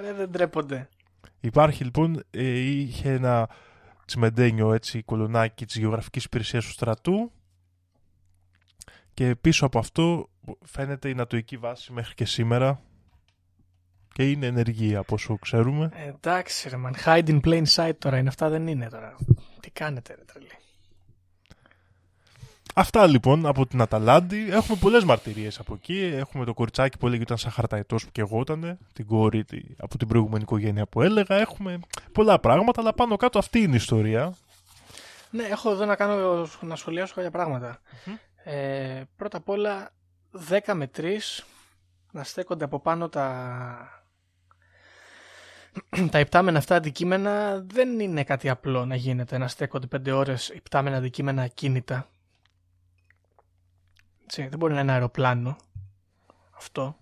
Ρε, 0.00 0.12
δεν 0.12 0.30
τρέπονται. 0.30 0.88
Υπάρχει 1.40 1.84
λοιπόν, 1.84 2.24
ε, 2.30 2.42
είχε 2.58 3.12
ένα 3.12 3.48
τσιμεντένιο 4.04 4.72
έτσι 4.72 5.02
κολονάκι 5.02 5.66
της 5.66 5.76
γεωγραφικής 5.76 6.24
υπηρεσίας 6.24 6.64
του 6.64 6.70
στρατού 6.70 7.32
και 9.16 9.34
πίσω 9.34 9.66
από 9.66 9.78
αυτό 9.78 10.28
φαίνεται 10.64 11.08
η 11.08 11.14
νατοική 11.14 11.56
βάση 11.56 11.92
μέχρι 11.92 12.14
και 12.14 12.24
σήμερα 12.24 12.80
και 14.12 14.30
είναι 14.30 14.46
ενεργή 14.46 14.96
από 14.96 15.14
όσο 15.14 15.38
ξέρουμε. 15.38 15.90
Ε, 15.94 16.08
εντάξει 16.08 16.68
ρε 16.68 16.76
man, 16.86 17.06
hide 17.06 17.28
in 17.28 17.40
plain 17.40 17.64
sight 17.74 17.92
τώρα 17.98 18.18
είναι 18.18 18.28
αυτά 18.28 18.48
δεν 18.48 18.66
είναι 18.66 18.88
τώρα. 18.88 19.16
Τι 19.60 19.70
κάνετε 19.70 20.14
ρε 20.14 20.24
τρελή. 20.24 20.50
Αυτά 22.74 23.06
λοιπόν 23.06 23.46
από 23.46 23.66
την 23.66 23.80
Αταλάντη. 23.80 24.50
Έχουμε 24.50 24.78
πολλές 24.80 25.04
μαρτυρίες 25.04 25.58
από 25.58 25.74
εκεί. 25.74 26.00
Έχουμε 26.14 26.44
το 26.44 26.54
κοριτσάκι 26.54 26.98
που 26.98 27.06
έλεγε 27.06 27.22
ότι 27.22 27.32
ήταν 27.32 27.38
σαν 27.42 27.52
χαρταϊτό 27.52 27.96
που 27.96 28.08
και 28.12 28.20
εγώ 28.20 28.40
ήταν. 28.40 28.78
Την 28.92 29.06
κόρη 29.06 29.44
από 29.76 29.98
την 29.98 30.08
προηγούμενη 30.08 30.42
οικογένεια 30.42 30.86
που 30.86 31.02
έλεγα. 31.02 31.36
Έχουμε 31.36 31.80
πολλά 32.12 32.38
πράγματα, 32.38 32.80
αλλά 32.80 32.92
πάνω 32.92 33.16
κάτω 33.16 33.38
αυτή 33.38 33.58
είναι 33.58 33.72
η 33.72 33.76
ιστορία. 33.76 34.34
Ναι, 35.30 35.42
έχω 35.42 35.70
εδώ 35.70 35.84
να, 35.84 35.96
κάνω, 35.96 36.46
να 36.60 36.76
σχολιάσω 36.76 37.14
κάποια 37.14 37.30
Ε, 38.48 39.02
πρώτα 39.16 39.36
απ' 39.36 39.48
όλα 39.48 39.90
10 40.48 40.74
με 40.74 40.90
3 40.96 41.18
να 42.12 42.24
στέκονται 42.24 42.64
από 42.64 42.80
πάνω 42.80 43.08
τα 43.08 44.04
τα 46.10 46.20
υπτάμενα 46.20 46.58
αυτά 46.58 46.74
αντικείμενα 46.74 47.60
δεν 47.60 48.00
είναι 48.00 48.24
κάτι 48.24 48.48
απλό 48.48 48.84
να 48.84 48.94
γίνεται 48.94 49.38
να 49.38 49.48
στέκονται 49.48 49.86
5 49.96 50.10
ώρες 50.12 50.48
υπτάμενα 50.48 50.96
αντικείμενα 50.96 51.42
ακίνητα 51.42 52.08
έτσι, 54.26 54.46
δεν 54.46 54.58
μπορεί 54.58 54.74
να 54.74 54.80
είναι 54.80 54.92
αεροπλάνο 54.92 55.56
αυτό. 56.56 56.96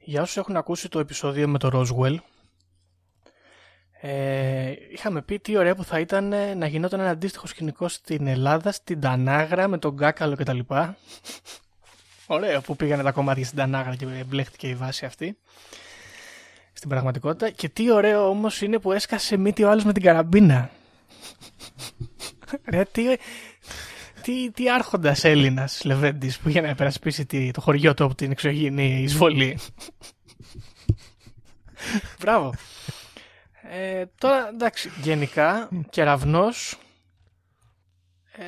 Για 0.00 0.22
όσους 0.22 0.36
έχουν 0.36 0.56
ακούσει 0.56 0.88
το 0.88 0.98
επεισόδιο 0.98 1.48
με 1.48 1.58
το 1.58 1.70
Roswell, 1.72 2.16
ε, 4.00 4.72
είχαμε 4.92 5.22
πει 5.22 5.38
τι 5.38 5.56
ωραία 5.56 5.74
που 5.74 5.84
θα 5.84 6.00
ήταν 6.00 6.34
να 6.56 6.66
γινόταν 6.66 7.00
ένα 7.00 7.10
αντίστοιχο 7.10 7.46
σκηνικό 7.46 7.88
στην 7.88 8.26
Ελλάδα, 8.26 8.72
στην 8.72 9.00
Τανάγρα 9.00 9.68
με 9.68 9.78
τον 9.78 9.94
Γκάκαλο 9.94 10.36
κτλ. 10.36 10.58
Ωραίο 12.26 12.60
που 12.60 12.76
πήγανε 12.76 13.02
τα 13.02 13.12
κομμάτια 13.12 13.44
στην 13.44 13.58
Τανάγρα 13.58 13.96
και 13.96 14.06
μπλέχτηκε 14.26 14.68
η 14.68 14.74
βάση 14.74 15.04
αυτή. 15.04 15.36
Στην 16.72 16.88
πραγματικότητα. 16.88 17.50
Και 17.50 17.68
τι 17.68 17.92
ωραίο 17.92 18.28
όμως 18.28 18.60
είναι 18.60 18.78
που 18.78 18.92
έσκασε 18.92 19.36
μύτη 19.36 19.64
ο 19.64 19.70
άλλος 19.70 19.84
με 19.84 19.92
την 19.92 20.02
καραμπίνα. 20.02 20.70
Ρε, 22.72 22.84
τι, 22.92 23.02
τι, 24.22 24.50
τι 24.50 24.70
άρχοντας 24.70 25.24
Έλληνας 25.24 25.84
Λεβέντης 25.84 26.38
που 26.38 26.48
για 26.48 26.62
να 26.62 26.68
υπερασπίσει 26.68 27.50
το 27.52 27.60
χωριό 27.60 27.94
του 27.94 28.04
από 28.04 28.14
την 28.14 28.30
εξωγήινη 28.30 29.02
εισβολή. 29.02 29.58
Μπράβο. 32.20 32.54
Ε, 33.70 34.04
τώρα 34.18 34.48
εντάξει, 34.48 34.90
γενικά 35.02 35.68
κεραυνός. 35.90 36.78
Ε, 38.32 38.44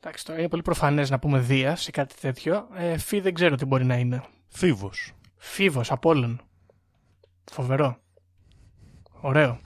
εντάξει, 0.00 0.24
τώρα 0.24 0.38
είναι 0.38 0.48
πολύ 0.48 0.62
προφανές 0.62 1.10
να 1.10 1.18
πούμε 1.18 1.38
Δία 1.38 1.78
ή 1.86 1.90
κάτι 1.90 2.14
τέτοιο. 2.20 2.68
Ε, 2.74 2.98
φι 2.98 3.20
δεν 3.20 3.34
ξέρω 3.34 3.56
τι 3.56 3.64
μπορεί 3.64 3.84
να 3.84 3.96
είναι. 3.96 4.22
Φίβος. 4.48 5.12
Φίβος, 5.36 5.90
Απόλλων. 5.90 6.40
Φοβερό. 7.52 7.98
Ωραίο. 9.20 9.60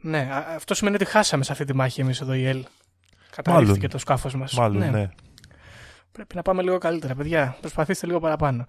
Ναι, 0.00 0.28
αυτό 0.32 0.74
σημαίνει 0.74 0.96
ότι 0.96 1.04
χάσαμε 1.04 1.44
σε 1.44 1.52
αυτή 1.52 1.64
τη 1.64 1.74
μάχη 1.74 2.00
εμείς 2.00 2.20
εδώ 2.20 2.32
η 2.34 2.46
ΕΛ. 2.46 2.64
Καταρρίφθηκε 3.30 3.88
το 3.88 3.98
σκάφος 3.98 4.34
μας. 4.34 4.54
Μάλλον, 4.54 4.78
ναι. 4.78 4.90
ναι. 4.90 5.08
Πρέπει 6.12 6.36
να 6.36 6.42
πάμε 6.42 6.62
λίγο 6.62 6.78
καλύτερα, 6.78 7.14
παιδιά. 7.14 7.56
Προσπαθήστε 7.60 8.06
λίγο 8.06 8.20
παραπάνω. 8.20 8.66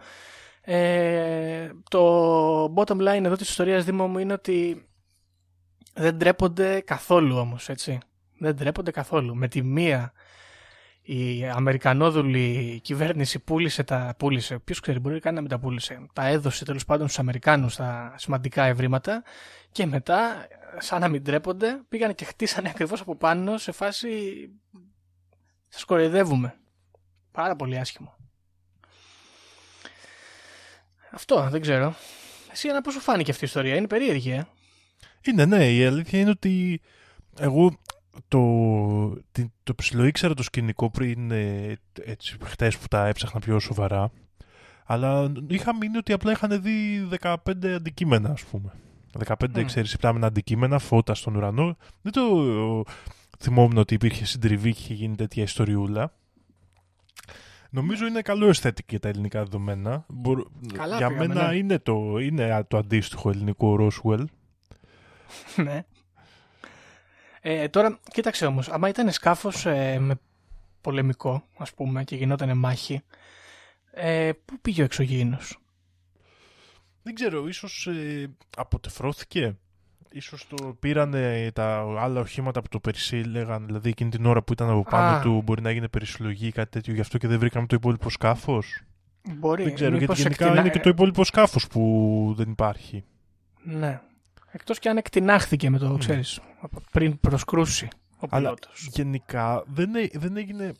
Ε, 0.61 1.69
το 1.89 2.73
bottom 2.75 2.97
line 2.97 3.23
εδώ 3.23 3.35
της 3.35 3.49
ιστορίας 3.49 3.85
Δήμο 3.85 4.07
μου 4.07 4.17
είναι 4.17 4.33
ότι 4.33 4.85
δεν 5.93 6.15
ντρέπονται 6.15 6.81
καθόλου 6.81 7.37
όμως, 7.37 7.69
έτσι. 7.69 7.97
Δεν 8.37 8.55
ντρέπονται 8.55 8.91
καθόλου. 8.91 9.35
Με 9.35 9.47
τη 9.47 9.63
μία 9.63 10.13
η 11.01 11.47
Αμερικανόδουλη 11.47 12.79
κυβέρνηση 12.83 13.39
πούλησε 13.39 13.83
τα. 13.83 14.15
Πούλησε. 14.17 14.59
Ποιος 14.59 14.79
ξέρει, 14.79 14.99
μπορεί 14.99 15.19
καν 15.19 15.33
να 15.33 15.41
μην 15.41 15.49
τα 15.49 15.59
πούλησε. 15.59 16.05
Τα 16.13 16.27
έδωσε 16.27 16.65
τέλος 16.65 16.85
πάντων 16.85 17.07
στους 17.07 17.19
Αμερικάνους 17.19 17.75
τα 17.75 18.13
σημαντικά 18.17 18.63
ευρήματα 18.63 19.23
και 19.71 19.85
μετά 19.85 20.47
σαν 20.77 21.01
να 21.01 21.07
μην 21.07 21.23
τρέπονται, 21.23 21.81
πήγαν 21.89 22.15
και 22.15 22.25
χτίσανε 22.25 22.69
ακριβώς 22.69 23.01
από 23.01 23.15
πάνω 23.15 23.57
σε 23.57 23.71
φάση 23.71 24.09
σας 25.67 25.83
κοροϊδεύουμε. 25.83 26.55
Πάρα 27.31 27.55
πολύ 27.55 27.77
άσχημο. 27.77 28.15
Αυτό, 31.11 31.47
δεν 31.51 31.61
ξέρω. 31.61 31.95
Εσύ 32.51 32.67
ένα 32.67 32.81
πώς 32.81 32.93
σου 32.93 32.99
φάνηκε 32.99 33.31
αυτή 33.31 33.43
η 33.43 33.47
ιστορία, 33.47 33.75
είναι 33.75 33.87
περίεργη, 33.87 34.31
ε; 34.31 34.47
Είναι, 35.25 35.45
ναι, 35.45 35.71
η 35.71 35.85
αλήθεια 35.85 36.19
είναι 36.19 36.29
ότι 36.29 36.81
εγώ 37.39 37.79
το, 38.27 38.41
το 39.63 39.75
ψηλό 39.75 40.05
ήξερα 40.05 40.33
το 40.33 40.43
σκηνικό 40.43 40.89
πριν 40.91 41.31
ε, 41.31 41.79
έτσι, 42.05 42.37
χτες 42.43 42.77
που 42.77 42.87
τα 42.87 43.05
έψαχνα 43.07 43.39
πιο 43.39 43.59
σοβαρά 43.59 44.11
αλλά 44.85 45.31
είχα 45.47 45.75
μείνει 45.75 45.97
ότι 45.97 46.13
απλά 46.13 46.31
είχαν 46.31 46.61
δει 46.61 47.07
15 47.21 47.35
αντικείμενα 47.67 48.29
ας 48.29 48.43
πούμε 48.43 48.71
15 49.25 49.33
mm. 49.33 49.65
ξέρεις 49.65 49.93
υπτάμενα 49.93 50.27
αντικείμενα, 50.27 50.79
φώτα 50.79 51.15
στον 51.15 51.35
ουρανό. 51.35 51.77
Δεν 52.01 52.11
το 52.11 52.83
θυμόμουν 53.39 53.77
ότι 53.77 53.93
υπήρχε 53.93 54.25
συντριβή 54.25 54.73
και 54.73 54.79
είχε 54.79 54.93
γίνει 54.93 55.15
τέτοια 55.15 55.43
ιστοριούλα. 55.43 56.13
Νομίζω 57.73 58.05
είναι 58.05 58.21
καλό 58.21 58.47
αισθέτικο 58.47 58.87
για 58.89 58.99
τα 58.99 59.09
ελληνικά 59.09 59.39
δεδομένα. 59.43 60.05
Καλά 60.73 60.97
για 60.97 61.07
πήγαμε, 61.07 61.27
μένα 61.27 61.47
ναι. 61.47 61.55
είναι, 61.55 61.79
το, 61.79 62.17
είναι 62.17 62.65
το 62.67 62.77
αντίστοιχο 62.77 63.29
ελληνικό 63.29 63.77
Roswell. 63.79 64.25
ναι. 65.65 65.85
Ε, 67.41 67.67
τώρα, 67.67 67.99
κοίταξε 68.11 68.45
όμως, 68.45 68.69
άμα 68.69 68.89
ήταν 68.89 69.11
σκάφος 69.11 69.65
ε, 69.65 69.99
με 69.99 70.19
πολεμικό, 70.81 71.43
ας 71.57 71.73
πούμε, 71.73 72.03
και 72.03 72.15
γινόταν 72.15 72.57
μάχη, 72.57 73.01
ε, 73.91 74.31
πού 74.45 74.59
πήγε 74.61 74.81
ο 74.81 74.85
εξωγήινος; 74.85 75.59
Δεν 77.03 77.15
ξέρω, 77.15 77.47
ίσως 77.47 77.87
ε, 77.87 78.35
αποτεφρώθηκε. 78.57 79.57
Ίσως 80.13 80.47
το 80.47 80.75
πήρανε 80.79 81.51
τα 81.53 81.95
άλλα 81.99 82.19
οχήματα 82.19 82.61
που 82.61 82.67
το 82.67 82.79
περισύλλεγαν, 82.79 83.65
δηλαδή 83.65 83.89
εκείνη 83.89 84.09
την 84.09 84.25
ώρα 84.25 84.41
που 84.41 84.53
ήταν 84.53 84.69
από 84.69 84.83
πάνω 84.83 85.21
του 85.21 85.41
μπορεί 85.41 85.61
να 85.61 85.69
έγινε 85.69 85.87
περισυλλογή 85.87 86.47
ή 86.47 86.51
κάτι 86.51 86.69
τέτοιο, 86.69 86.93
γι' 86.93 86.99
αυτό 86.99 87.17
και 87.17 87.27
δεν 87.27 87.39
βρήκαμε 87.39 87.67
το 87.67 87.75
υπόλοιπο 87.75 88.09
σκάφος. 88.09 88.81
Μπορεί. 89.29 89.63
Δεν 89.63 89.73
ξέρω, 89.73 89.97
γιατί 89.97 90.21
γενικά 90.21 90.59
είναι 90.59 90.69
και 90.69 90.79
το 90.79 90.89
υπόλοιπο 90.89 91.23
σκάφος 91.23 91.67
που 91.67 92.33
δεν 92.37 92.49
υπάρχει. 92.49 93.03
Ναι. 93.63 94.01
Εκτός 94.51 94.79
και 94.79 94.89
αν 94.89 94.97
εκτινάχθηκε 94.97 95.69
με 95.69 95.77
το, 95.77 95.89
ναι. 95.89 95.97
ξέρεις, 95.97 96.39
πριν 96.91 97.19
προσκρούσει 97.19 97.87
ο 98.19 98.27
Αλλά 98.29 98.53
γενικά 98.75 99.63
δεν, 99.67 99.91
δεν 100.13 100.37
έγινε 100.37 100.73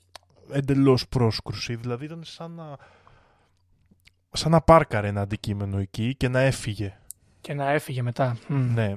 εντελώς 0.52 1.08
πρόσκρουση, 1.08 1.76
δηλαδή 1.76 2.06
ήταν 2.06 2.22
σαν 2.24 2.52
να 2.52 2.78
σαν 4.32 4.52
να 4.52 4.62
πάρκαρε 4.62 5.08
ένα 5.08 5.22
αντικείμενο 5.22 5.78
εκεί 5.78 6.16
και 6.16 6.28
να 6.28 6.40
έφυγε. 6.40 6.98
Και 7.42 7.54
να 7.54 7.72
έφυγε 7.72 8.02
μετά. 8.02 8.38
Ναι. 8.48 8.96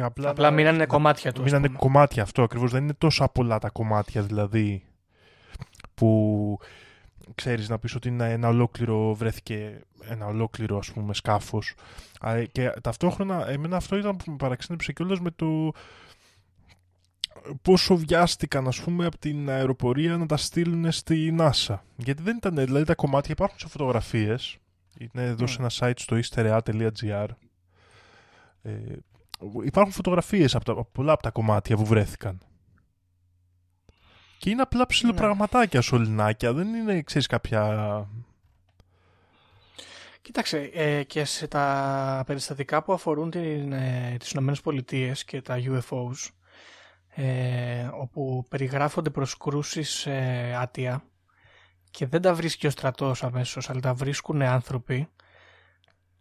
Απλά, 0.00 0.30
απλά 0.30 0.50
μείνανε 0.50 0.86
κομμάτια 0.86 1.32
του. 1.32 1.42
Μείνανε 1.42 1.68
κομμάτια 1.68 2.22
αυτό 2.22 2.42
ακριβώς. 2.42 2.70
Δεν 2.70 2.82
είναι 2.82 2.94
τόσο 2.98 3.28
πολλά 3.32 3.58
τα 3.58 3.70
κομμάτια 3.70 4.22
δηλαδή 4.22 4.84
που 5.94 6.58
ξέρεις 7.34 7.68
να 7.68 7.78
πεις 7.78 7.94
ότι 7.94 8.08
είναι 8.08 8.32
ένα 8.32 8.48
ολόκληρο 8.48 9.14
βρέθηκε 9.14 9.80
ένα 10.08 10.26
ολόκληρο 10.26 10.78
ας 10.78 10.92
πούμε 10.92 11.14
σκάφος 11.14 11.74
και 12.52 12.72
ταυτόχρονα 12.82 13.48
εμένα 13.48 13.76
αυτό 13.76 13.96
ήταν 13.96 14.16
που 14.16 14.30
με 14.30 14.36
παραξένεψε 14.36 14.92
κιόλας 14.92 15.20
με 15.20 15.30
το 15.30 15.72
πόσο 17.62 17.96
βιάστηκαν 17.96 18.68
ας 18.68 18.80
πούμε 18.80 19.06
από 19.06 19.18
την 19.18 19.50
αεροπορία 19.50 20.16
να 20.16 20.26
τα 20.26 20.36
στείλουν 20.36 20.92
στη 20.92 21.36
NASA 21.38 21.78
γιατί 21.96 22.22
δεν 22.22 22.36
ήταν 22.36 22.54
δηλαδή 22.54 22.84
τα 22.84 22.94
κομμάτια 22.94 23.30
υπάρχουν 23.32 23.58
σε 23.58 23.68
φωτογραφίες 23.68 24.58
είναι 24.98 25.24
εδώ 25.24 25.46
σε 25.46 25.56
ένα 25.60 25.70
site 25.78 25.96
στο 25.96 26.18
easterea.gr. 26.22 27.26
Ε, 28.66 28.96
υπάρχουν 29.64 29.92
φωτογραφίες 29.92 30.54
από, 30.54 30.64
τα, 30.64 30.84
πολλά 30.84 31.12
από 31.12 31.22
τα 31.22 31.30
κομμάτια 31.30 31.76
που 31.76 31.84
βρέθηκαν. 31.84 32.40
Και 34.38 34.50
είναι 34.50 34.62
απλά 34.62 34.86
ψηλοπραγματάκια, 34.86 35.78
ναι. 35.78 35.84
σωληνάκια. 35.84 36.52
Δεν 36.52 36.74
είναι, 36.74 37.02
ξέρεις, 37.02 37.26
κάποια... 37.26 38.08
Κοίταξε, 40.22 40.70
ε, 40.74 41.02
και 41.02 41.24
σε 41.24 41.46
τα 41.46 42.22
περιστατικά 42.26 42.82
που 42.82 42.92
αφορούν 42.92 43.30
την, 43.30 43.72
ε, 43.72 44.16
τις 44.18 44.30
ΗΠΑ 44.30 45.12
και 45.26 45.42
τα 45.42 45.56
UFOs, 45.58 46.30
ε, 47.08 47.88
όπου 47.92 48.46
περιγράφονται 48.48 49.10
προσκρούσεις 49.10 50.06
ε, 50.06 50.56
άτια 50.60 51.04
και 51.90 52.06
δεν 52.06 52.22
τα 52.22 52.34
βρίσκει 52.34 52.66
ο 52.66 52.70
στρατός 52.70 53.22
αμέσως, 53.22 53.70
αλλά 53.70 53.80
τα 53.80 53.94
βρίσκουν 53.94 54.42
άνθρωποι, 54.42 55.08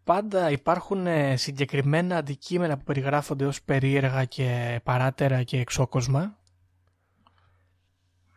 πάντα 0.06 0.52
υπάρχουν 0.52 1.08
ε, 1.08 1.36
συγκεκριμένα 1.36 2.18
αντικείμενα 2.18 2.78
που 2.78 2.84
περιγράφονται 2.84 3.46
ως 3.46 3.62
περίεργα 3.62 4.26
και 4.26 4.80
παράτερα 4.84 5.44
και 5.44 5.60
εξόκοσμα 5.60 6.38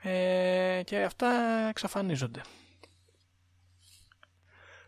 ε, 0.02 0.80
και 0.84 1.02
αυτά 1.02 1.28
εξαφανίζονται. 1.68 2.40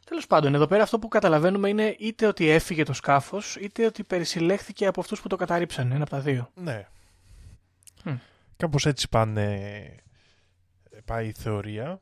Τέλος 0.04 0.26
πάντων, 0.26 0.54
εδώ 0.54 0.66
πέρα 0.66 0.82
αυτό 0.82 0.98
που 0.98 1.08
καταλαβαίνουμε 1.08 1.68
είναι 1.68 1.96
είτε 1.98 2.26
ότι 2.26 2.48
έφυγε 2.48 2.82
το 2.82 2.92
σκάφος, 2.92 3.56
είτε 3.56 3.86
ότι 3.86 4.04
περισυλλέχθηκε 4.04 4.86
από 4.86 5.00
αυτούς 5.00 5.20
που 5.20 5.28
το 5.28 5.36
καταρρύψαν, 5.36 5.92
ένα 5.92 6.02
από 6.02 6.10
τα 6.10 6.20
δύο. 6.20 6.50
Ναι. 6.54 6.86
Mm. 8.04 8.18
Κάπως 8.56 8.86
έτσι 8.86 9.08
πάνε, 9.08 9.94
πάει 11.04 11.26
η 11.26 11.32
θεωρία. 11.32 12.00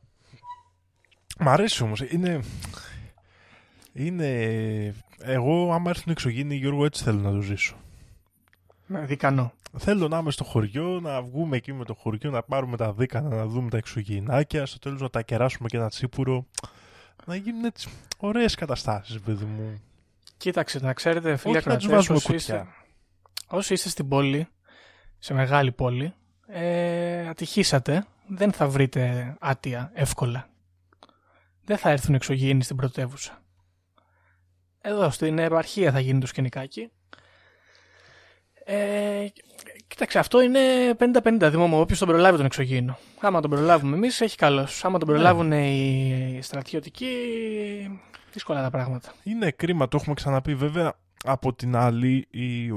Μ' 1.38 1.48
αρέσει 1.48 1.82
όμως, 1.82 2.00
είναι... 2.00 2.40
Είναι... 3.98 4.94
Εγώ 5.22 5.72
άμα 5.72 5.90
έρθουν 5.90 6.12
εξωγήινοι 6.12 6.54
Γιώργο 6.54 6.84
έτσι 6.84 7.04
θέλω 7.04 7.20
να 7.20 7.30
το 7.30 7.40
ζήσω. 7.40 7.76
Ναι, 8.86 9.00
δικανό. 9.00 9.52
Θέλω 9.76 10.08
να 10.08 10.18
είμαι 10.18 10.30
στο 10.30 10.44
χωριό, 10.44 11.00
να 11.00 11.22
βγούμε 11.22 11.56
εκεί 11.56 11.72
με 11.72 11.84
το 11.84 11.94
χωριό, 11.94 12.30
να 12.30 12.42
πάρουμε 12.42 12.76
τα 12.76 12.92
δίκανα, 12.92 13.36
να 13.36 13.46
δούμε 13.46 13.70
τα 13.70 13.76
εξωγήινάκια, 13.76 14.66
στο 14.66 14.78
τέλος 14.78 15.00
να 15.00 15.10
τα 15.10 15.22
κεράσουμε 15.22 15.68
και 15.68 15.76
ένα 15.76 15.88
τσίπουρο. 15.88 16.46
Να 17.24 17.36
γίνουν 17.36 17.64
έτσι 17.64 17.88
ωραίες 18.18 18.54
καταστάσεις, 18.54 19.20
παιδί 19.20 19.44
μου. 19.44 19.82
Κοίταξε, 20.36 20.78
να 20.78 20.92
ξέρετε, 20.92 21.36
φίλε 21.36 21.60
Κρατζές, 21.60 22.10
όσοι 22.10 22.34
είστε, 22.34 22.66
όσοι 23.46 23.72
είστε 23.72 23.88
στην 23.88 24.08
πόλη, 24.08 24.48
σε 25.18 25.34
μεγάλη 25.34 25.72
πόλη, 25.72 26.14
ε, 26.46 27.28
ατυχήσατε, 27.28 28.06
δεν 28.26 28.52
θα 28.52 28.68
βρείτε 28.68 29.36
άτια 29.40 29.90
εύκολα. 29.94 30.48
Δεν 31.64 31.76
θα 31.76 31.90
έρθουν 31.90 32.14
εξωγήινοι 32.14 32.62
στην 32.62 32.76
πρωτεύουσα. 32.76 33.42
Εδώ 34.80 35.10
στην 35.10 35.38
επαρχία 35.38 35.92
θα 35.92 36.00
γίνει 36.00 36.20
το 36.20 36.26
σκηνικάκι. 36.26 36.90
Ε, 38.64 39.26
κοίταξε, 39.86 40.18
αυτό 40.18 40.40
είναι 40.40 40.60
50-50 40.98 41.48
δημόμο. 41.50 41.80
Όποιος 41.80 41.98
τον 41.98 42.08
προλάβει 42.08 42.36
τον 42.36 42.46
εξωγήινο. 42.46 42.98
Άμα 43.20 43.40
τον 43.40 43.50
προλάβουμε 43.50 43.96
εμείς, 43.96 44.20
έχει 44.20 44.36
καλώς. 44.36 44.68
Άμα 44.82 44.98
τον 44.98 45.08
προλάβουν 45.08 45.46
ναι. 45.48 45.70
οι 45.70 46.38
στρατιωτικοί, 46.42 47.06
δύσκολα 48.32 48.62
τα 48.62 48.70
πράγματα. 48.70 49.12
Είναι 49.22 49.50
κρίμα, 49.50 49.88
το 49.88 49.96
έχουμε 50.00 50.14
ξαναπεί. 50.14 50.54
Βέβαια, 50.54 50.94
από 51.24 51.54
την 51.54 51.76
άλλη, 51.76 52.28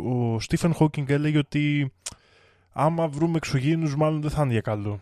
ο 0.10 0.40
Στίφεν 0.40 0.74
Χόκκινγκ 0.74 1.10
έλεγε 1.10 1.38
ότι 1.38 1.94
άμα 2.74 3.08
βρούμε 3.08 3.38
εξωγήινους, 3.38 3.96
μάλλον 3.96 4.22
δεν 4.22 4.32
θα 4.32 4.42
είναι 4.44 4.52
για 4.52 4.62
καλό. 4.62 5.00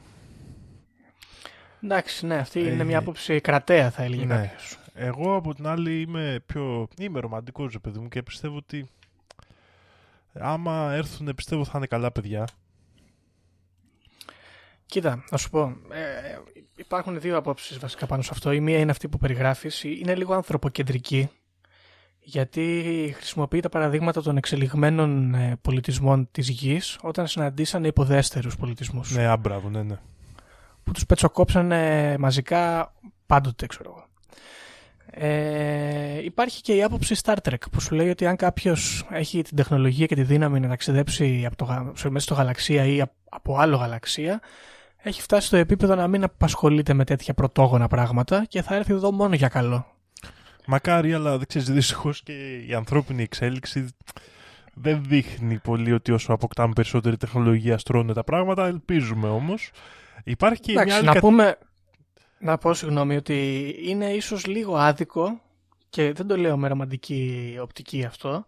Εντάξει, 1.83 2.25
ναι, 2.25 2.35
αυτή 2.35 2.59
είναι 2.59 2.83
μια 2.83 2.95
ε, 2.95 2.99
άποψη 2.99 3.41
κραταιά, 3.41 3.91
θα 3.91 4.03
έλεγε 4.03 4.25
ναι. 4.25 4.35
κάποιος. 4.35 4.78
Εγώ 5.01 5.35
από 5.35 5.53
την 5.55 5.67
άλλη 5.67 6.01
είμαι 6.01 6.43
πιο. 6.45 6.87
είμαι 6.97 7.19
ρομαντικός, 7.19 7.79
παιδί 7.81 7.99
μου, 7.99 8.07
και 8.07 8.23
πιστεύω 8.23 8.55
ότι 8.55 8.89
άμα 10.33 10.91
έρθουν, 10.93 11.33
πιστεύω 11.35 11.65
θα 11.65 11.73
είναι 11.75 11.87
καλά 11.87 12.11
παιδιά. 12.11 12.47
Κοίτα, 14.85 15.23
να 15.31 15.37
σου 15.37 15.49
πω. 15.49 15.61
Ε, 15.91 16.37
υπάρχουν 16.75 17.19
δύο 17.19 17.37
απόψεις 17.37 17.79
βασικά 17.79 18.05
πάνω 18.05 18.21
σε 18.21 18.29
αυτό. 18.33 18.51
Η 18.51 18.59
μία 18.59 18.79
είναι 18.79 18.91
αυτή 18.91 19.07
που 19.07 19.17
περιγράφεις. 19.17 19.83
Είναι 19.83 20.15
λίγο 20.15 20.33
ανθρωποκεντρική. 20.33 21.29
Γιατί 22.19 23.13
χρησιμοποιεί 23.15 23.59
τα 23.59 23.69
παραδείγματα 23.69 24.21
των 24.21 24.37
εξελιγμένων 24.37 25.33
ε, 25.33 25.57
πολιτισμών 25.61 26.27
της 26.31 26.49
γης 26.49 26.97
όταν 27.01 27.27
συναντήσαν 27.27 27.83
υποδέστερους 27.83 28.57
πολιτισμούς. 28.57 29.11
Ναι, 29.11 29.25
άμπραβο, 29.25 29.69
ναι, 29.69 29.83
ναι. 29.83 29.99
Που 30.83 30.91
τους 30.91 31.05
πετσοκόψανε 31.05 32.15
μαζικά 32.19 32.93
πάντοτε, 33.25 33.65
ξέρω 33.65 33.89
εγώ. 33.89 34.08
Ε, 35.11 36.23
υπάρχει 36.23 36.61
και 36.61 36.75
η 36.75 36.83
άποψη 36.83 37.15
Star 37.23 37.35
Trek 37.49 37.69
που 37.71 37.81
σου 37.81 37.95
λέει 37.95 38.09
ότι 38.09 38.25
αν 38.25 38.35
κάποιος 38.35 39.07
έχει 39.09 39.41
την 39.41 39.55
τεχνολογία 39.55 40.05
και 40.05 40.15
τη 40.15 40.23
δύναμη 40.23 40.59
να 40.59 40.67
ταξιδέψει 40.67 41.43
από 41.45 41.55
το, 41.55 41.93
μέσα 42.09 42.25
στο 42.25 42.33
γαλαξία 42.33 42.85
ή 42.85 43.01
από 43.29 43.57
άλλο 43.57 43.75
γαλαξία, 43.75 44.39
έχει 44.97 45.21
φτάσει 45.21 45.47
στο 45.47 45.57
επίπεδο 45.57 45.95
να 45.95 46.07
μην 46.07 46.23
απασχολείται 46.23 46.93
με 46.93 47.03
τέτοια 47.03 47.33
πρωτόγωνα 47.33 47.87
πράγματα 47.87 48.45
και 48.47 48.61
θα 48.61 48.75
έρθει 48.75 48.93
εδώ 48.93 49.11
μόνο 49.11 49.35
για 49.35 49.47
καλό. 49.47 49.85
Μακάρι, 50.65 51.13
αλλά 51.13 51.37
δεν 51.37 51.47
ξέρεις, 51.47 51.69
δυστυχώς 51.69 52.23
και 52.23 52.33
η 52.67 52.73
ανθρώπινη 52.73 53.23
εξέλιξη 53.23 53.87
δεν 54.73 55.03
δείχνει 55.07 55.57
πολύ 55.57 55.91
ότι 55.91 56.11
όσο 56.11 56.33
αποκτάμε 56.33 56.73
περισσότερη 56.73 57.17
τεχνολογία 57.17 57.77
στρώνουν 57.77 58.13
τα 58.13 58.23
πράγματα. 58.23 58.65
Ελπίζουμε 58.65 59.29
όμως. 59.29 59.71
Υπάρχει 60.23 60.61
και 60.61 60.71
μια 60.71 60.95
άλλη. 60.95 61.05
Να 61.05 61.19
πούμε, 61.19 61.57
να 62.39 62.57
πω 62.57 62.73
συγγνώμη 62.73 63.15
ότι 63.15 63.75
είναι 63.83 64.09
ίσως 64.09 64.45
λίγο 64.45 64.75
άδικο 64.75 65.41
και 65.89 66.13
δεν 66.13 66.27
το 66.27 66.37
λέω 66.37 66.57
με 66.57 66.67
ρομαντική 66.67 67.57
οπτική 67.61 68.03
αυτό 68.03 68.45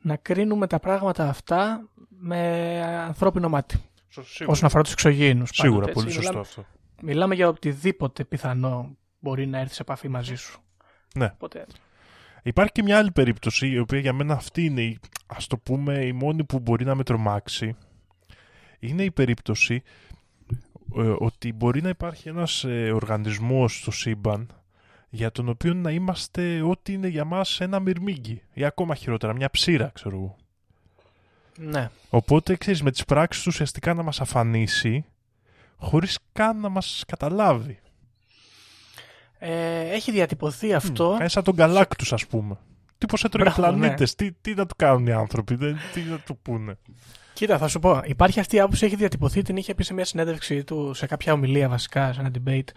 να 0.00 0.16
κρίνουμε 0.16 0.66
τα 0.66 0.78
πράγματα 0.78 1.28
αυτά 1.28 1.88
με 2.08 2.80
ανθρώπινο 3.06 3.48
μάτι. 3.48 3.76
Σίγουρα. 4.08 4.52
Όσον 4.52 4.66
αφορά 4.66 4.82
τους 4.82 4.92
εξωγήινους. 4.92 5.50
Σίγουρα, 5.52 5.92
πολύ 5.92 6.10
σωστό 6.10 6.20
μιλάμε, 6.20 6.40
αυτό. 6.40 6.64
Μιλάμε 7.02 7.34
για 7.34 7.48
οτιδήποτε 7.48 8.24
πιθανό 8.24 8.96
μπορεί 9.18 9.46
να 9.46 9.58
έρθει 9.58 9.74
σε 9.74 9.82
επαφή 9.82 10.08
μαζί 10.08 10.34
σου. 10.34 10.60
Ναι. 11.14 11.30
Οπότε... 11.34 11.66
Υπάρχει 12.42 12.72
και 12.72 12.82
μια 12.82 12.98
άλλη 12.98 13.10
περίπτωση, 13.10 13.68
η 13.68 13.78
οποία 13.78 13.98
για 13.98 14.12
μένα 14.12 14.34
αυτή 14.34 14.64
είναι, 14.64 14.98
ας 15.26 15.46
το 15.46 15.58
πούμε, 15.58 16.04
η 16.04 16.12
μόνη 16.12 16.44
που 16.44 16.58
μπορεί 16.58 16.84
να 16.84 16.94
με 16.94 17.02
τρομάξει. 17.04 17.76
Είναι 18.78 19.02
η 19.02 19.10
περίπτωση 19.10 19.82
ε, 19.84 19.88
ότι 21.18 21.52
μπορεί 21.52 21.82
να 21.82 21.88
υπάρχει 21.88 22.28
ένας 22.28 22.64
ε, 22.64 22.92
οργανισμός 22.92 23.76
στο 23.76 23.90
σύμπαν 23.90 24.48
για 25.08 25.32
τον 25.32 25.48
οποίο 25.48 25.74
να 25.74 25.90
είμαστε 25.90 26.62
ό,τι 26.62 26.92
είναι 26.92 27.08
για 27.08 27.24
μας 27.24 27.60
ένα 27.60 27.80
μυρμήγκι 27.80 28.42
ή 28.52 28.64
ακόμα 28.64 28.94
χειρότερα, 28.94 29.34
μια 29.34 29.50
ψήρα, 29.50 29.90
ξέρω 29.94 30.16
εγώ. 30.16 30.36
Ναι. 31.58 31.90
Οπότε, 32.10 32.56
ξέρεις, 32.56 32.82
με 32.82 32.90
τις 32.90 33.04
πράξεις 33.04 33.42
του 33.42 33.50
ουσιαστικά 33.52 33.94
να 33.94 34.02
μας 34.02 34.20
αφανίσει 34.20 35.04
χωρίς 35.76 36.18
καν 36.32 36.60
να 36.60 36.68
μας 36.68 37.04
καταλάβει. 37.06 37.78
Ε, 39.38 39.80
έχει 39.80 40.10
διατυπωθεί 40.10 40.74
αυτό. 40.74 41.18
Mm, 41.20 41.24
σαν 41.28 41.42
τον 41.44 41.54
Galactus, 41.58 42.08
ας 42.10 42.26
πούμε. 42.26 42.58
Τι 42.98 43.06
πως 43.06 43.24
έτρωγε 43.24 43.50
πλανήτες, 43.50 44.14
ναι. 44.18 44.30
τι, 44.30 44.36
τι 44.40 44.54
να 44.54 44.66
του 44.66 44.74
κάνουν 44.76 45.06
οι 45.06 45.12
άνθρωποι, 45.12 45.56
τι 45.92 46.00
να 46.00 46.18
του 46.18 46.38
πούνε. 46.42 46.78
Κοίτα, 47.34 47.58
θα 47.58 47.68
σου 47.68 47.78
πω. 47.78 48.00
Υπάρχει 48.04 48.40
αυτή 48.40 48.56
η 48.56 48.60
άποψη, 48.60 48.86
έχει 48.86 48.96
διατυπωθεί, 48.96 49.42
την 49.42 49.56
είχε 49.56 49.74
πει 49.74 49.82
σε 49.82 49.94
μια 49.94 50.04
συνέντευξη 50.04 50.64
του, 50.64 50.94
σε 50.94 51.06
κάποια 51.06 51.32
ομιλία 51.32 51.68
βασικά, 51.68 52.12
σε 52.12 52.20
ένα 52.20 52.30
debate, 52.34 52.68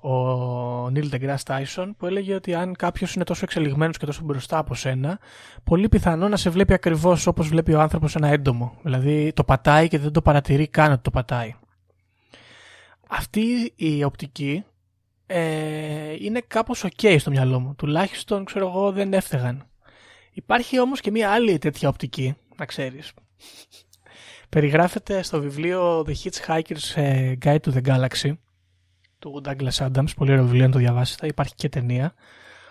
ο 0.00 0.90
Νίλ 0.90 1.08
Ντεγκρά 1.08 1.38
Τάισον, 1.44 1.96
που 1.96 2.06
έλεγε 2.06 2.34
ότι 2.34 2.54
αν 2.54 2.76
κάποιος 2.76 3.14
είναι 3.14 3.24
τόσο 3.24 3.40
εξελιγμένος 3.44 3.96
και 3.96 4.06
τόσο 4.06 4.22
μπροστά 4.24 4.58
από 4.58 4.74
σένα, 4.74 5.18
πολύ 5.64 5.88
πιθανό 5.88 6.28
να 6.28 6.36
σε 6.36 6.50
βλέπει 6.50 6.72
ακριβώς 6.72 7.26
όπως 7.26 7.48
βλέπει 7.48 7.72
ο 7.72 7.80
άνθρωπος 7.80 8.14
ένα 8.14 8.28
έντομο. 8.28 8.78
Δηλαδή 8.82 9.32
το 9.32 9.44
πατάει 9.44 9.88
και 9.88 9.98
δεν 9.98 10.12
το 10.12 10.22
παρατηρεί 10.22 10.68
καν 10.68 10.92
ότι 10.92 11.02
το 11.02 11.10
πατάει. 11.10 11.54
Αυτή 13.08 13.72
η 13.76 14.04
οπτική 14.04 14.64
ε, 15.26 16.14
είναι 16.18 16.40
κάπως 16.46 16.84
ok 16.84 17.16
στο 17.18 17.30
μυαλό 17.30 17.60
μου. 17.60 17.74
Τουλάχιστον, 17.74 18.44
ξέρω 18.44 18.66
εγώ, 18.66 18.92
δεν 18.92 19.12
έφταιγαν. 19.12 19.66
Υπάρχει 20.32 20.80
όμως 20.80 21.00
και 21.00 21.10
μια 21.10 21.30
άλλη 21.30 21.58
τέτοια 21.58 21.88
οπτική, 21.88 22.36
να 22.56 22.64
ξέρεις, 22.64 23.12
περιγράφεται 24.48 25.22
στο 25.22 25.40
βιβλίο 25.40 26.04
The 26.06 26.12
Hitchhiker's 26.12 26.92
ε, 26.94 27.32
Guide 27.44 27.58
to 27.60 27.72
the 27.72 27.82
Galaxy 27.86 28.32
του 29.18 29.42
Douglas 29.44 29.86
Adams, 29.86 30.16
πολύ 30.16 30.32
ωραίο 30.32 30.44
βιβλίο 30.44 30.66
να 30.66 30.72
το 30.72 30.78
διαβάσετε, 30.78 31.26
υπάρχει 31.26 31.54
και 31.54 31.68
ταινία, 31.68 32.14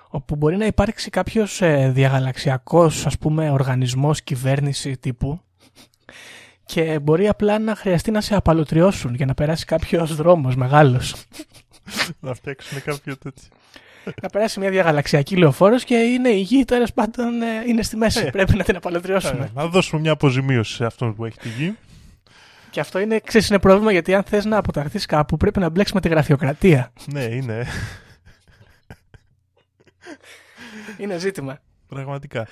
όπου 0.09 0.35
μπορεί 0.35 0.57
να 0.57 0.65
υπάρξει 0.65 1.09
κάποιος 1.09 1.61
ε, 1.61 1.91
διαγαλαξιακός 1.93 3.05
ας 3.05 3.17
πούμε 3.17 3.49
οργανισμός 3.49 4.21
κυβέρνηση 4.21 4.97
τύπου 4.97 5.39
και 6.65 6.99
μπορεί 6.99 7.27
απλά 7.27 7.59
να 7.59 7.75
χρειαστεί 7.75 8.11
να 8.11 8.21
σε 8.21 8.35
απαλωτριώσουν 8.35 9.15
για 9.15 9.25
να 9.25 9.33
περάσει 9.33 9.65
κάποιος 9.65 10.15
δρόμος 10.15 10.55
μεγάλος. 10.55 11.15
να 12.19 12.33
φτιάξουν 12.33 12.81
κάποιο 12.81 13.17
τέτοιο 13.17 13.47
να 14.21 14.29
περάσει 14.29 14.59
μια 14.59 14.69
διαγαλαξιακή 14.69 15.35
λεωφόρος 15.35 15.83
και 15.83 15.95
είναι 15.95 16.29
η 16.29 16.39
γη 16.39 16.65
τέλο 16.65 16.87
πάντων 16.93 17.41
ε, 17.41 17.63
είναι 17.67 17.81
στη 17.81 17.97
μέση. 17.97 18.25
Ε, 18.25 18.29
Πρέπει 18.29 18.55
να 18.55 18.63
την 18.63 18.75
απαλωτριώσουμε. 18.75 19.43
Ε, 19.43 19.49
να 19.53 19.67
δώσουμε 19.67 20.01
μια 20.01 20.11
αποζημίωση 20.11 20.73
σε 20.73 20.85
αυτόν 20.85 21.15
που 21.15 21.25
έχει 21.25 21.37
τη 21.37 21.49
γη. 21.49 21.75
Και 22.69 22.79
αυτό 22.79 22.99
είναι, 22.99 23.19
ξέρεις, 23.19 23.49
είναι 23.49 23.59
πρόβλημα 23.59 23.91
γιατί 23.91 24.13
αν 24.13 24.23
θες 24.23 24.45
να 24.45 24.57
αποταχθεί 24.57 24.99
κάπου 24.99 25.37
πρέπει 25.37 25.59
να 25.59 25.69
μπλέξεις 25.69 25.93
με 25.93 26.01
τη 26.01 26.09
γραφειοκρατία. 26.09 26.91
Ναι, 27.05 27.23
είναι. 27.23 27.65
είναι 30.97 31.17
ζήτημα. 31.17 31.59
Πραγματικά. 31.87 32.47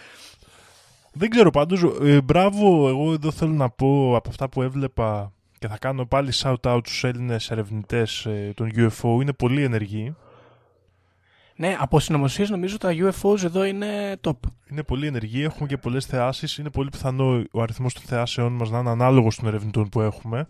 Δεν 1.13 1.29
ξέρω 1.29 1.49
πάντως, 1.49 1.83
ε, 2.01 2.21
μπράβο, 2.21 2.87
εγώ 2.87 3.13
εδώ 3.13 3.31
θέλω 3.31 3.51
να 3.51 3.69
πω 3.69 4.15
από 4.15 4.29
αυτά 4.29 4.49
που 4.49 4.61
έβλεπα 4.61 5.31
και 5.59 5.67
θα 5.67 5.77
κάνω 5.77 6.05
πάλι 6.05 6.31
shout-out 6.33 6.79
στους 6.83 7.03
Έλληνες 7.03 7.51
ερευνητές 7.51 8.27
των 8.55 8.71
UFO, 8.75 9.21
είναι 9.21 9.33
πολύ 9.33 9.63
ενεργοί. 9.63 10.15
Ναι, 11.63 11.75
από 11.79 11.99
συνωμοσίες 11.99 12.49
νομίζω 12.49 12.77
τα 12.77 12.89
UFOs 12.93 13.43
εδώ 13.43 13.63
είναι 13.63 14.15
top. 14.21 14.37
Είναι 14.71 14.83
πολύ 14.83 15.07
ενεργοί, 15.07 15.43
έχουμε 15.43 15.67
και 15.67 15.77
πολλές 15.77 16.05
θεάσεις. 16.05 16.57
Είναι 16.57 16.69
πολύ 16.69 16.89
πιθανό 16.89 17.43
ο 17.51 17.61
αριθμός 17.61 17.93
των 17.93 18.03
θεάσεών 18.03 18.53
μας 18.53 18.69
να 18.69 18.79
είναι 18.79 18.89
ανάλογος 18.89 19.35
των 19.35 19.47
ερευνητών 19.47 19.89
που 19.89 20.01
έχουμε. 20.01 20.47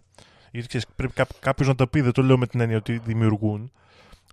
Γιατί 0.51 0.67
ξέρεις, 0.67 0.87
πρέπει 0.95 1.13
κάποιος 1.39 1.67
να 1.67 1.75
τα 1.75 1.87
πει, 1.87 2.01
δεν 2.01 2.11
το 2.11 2.21
λέω 2.21 2.37
με 2.37 2.47
την 2.47 2.59
έννοια 2.59 2.77
ότι 2.77 2.97
δημιουργούν. 2.97 3.71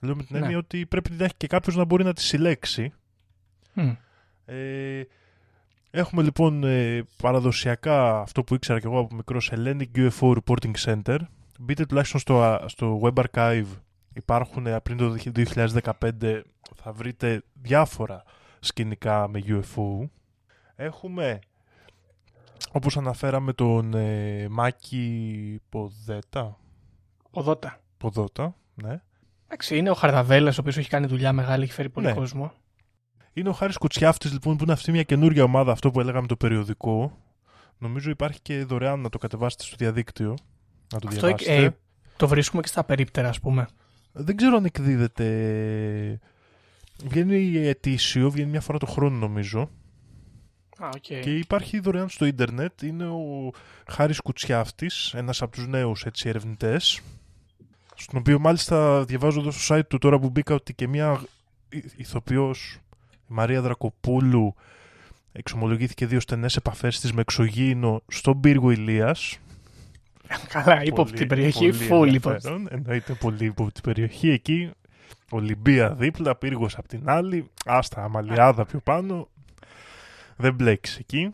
Λέω 0.01 0.17
με 0.17 0.23
την 0.23 0.37
ναι. 0.37 0.43
έννοια 0.43 0.59
ότι 0.59 0.87
πρέπει 0.87 1.11
να 1.11 1.25
έχει 1.25 1.35
και 1.37 1.47
κάποιος 1.47 1.77
να 1.77 1.85
μπορεί 1.85 2.05
να 2.05 2.13
τη 2.13 2.23
συλλέξει. 2.23 2.93
Ε, 4.45 5.03
έχουμε 5.91 6.23
λοιπόν 6.23 6.65
ε, 6.65 7.03
παραδοσιακά 7.23 8.21
αυτό 8.21 8.43
που 8.45 8.55
ήξερα 8.55 8.81
και 8.81 8.87
εγώ 8.87 8.99
από 8.99 9.15
μικρός 9.15 9.53
Hellenic 9.55 9.87
UFO 9.97 10.35
Reporting 10.35 10.75
Center. 10.85 11.19
Μπείτε 11.59 11.87
τουλάχιστον 11.87 12.21
στο, 12.21 12.65
στο 12.67 13.01
Web 13.03 13.25
Archive. 13.25 13.67
Υπάρχουν 14.13 14.67
ε, 14.67 14.81
πριν 14.81 14.97
το 14.97 15.17
2015 15.35 16.41
θα 16.75 16.93
βρείτε 16.93 17.43
διάφορα 17.53 18.23
σκηνικά 18.61 19.29
με 19.29 19.43
UFO. 19.47 20.09
Έχουμε 20.77 21.39
όπως 22.73 22.97
αναφέραμε 22.97 23.53
τον 23.53 23.95
ε, 23.95 24.47
Μάκη 24.51 25.61
Ποδέτα. 25.69 26.59
Ποδότα. 27.31 27.81
Ποδότα, 27.97 28.55
ναι. 28.75 29.03
Εντάξει, 29.45 29.77
είναι 29.77 29.91
ο 29.91 29.95
Χαρδαβέλλας, 29.95 30.59
ο 30.59 30.61
οποίος 30.61 30.77
έχει 30.77 30.89
κάνει 30.89 31.07
δουλειά 31.07 31.33
μεγάλη, 31.33 31.63
έχει 31.63 31.73
φέρει 31.73 31.89
πολύ 31.89 32.07
ναι. 32.07 32.13
κόσμο. 32.13 32.53
Είναι 33.33 33.49
ο 33.49 33.53
Χάρης 33.53 33.77
Κουτσιάφτης, 33.77 34.33
λοιπόν, 34.33 34.57
που 34.57 34.63
είναι 34.63 34.73
αυτή 34.73 34.91
μια 34.91 35.03
καινούργια 35.03 35.43
ομάδα, 35.43 35.73
αυτό 35.73 35.91
που 35.91 36.01
έλεγαμε 36.01 36.27
το 36.27 36.37
περιοδικό. 36.37 37.19
Νομίζω 37.79 38.11
υπάρχει 38.11 38.41
και 38.41 38.65
δωρεάν 38.65 39.01
να 39.01 39.09
το 39.09 39.19
κατεβάσετε 39.19 39.63
στο 39.63 39.77
διαδίκτυο. 39.79 40.35
Να 40.93 40.99
το 40.99 41.09
αυτό 41.09 41.27
διαβάσετε. 41.27 41.65
Ε, 41.65 41.71
το 42.17 42.29
βρίσκουμε 42.29 42.63
και 42.63 42.69
στα 42.69 42.85
περίπτερα, 42.85 43.29
ας 43.29 43.41
πούμε. 43.41 43.67
Δεν 44.13 44.37
ξέρω 44.37 44.57
αν 44.57 44.65
εκδίδεται... 44.65 46.19
Βγαίνει 47.05 47.57
ετήσιο, 47.57 48.31
βγαίνει 48.31 48.51
μια 48.51 48.61
φορά 48.61 48.79
το 48.79 48.87
χρόνο 48.87 49.17
νομίζω. 49.17 49.71
okay. 50.81 51.21
Και 51.23 51.37
υπάρχει 51.37 51.81
δωρεάν 51.81 52.09
στο 52.09 52.25
ίντερνετ. 52.25 52.83
Είναι 52.83 53.07
ο 53.07 53.51
Χάρης 53.89 54.21
Κουτσιάφτης, 54.21 55.15
ένας 55.15 55.43
από 55.43 55.53
τους 55.53 55.67
νέους 55.67 56.05
έτσι, 56.05 56.29
ερευνητές. 56.29 57.01
Στον 57.95 58.19
οποίο 58.19 58.39
μάλιστα 58.39 59.05
διαβάζω 59.05 59.41
εδώ 59.41 59.51
στο 59.51 59.77
site 59.77 59.87
του 59.89 59.99
τώρα 59.99 60.19
που 60.19 60.31
μπήκα 60.31 60.55
ότι 60.55 60.75
και 60.75 60.89
μια 60.89 61.21
ηθοποιός, 61.97 62.79
η 63.13 63.33
Μαρία 63.33 63.63
Δρακοπούλου, 63.63 64.55
εξομολογήθηκε 65.33 66.07
δύο 66.07 66.21
στενές 66.21 66.57
επαφές 66.57 67.01
της 67.01 67.13
με 67.13 67.21
εξωγήινο 67.21 68.03
στον 68.09 68.41
πύργο 68.41 68.71
Ηλίας. 68.71 69.39
Καλά, 70.53 70.83
ύποπτη 70.83 71.27
περιοχή, 71.27 71.71
full 71.91 72.11
ύποπτη. 72.13 72.67
Εννοείται 72.69 73.15
πολύ 73.15 73.45
ύποπτη 73.45 73.81
περιοχή. 73.81 74.31
Εκεί, 74.31 74.71
Ολυμπία 75.31 75.95
δίπλα, 75.95 76.37
πύργος 76.37 76.77
απ' 76.77 76.87
την 76.87 77.09
άλλη, 77.09 77.51
άστα, 77.65 78.05
αμαλιάδα 78.05 78.65
πιο 78.67 78.81
πάνω. 78.81 79.29
Δεν 80.37 80.55
μπλέξει 80.55 80.97
εκεί. 81.01 81.31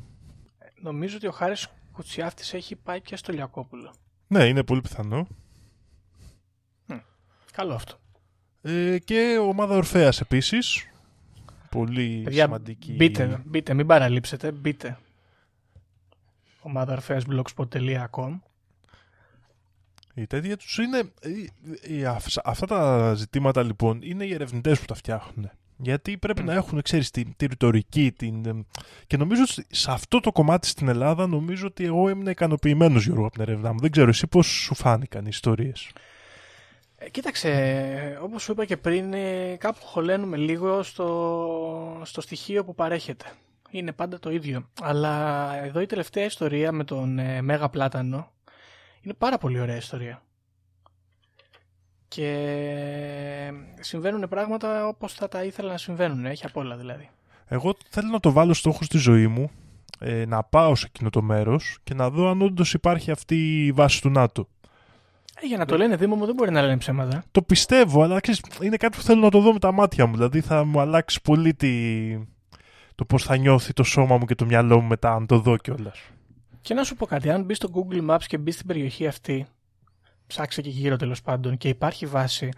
Νομίζω 0.81 1.17
ότι 1.17 1.27
ο 1.27 1.31
Χάρης 1.31 1.69
Κουτσιάφτης 1.93 2.55
έχει 2.55 2.77
πάει 2.77 3.01
και 3.01 3.17
στο 3.17 3.33
Λιακόπουλο. 3.33 3.95
Ναι, 4.27 4.45
είναι 4.45 4.63
πολύ 4.63 4.81
πιθανό. 4.81 5.27
Καλό 7.53 7.75
αυτό. 7.75 7.95
Ε, 8.63 8.99
και 8.99 9.39
ομάδα 9.41 9.77
Ορφέας 9.77 10.21
επίσης. 10.21 10.87
Πολύ 11.71 12.21
Παιδιά, 12.25 12.45
σημαντική. 12.45 12.93
Μπείτε, 12.93 13.43
μπείτε, 13.45 13.75
μην 13.75 13.87
παραλείψετε, 13.87 14.53
μπείτε. 14.53 14.99
Ομάδα 16.61 16.93
Ορφέας 16.93 17.25
blogspot.com 17.31 18.39
η 20.17 20.27
τέτοια 20.27 20.57
τους 20.57 20.79
είναι... 20.79 21.13
αυτά 22.45 22.67
τα 22.67 23.15
ζητήματα 23.15 23.63
λοιπόν 23.63 23.99
είναι 24.03 24.25
οι 24.25 24.35
ερευνητές 24.35 24.81
που 24.81 24.85
τα 24.85 24.95
φτιάχνουν. 24.95 25.51
Γιατί 25.77 26.17
πρέπει 26.17 26.43
να 26.43 26.53
έχουν, 26.53 26.83
ξέρεις, 26.83 27.11
τη, 27.11 27.25
τη 27.37 27.47
ρητορική. 27.47 28.13
Την... 28.13 28.67
Και 29.07 29.17
νομίζω 29.17 29.43
ότι 29.43 29.67
σε 29.71 29.91
αυτό 29.91 30.21
το 30.21 30.33
κομμάτι 30.33 30.67
στην 30.67 30.89
Ελλάδα 30.89 31.27
νομίζω 31.27 31.67
ότι 31.67 31.85
εγώ 31.85 32.09
ήμουν 32.09 32.27
ικανοποιημένος 32.27 33.05
Γιώργο 33.05 33.27
από 33.27 33.33
την 33.33 33.43
ερευνά 33.43 33.73
μου. 33.73 33.79
Δεν 33.81 33.91
ξέρω 33.91 34.09
εσύ 34.09 34.27
πώς 34.27 34.47
σου 34.47 34.75
φάνηκαν 34.75 35.25
οι 35.25 35.29
ιστορίες. 35.31 35.91
Ε, 36.97 37.11
κοίταξε, 37.11 38.19
όπως 38.23 38.43
σου 38.43 38.53
είπα 38.53 38.65
και 38.65 38.77
πριν, 38.77 39.13
ε, 39.13 39.57
κάπου 39.59 39.79
χωλένουμε 39.83 40.37
λίγο 40.37 40.83
στο, 40.83 42.01
στο 42.05 42.21
στοιχείο 42.21 42.65
που 42.65 42.75
παρέχεται. 42.75 43.25
Είναι 43.71 43.93
πάντα 43.93 44.19
το 44.19 44.31
ίδιο. 44.31 44.69
Αλλά 44.83 45.53
εδώ 45.65 45.81
η 45.81 45.87
τελευταία 45.87 46.25
ιστορία 46.25 46.73
με 46.73 46.85
τον 46.85 47.19
ε, 47.19 47.43
Μέγα 47.43 47.69
Πλάτανο 47.69 48.31
είναι 49.07 49.15
πάρα 49.19 49.39
πολύ 49.39 49.61
ωραία 49.61 49.77
ιστορία. 49.77 50.23
Και 52.09 53.53
συμβαίνουν 53.81 54.29
πράγματα 54.29 54.87
όπως 54.87 55.13
θα 55.13 55.29
τα 55.29 55.45
ήθελα 55.45 55.71
να 55.71 55.79
συμβαίνουν. 55.79 56.27
Έχει 56.27 56.47
απ' 56.47 56.57
όλα 56.57 56.77
δηλαδή. 56.77 57.09
Εγώ 57.47 57.77
θέλω 57.89 58.09
να 58.09 58.21
το 58.21 58.33
βάλω 58.33 58.55
στόχο 58.55 58.85
στη 58.85 58.99
ζωή 58.99 59.27
μου, 59.27 59.51
ε, 59.99 60.25
να 60.27 60.43
πάω 60.43 60.75
σε 60.75 60.87
εκείνο 60.89 61.11
το 61.11 61.23
μέρος 61.23 61.79
και 61.85 61.95
να 61.95 62.11
δω 62.11 62.29
αν 62.29 62.43
όντως 62.43 62.75
υπάρχει 62.75 63.11
αυτή 63.11 63.65
η 63.67 63.73
βάση 63.73 64.01
του 64.01 64.11
ΝΑΤΟ. 64.11 64.49
Ε, 65.41 65.47
για 65.47 65.57
να 65.57 65.65
το 65.65 65.77
λένε 65.77 65.97
Δήμο 65.97 66.17
μου 66.17 66.27
δεν 66.27 66.35
μπορεί 66.35 66.51
να 66.51 66.63
λένε 66.63 66.77
ψέματα. 66.77 67.25
Το 67.31 67.43
πιστεύω, 67.43 68.03
αλλά 68.03 68.21
ξέρεις, 68.21 68.43
είναι 68.63 68.77
κάτι 68.77 68.97
που 68.97 69.03
θέλω 69.03 69.21
να 69.21 69.31
το 69.31 69.41
δω 69.41 69.53
με 69.53 69.59
τα 69.59 69.73
μάτια 69.73 70.07
μου. 70.07 70.15
Δηλαδή 70.15 70.41
θα 70.41 70.65
μου 70.65 70.81
αλλάξει 70.81 71.21
πολύ 71.23 71.57
το 72.95 73.05
πώς 73.05 73.25
θα 73.25 73.37
νιώθει 73.37 73.73
το 73.73 73.83
σώμα 73.83 74.17
μου 74.17 74.25
και 74.25 74.35
το 74.35 74.45
μυαλό 74.45 74.81
μου 74.81 74.87
μετά, 74.87 75.13
αν 75.13 75.27
το 75.27 75.39
δω 75.39 75.57
κιόλας. 75.57 75.99
Και 76.67 76.75
να 76.75 76.85
σου 76.85 76.97
πω 76.97 77.07
κάτι, 77.07 77.31
αν 77.31 77.43
μπει 77.45 77.55
στο 77.55 77.69
Google 77.75 78.11
Maps 78.11 78.23
και 78.27 78.39
μπει 78.39 78.51
στην 78.51 78.67
περιοχή 78.67 79.07
αυτή, 79.07 79.47
ψάξε 80.27 80.63
και 80.63 80.69
γύρω 80.69 80.97
τέλος 80.97 81.23
πάντων 81.23 81.57
και 81.57 81.69
υπάρχει 81.69 82.07
βάση, 82.07 82.49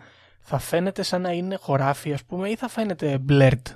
θα 0.41 0.59
φαίνεται 0.59 1.03
σαν 1.03 1.21
να 1.21 1.33
είναι 1.33 1.57
χωράφι, 1.57 2.13
ας 2.13 2.25
πούμε, 2.25 2.49
ή 2.49 2.57
θα 2.57 2.69
φαίνεται 2.69 3.25
blurred. 3.29 3.71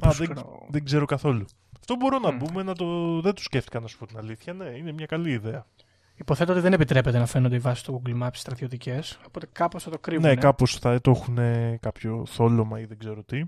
Α, 0.00 0.10
δεν, 0.10 0.32
δεν 0.68 0.84
ξέρω 0.84 1.04
καθόλου. 1.04 1.44
Αυτό 1.78 1.96
μπορώ 1.96 2.18
να 2.18 2.36
πούμε, 2.36 2.62
να 2.62 2.74
το, 2.74 3.20
δεν 3.20 3.34
το 3.34 3.42
σκέφτηκα 3.42 3.80
να 3.80 3.86
σου 3.86 3.98
πω 3.98 4.06
την 4.06 4.18
αλήθεια. 4.18 4.52
Ναι, 4.52 4.64
είναι 4.64 4.92
μια 4.92 5.06
καλή 5.06 5.30
ιδέα. 5.30 5.66
Υποθέτω 6.14 6.52
ότι 6.52 6.60
δεν 6.60 6.72
επιτρέπεται 6.72 7.18
να 7.18 7.26
φαίνονται 7.26 7.56
οι 7.56 7.58
βάσεις 7.58 7.82
του 7.82 8.02
Google 8.04 8.22
Maps 8.22 8.30
στρατιωτικές, 8.32 9.18
οπότε 9.26 9.46
κάπως 9.52 9.82
θα 9.82 9.90
το 9.90 9.98
κρύβουν. 9.98 10.28
Ναι, 10.28 10.36
κάπως 10.36 10.78
θα 10.78 11.00
το 11.00 11.10
έχουν 11.10 11.38
κάποιο 11.80 12.26
θόλωμα 12.26 12.80
ή 12.80 12.84
δεν 12.84 12.98
ξέρω 12.98 13.22
τι. 13.22 13.42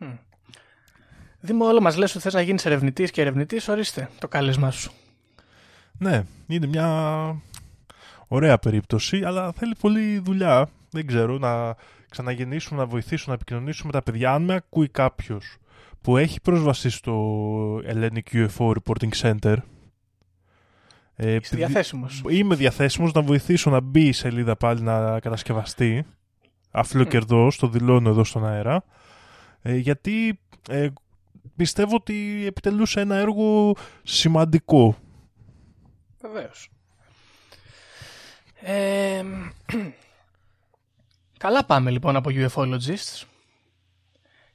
Mm. 0.00 0.18
Δήμο, 1.44 1.66
όλο 1.66 1.80
μας 1.80 1.96
λες 1.96 2.14
ότι 2.14 2.22
θες 2.22 2.34
να 2.34 2.40
γίνεις 2.40 2.66
ερευνητής 2.66 3.10
και 3.10 3.20
ερευνητής, 3.20 3.68
ορίστε 3.68 4.08
το 4.18 4.28
κάλεσμά 4.28 4.70
σου. 4.70 4.92
Ναι, 5.98 6.22
είναι 6.46 6.66
μια 6.66 7.36
ωραία 8.28 8.58
περίπτωση, 8.58 9.22
αλλά 9.24 9.52
θέλει 9.52 9.74
πολλή 9.80 10.18
δουλειά. 10.18 10.68
Δεν 10.90 11.06
ξέρω, 11.06 11.38
να 11.38 11.74
ξαναγεννήσουμε, 12.08 12.80
να 12.80 12.86
βοηθήσουμε, 12.86 13.26
να 13.26 13.34
επικοινωνήσουμε 13.34 13.90
με 13.92 13.98
τα 13.98 14.02
παιδιά. 14.02 14.32
Αν 14.32 14.42
με 14.42 14.54
ακούει 14.54 14.88
κάποιος 14.88 15.56
που 16.00 16.16
έχει 16.16 16.40
πρόσβαση 16.40 16.90
στο 16.90 17.76
Hellenic 17.76 18.32
UFO 18.32 18.72
Reporting 18.72 19.12
Center, 19.20 19.56
ε, 21.14 21.34
Είσαι 21.34 21.56
διαθέσιμος. 21.56 22.22
Είμαι 22.28 22.54
διαθέσιμος 22.54 23.12
να 23.12 23.22
βοηθήσω 23.22 23.70
να 23.70 23.80
μπει 23.80 24.06
η 24.06 24.12
σελίδα 24.12 24.56
πάλι 24.56 24.80
να 24.80 25.20
κατασκευαστεί. 25.20 26.06
Αφιλοκερδό, 26.70 27.46
mm. 27.46 27.54
το 27.58 27.68
δηλώνω 27.68 28.08
εδώ 28.08 28.24
στον 28.24 28.46
αέρα. 28.46 28.84
Ε, 29.62 29.76
γιατί 29.76 30.40
ε, 30.68 30.88
πιστεύω 31.56 31.94
ότι 31.94 32.44
επιτελούσε 32.46 33.00
ένα 33.00 33.16
έργο 33.16 33.76
σημαντικό. 34.02 34.96
Βεβαίως. 36.20 36.70
Ε, 38.60 39.24
καλά 41.38 41.64
πάμε 41.64 41.90
λοιπόν 41.90 42.16
από 42.16 42.30
ufologists. 42.32 43.24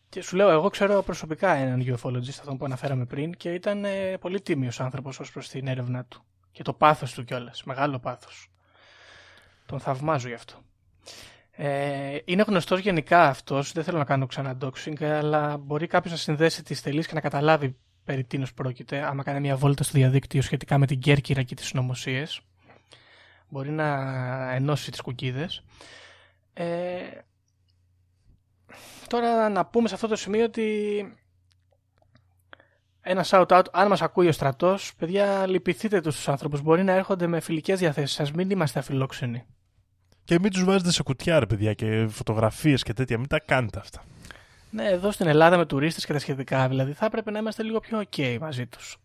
Και 0.10 0.22
σου 0.22 0.36
λέω, 0.36 0.50
εγώ 0.50 0.70
ξέρω 0.70 1.04
προσωπικά 1.04 1.54
έναν 1.54 1.98
ufologist, 1.98 2.30
αυτόν 2.30 2.58
που 2.58 2.66
αναφέραμε 2.66 3.06
πριν, 3.06 3.34
και 3.34 3.54
ήταν 3.54 3.86
ε, 3.86 4.18
πολύ 4.18 4.42
τίμιος 4.42 4.80
άνθρωπος 4.80 5.20
ως 5.20 5.32
προς 5.32 5.50
την 5.50 5.68
έρευνά 5.68 6.06
του. 6.06 6.24
Και 6.52 6.64
το 6.64 6.74
πάθος 6.74 7.14
του 7.14 7.24
κιόλας. 7.24 7.64
Μεγάλο 7.64 8.00
πάθος. 8.00 8.52
Τον 9.66 9.80
θαυμάζω 9.80 10.28
γι' 10.28 10.34
αυτό. 10.34 10.64
Ε, 11.60 12.18
είναι 12.26 12.44
γνωστός 12.48 12.80
γενικά 12.80 13.28
αυτός, 13.28 13.72
δεν 13.72 13.84
θέλω 13.84 13.98
να 13.98 14.04
κάνω 14.04 14.26
ξανά 14.26 14.58
doxing, 14.62 15.04
αλλά 15.04 15.58
μπορεί 15.58 15.88
κάποιος 15.88 16.14
να 16.14 16.20
συνδέσει 16.20 16.64
τις 16.64 16.82
τελεί 16.82 17.06
και 17.06 17.14
να 17.14 17.22
καταλάβει 17.22 17.76
περί 18.04 18.24
τίνος 18.24 18.54
πρόκειται, 18.54 19.08
άμα 19.08 19.24
κάνει 19.24 19.40
μια 19.40 19.56
βόλτα 19.56 19.84
στο 19.84 19.98
διαδίκτυο 19.98 20.42
σχετικά 20.42 20.78
με 20.78 20.86
την 20.86 21.00
Κέρκυρα 21.00 21.44
και 21.44 21.56
τις 21.56 21.66
συνωμοσίε. 21.66 22.26
Μπορεί 23.50 23.70
να 23.70 23.86
ενώσει 24.54 24.92
τις 24.92 25.02
κουκίδες. 25.02 25.64
Ε, 26.54 26.66
τώρα 29.08 29.50
να 29.50 29.66
πούμε 29.66 29.88
σε 29.88 29.94
αυτό 29.94 30.08
το 30.08 30.16
σημείο 30.16 30.44
ότι 30.44 31.18
ένα 33.02 33.26
shout-out, 33.28 33.64
αν 33.72 33.88
μας 33.88 34.02
ακούει 34.02 34.28
ο 34.28 34.32
στρατός, 34.32 34.96
παιδιά, 34.96 35.48
λυπηθείτε 35.48 36.02
τους 36.02 36.28
άνθρωπου. 36.28 36.62
Μπορεί 36.62 36.84
να 36.84 36.92
έρχονται 36.92 37.28
με 37.28 37.40
φιλικές 37.40 37.80
διαθέσεις. 37.80 38.20
Α 38.20 38.28
μην 38.34 38.50
είμαστε 38.50 38.80
αφιλόξενοι. 38.80 39.46
Και 40.28 40.40
μην 40.40 40.52
τους 40.52 40.64
βάζετε 40.64 40.92
σε 40.92 41.04
κουτιά, 41.04 41.40
ρε 41.40 41.46
παιδιά, 41.46 41.74
και 41.74 42.08
φωτογραφίες 42.10 42.84
και 42.84 42.94
τέτοια. 42.94 43.18
Μην 43.18 43.28
τα 43.28 43.40
κάνετε 43.40 43.80
αυτά. 43.80 44.04
Ναι, 44.70 44.86
εδώ 44.86 45.12
στην 45.12 45.28
Ελλάδα 45.28 45.58
με 45.58 45.66
τουρίστες 45.66 46.06
και 46.06 46.14
τα 46.14 46.20
σχετικά, 46.20 46.68
δηλαδή 46.68 46.94
θα 46.94 47.06
έπρεπε 47.06 47.32
να 47.32 47.40
είμαστε 47.40 47.64
λίγο 47.64 47.80
πιο 47.80 48.04
ok 48.10 48.38
μαζί 48.42 48.66
τους. 48.66 48.98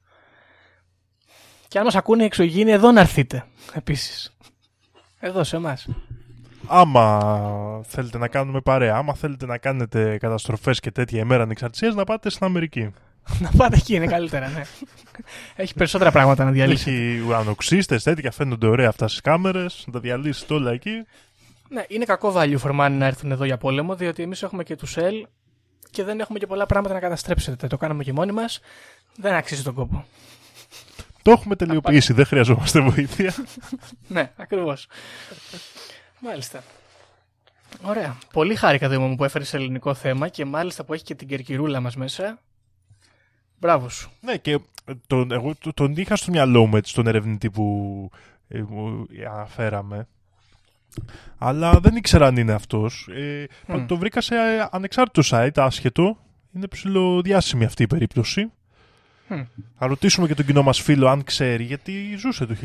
Και 1.69 1.79
αν 1.79 1.85
μας 1.85 1.95
ακούνε 1.95 2.23
οι 2.23 2.27
εξωγήινοι, 2.27 2.71
εδώ 2.71 2.93
να 2.93 3.01
έρθετε 3.01 3.45
επίσης. 3.73 4.37
Εδώ 5.21 5.45
σε 5.45 5.57
εμάς. 5.57 5.89
άμα 6.67 7.83
θέλετε 7.87 8.19
να 8.19 8.29
κάνουμε 8.29 8.61
παρέα, 8.61 8.97
άμα 8.97 9.15
θέλετε 9.15 9.47
να 9.47 9.59
κάνετε 9.59 10.19
καταστροφές 10.19 10.81
και 10.81 10.91
τέτοια 10.91 11.21
ημέρα 11.21 11.43
ανεξαρτησίας, 11.43 11.95
να 11.95 12.05
πάτε 12.05 12.31
στην 12.31 12.47
Αμερική. 12.47 12.93
Να 13.39 13.51
πάτε 13.57 13.77
εκεί 13.77 13.95
είναι 13.95 14.07
καλύτερα, 14.07 14.49
ναι. 14.49 14.63
Έχει 15.57 15.75
περισσότερα 15.75 16.11
πράγματα 16.11 16.45
να 16.45 16.51
διαλύσει. 16.51 16.91
Έχει 16.91 17.23
ουρανοξύστες, 17.27 18.03
τέτοια 18.03 18.31
φαίνονται 18.31 18.67
ωραία 18.67 18.89
αυτά 18.89 19.09
στις 19.09 19.21
κάμερες, 19.21 19.83
να 19.87 19.93
τα 19.93 20.01
διαλύσεις 20.01 20.51
όλα 20.51 20.73
εκεί. 20.73 21.07
Ναι, 21.69 21.85
είναι 21.89 22.05
κακό 22.05 22.33
value 22.37 22.59
for 22.59 22.81
money 22.81 22.91
να 22.91 23.07
έρθουν 23.07 23.31
εδώ 23.31 23.45
για 23.45 23.57
πόλεμο, 23.57 23.95
διότι 23.95 24.23
εμείς 24.23 24.43
έχουμε 24.43 24.63
και 24.63 24.77
τους 24.77 24.97
Shell 24.99 25.23
και 25.91 26.05
δεν 26.05 26.21
έχουμε 26.21 26.39
και 26.39 26.47
πολλά 26.47 26.67
πράγματα 26.67 26.95
να 26.95 27.01
καταστρέψετε. 27.01 27.67
Το 27.67 27.77
κάνουμε 27.77 28.03
και 28.03 28.13
μόνοι 28.13 28.33
μας, 28.33 28.61
δεν 29.17 29.35
αξίζει 29.35 29.63
τον 29.63 29.75
κόπο. 29.75 30.05
Το 31.23 31.31
έχουμε 31.31 31.57
τελειοποιήσει, 31.57 32.13
δεν 32.13 32.27
χρειαζόμαστε 32.27 32.81
βοήθεια. 32.81 33.35
ναι, 34.09 34.33
ακριβώς. 34.37 34.87
Μάλιστα. 36.21 36.63
Ωραία. 37.83 38.19
Πολύ 38.33 38.55
χάρηκα 38.55 38.89
Δήμο 38.89 39.07
μου 39.07 39.17
που 39.17 39.25
έφερες 39.25 39.49
σε 39.49 39.57
ελληνικό 39.57 39.95
θέμα 39.95 40.29
και 40.29 40.45
μάλιστα 40.45 40.85
που 40.85 40.95
έχει 40.95 41.05
και 41.05 41.15
την 41.15 41.29
κερκυρούλα 41.29 41.81
μας 41.81 41.97
μέσα. 41.97 42.39
Μπράβο 43.63 43.89
σου. 43.89 44.11
Ναι, 44.21 44.37
και 44.37 44.59
τον, 45.07 45.33
εγώ 45.33 45.53
τον 45.75 45.97
είχα 45.97 46.17
στο 46.17 46.31
μυαλό 46.31 46.67
μου 46.67 46.77
έτσι, 46.77 46.95
τον 46.95 47.07
ερευνητή 47.07 47.51
που 47.51 48.11
ε, 48.49 48.65
αναφέραμε. 49.33 50.07
Αλλά 51.39 51.81
δεν 51.81 51.97
ήξερα 51.97 52.27
αν 52.27 52.37
είναι 52.37 52.53
αυτός. 52.53 53.09
Ε, 53.09 53.47
Το 53.87 53.97
βρήκα 53.97 54.21
σε 54.21 54.35
ανεξάρτητο 54.71 55.23
site, 55.37 55.51
άσχετο. 55.55 56.17
Είναι 56.53 56.67
ψηλοδιάσημη 56.67 57.65
αυτή 57.65 57.83
η 57.83 57.87
περίπτωση. 57.87 58.53
Mm. 59.29 59.47
Θα 59.79 59.87
ρωτήσουμε 59.87 60.27
και 60.27 60.35
τον 60.35 60.47
κοινό 60.47 60.63
μας 60.63 60.81
φίλο 60.81 61.09
αν 61.09 61.25
ξέρει, 61.25 61.65
γιατί 61.65 62.15
ζούσε 62.19 62.47
το 62.47 62.57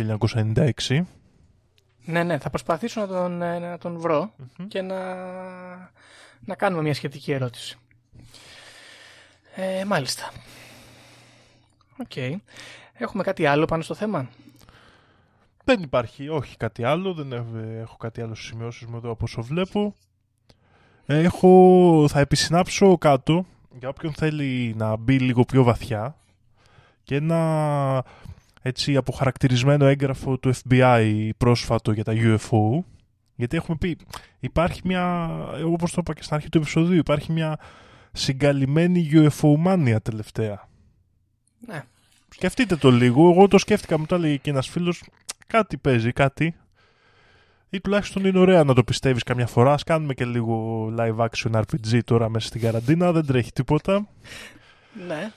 1996. 0.86 1.02
Ναι, 2.06 2.24
ναι, 2.24 2.38
θα 2.38 2.50
προσπαθήσω 2.50 3.02
να 3.02 3.08
τον, 3.08 3.42
ε, 3.42 3.60
να 3.60 3.78
τον 3.78 3.98
βρω 4.00 4.34
και 4.68 4.82
να, 4.82 5.16
να 6.46 6.56
κάνουμε 6.56 6.82
μια 6.82 6.94
σχετική 6.94 7.32
ερώτηση. 7.32 7.78
Ε, 9.56 9.86
μάλιστα. 9.86 10.32
OK. 12.00 12.08
Okay. 12.16 12.36
Έχουμε 12.94 13.24
κάτι 13.24 13.46
άλλο 13.46 13.66
πάνω 13.66 13.84
στο 13.84 13.94
θέμα; 13.94 14.30
Δεν 15.64 15.82
υπάρχει, 15.82 16.30
όχι 16.30 16.58
κάτι 16.58 16.84
άλλο. 16.84 17.14
Δεν 17.14 17.32
έχω 17.82 17.98
κάτι 17.98 18.22
άλλο 18.22 18.36
στις 18.36 18.48
σημειώσεις 18.48 18.88
μου 18.88 18.98
εδώ 18.98 19.12
από 19.12 19.24
όσο 19.24 19.42
βλέπω. 19.42 19.94
Έχω, 21.06 22.06
θα 22.10 22.20
επισυνάψω 22.20 22.98
κάτω 22.98 23.46
για 23.80 23.90
όποιον 23.90 24.14
θέλει 24.14 24.74
να 24.78 24.96
μπει 24.96 25.20
λίγο 25.20 25.44
πιο 25.44 25.64
βαθιά 25.64 26.16
και 27.04 27.16
ένα 27.16 28.04
έτσι 28.62 28.96
αποχαρακτηρισμένο 28.96 29.86
έγγραφο 29.86 30.38
του 30.38 30.54
FBI 30.56 31.30
πρόσφατο 31.38 31.92
για 31.92 32.04
τα 32.04 32.14
UFO 32.16 32.84
γιατί 33.36 33.58
έχουμε 33.58 33.78
πει 33.78 33.98
υπάρχει 34.40 34.82
μια, 34.84 35.30
όπως 35.66 35.92
το 35.92 35.98
είπα 36.00 36.14
και 36.14 36.24
στην 36.24 36.36
αρχή 36.36 36.50
του 36.50 36.58
επεισοδίου 36.58 36.98
υπάρχει 36.98 37.32
μια 37.32 37.60
συγκαλυμμένη 38.12 39.10
UFO 39.12 39.56
μάνια 39.58 40.02
τελευταία 40.02 40.50
ναι. 40.50 40.77
Σκεφτείτε 42.30 42.76
το 42.76 42.92
λίγο, 42.92 43.32
εγώ 43.32 43.48
το 43.48 43.58
σκέφτηκα 43.58 44.00
μου 44.00 44.06
το 44.06 44.16
έλεγε 44.16 44.36
και 44.36 44.50
ένας 44.50 44.68
φίλος 44.68 45.04
κάτι 45.48 45.78
παίζει, 45.78 46.12
κάτι 46.12 46.56
ή 47.70 47.82
τουλάχιστον 47.82 48.26
είναι 48.26 48.40
ωραία 48.40 48.64
να 48.64 48.74
το 48.74 48.84
πιστεύεις 48.84 49.24
καμιά 49.24 49.48
φορά. 49.48 49.74
Ας 49.74 49.84
κάνουμε 49.84 50.14
και 50.14 50.26
λίγο 50.26 50.86
live 50.98 51.18
action 51.18 51.62
RPG 51.62 52.00
τώρα 52.06 52.30
μέσα 52.30 52.48
στην 52.48 52.62
καραντίνα, 52.62 53.12
δεν 53.12 53.26
τρέχει 53.26 53.52
τίποτα. 53.52 54.08
Ναι. 55.08 55.32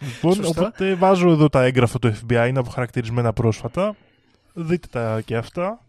Λοιπόν, 0.00 0.44
οπότε 0.44 0.94
βάζω 0.94 1.30
εδώ 1.30 1.48
τα 1.48 1.62
έγγραφα 1.62 1.98
του 1.98 2.14
FBI, 2.14 2.46
είναι 2.48 2.58
αποχαρακτηρισμένα 2.58 3.32
πρόσφατα. 3.32 3.96
Δείτε 4.52 4.88
τα 4.90 5.20
και 5.20 5.36
αυτά. 5.36 5.84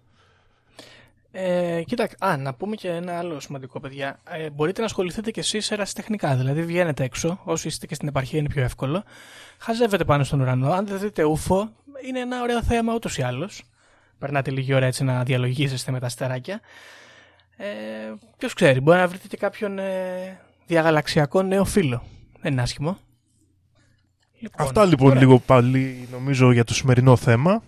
Ε, 1.35 1.83
κοίταξε, 1.85 2.15
α, 2.19 2.37
να 2.37 2.53
πούμε 2.53 2.75
και 2.75 2.89
ένα 2.89 3.17
άλλο 3.17 3.39
σημαντικό, 3.39 3.79
παιδιά. 3.79 4.19
Ε, 4.29 4.49
μπορείτε 4.49 4.79
να 4.79 4.85
ασχοληθείτε 4.85 5.31
και 5.31 5.39
εσείς 5.39 5.71
ερασιτεχνικά. 5.71 6.35
Δηλαδή, 6.35 6.63
βγαίνετε 6.63 7.03
έξω, 7.03 7.39
όσοι 7.43 7.67
είστε 7.67 7.85
και 7.85 7.95
στην 7.95 8.07
επαρχία 8.07 8.39
είναι 8.39 8.47
πιο 8.47 8.63
εύκολο. 8.63 9.03
Χαζεύετε 9.57 10.03
πάνω 10.03 10.23
στον 10.23 10.41
ουρανό. 10.41 10.71
Αν 10.71 10.87
δεν 10.87 10.99
δείτε 10.99 11.23
ούφο, 11.23 11.71
είναι 12.07 12.19
ένα 12.19 12.41
ωραίο 12.41 12.63
θέμα 12.63 12.93
ούτως 12.93 13.17
ή 13.17 13.21
άλλως. 13.21 13.63
Περνάτε 14.19 14.51
λίγη 14.51 14.73
ώρα 14.73 14.85
έτσι 14.85 15.03
να 15.03 15.23
διαλογίζεστε 15.23 15.91
με 15.91 15.99
τα 15.99 16.09
στεράκια. 16.09 16.61
Ε, 17.57 17.65
Ποιος 18.37 18.53
ξέρει, 18.53 18.79
μπορεί 18.79 18.97
να 18.97 19.07
βρείτε 19.07 19.27
και 19.27 19.37
κάποιον 19.37 19.79
ε, 19.79 20.39
διαγαλαξιακό 20.65 21.41
νέο 21.41 21.65
φίλο. 21.65 22.03
Δεν 22.41 22.51
είναι 22.51 22.61
άσχημο. 22.61 22.97
Λοιπόν, 24.39 24.65
Αυτά 24.67 24.85
λοιπόν 24.85 25.17
λίγο 25.17 25.39
πάλι 25.39 26.07
νομίζω 26.11 26.51
για 26.51 26.63
το 26.63 26.73
σημερινό 26.73 27.15
θέμα. 27.15 27.63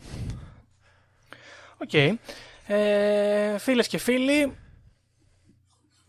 OK. 1.78 1.90
Okay. 1.92 2.14
Ε, 2.68 3.58
φίλες 3.58 3.88
και 3.88 3.98
φίλοι, 3.98 4.56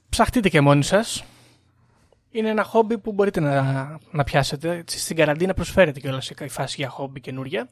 ψαχτείτε 0.08 0.48
και 0.48 0.60
μόνοι 0.60 0.84
σας. 0.84 1.24
Είναι 2.30 2.48
ένα 2.48 2.62
χόμπι 2.62 2.98
που 2.98 3.12
μπορείτε 3.12 3.40
να, 3.40 3.98
να 4.10 4.24
πιάσετε. 4.24 4.84
Στην 4.86 5.16
καραντίνα 5.16 5.54
προσφέρεται 5.54 6.00
κιόλας 6.00 6.34
η 6.40 6.48
φάση 6.48 6.74
για 6.78 6.88
χόμπι 6.88 7.20
καινούργια. 7.20 7.68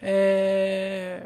Ε, 0.00 1.18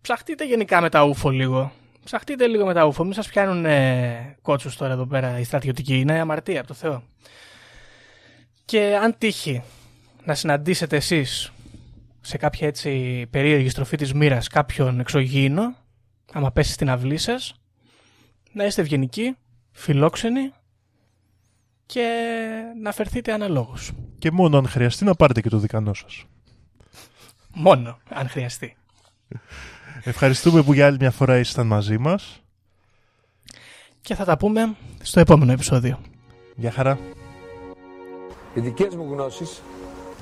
ψαχτείτε 0.00 0.46
γενικά 0.46 0.80
με 0.80 0.88
τα 0.88 1.04
ούφο 1.04 1.30
λίγο. 1.30 1.72
Ψαχτείτε 2.04 2.46
λίγο 2.46 2.66
με 2.66 2.74
τα 2.74 2.84
ούφο. 2.84 3.04
Μην 3.04 3.12
σας 3.12 3.28
πιάνουν 3.28 3.64
ε, 3.64 4.36
κότσους 4.42 4.76
τώρα 4.76 4.92
εδώ 4.92 5.06
πέρα 5.06 5.38
οι 5.38 5.44
στρατιωτικοί. 5.44 5.98
Είναι 5.98 6.20
αμαρτία 6.20 6.58
από 6.58 6.68
το 6.68 6.74
Θεό. 6.74 7.02
Και 8.64 8.96
αν 9.02 9.14
τύχει 9.18 9.62
να 10.24 10.34
συναντήσετε 10.34 10.96
εσείς 10.96 11.52
σε 12.26 12.36
κάποια 12.36 12.66
έτσι 12.66 13.26
περίεργη 13.30 13.68
στροφή 13.68 13.96
της 13.96 14.12
μοίρας 14.12 14.48
κάποιον 14.48 15.00
εξωγήινο, 15.00 15.76
άμα 16.32 16.52
πέσει 16.52 16.72
στην 16.72 16.90
αυλή 16.90 17.16
σας, 17.16 17.54
να 18.52 18.64
είστε 18.64 18.80
ευγενικοί, 18.80 19.36
φιλόξενοι 19.72 20.52
και 21.86 22.08
να 22.82 22.92
φερθείτε 22.92 23.32
αναλόγως. 23.32 23.92
Και 24.18 24.30
μόνο 24.30 24.58
αν 24.58 24.68
χρειαστεί 24.68 25.04
να 25.04 25.14
πάρετε 25.14 25.40
και 25.40 25.48
το 25.48 25.58
δικανό 25.58 25.94
σας. 25.94 26.24
Μόνο 27.54 27.98
αν 28.08 28.28
χρειαστεί. 28.28 28.76
Ευχαριστούμε 30.04 30.62
που 30.62 30.72
για 30.72 30.86
άλλη 30.86 30.96
μια 31.00 31.10
φορά 31.10 31.38
ήσασταν 31.38 31.66
μαζί 31.66 31.98
μας. 31.98 32.40
Και 34.00 34.14
θα 34.14 34.24
τα 34.24 34.36
πούμε 34.36 34.76
στο 35.02 35.20
επόμενο 35.20 35.52
επεισόδιο. 35.52 36.00
Γεια 36.56 36.70
χαρά. 36.70 36.98
Οι 38.54 38.60
δικές 38.60 38.94
μου 38.94 39.12
γνώσεις, 39.12 39.62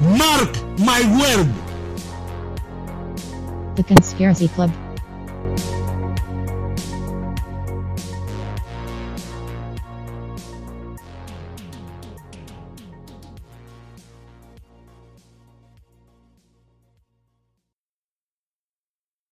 Mark 0.00 0.56
my 0.78 1.02
word! 1.20 1.52
The 3.76 3.82
Conspiracy 3.82 4.48
Club 4.48 4.70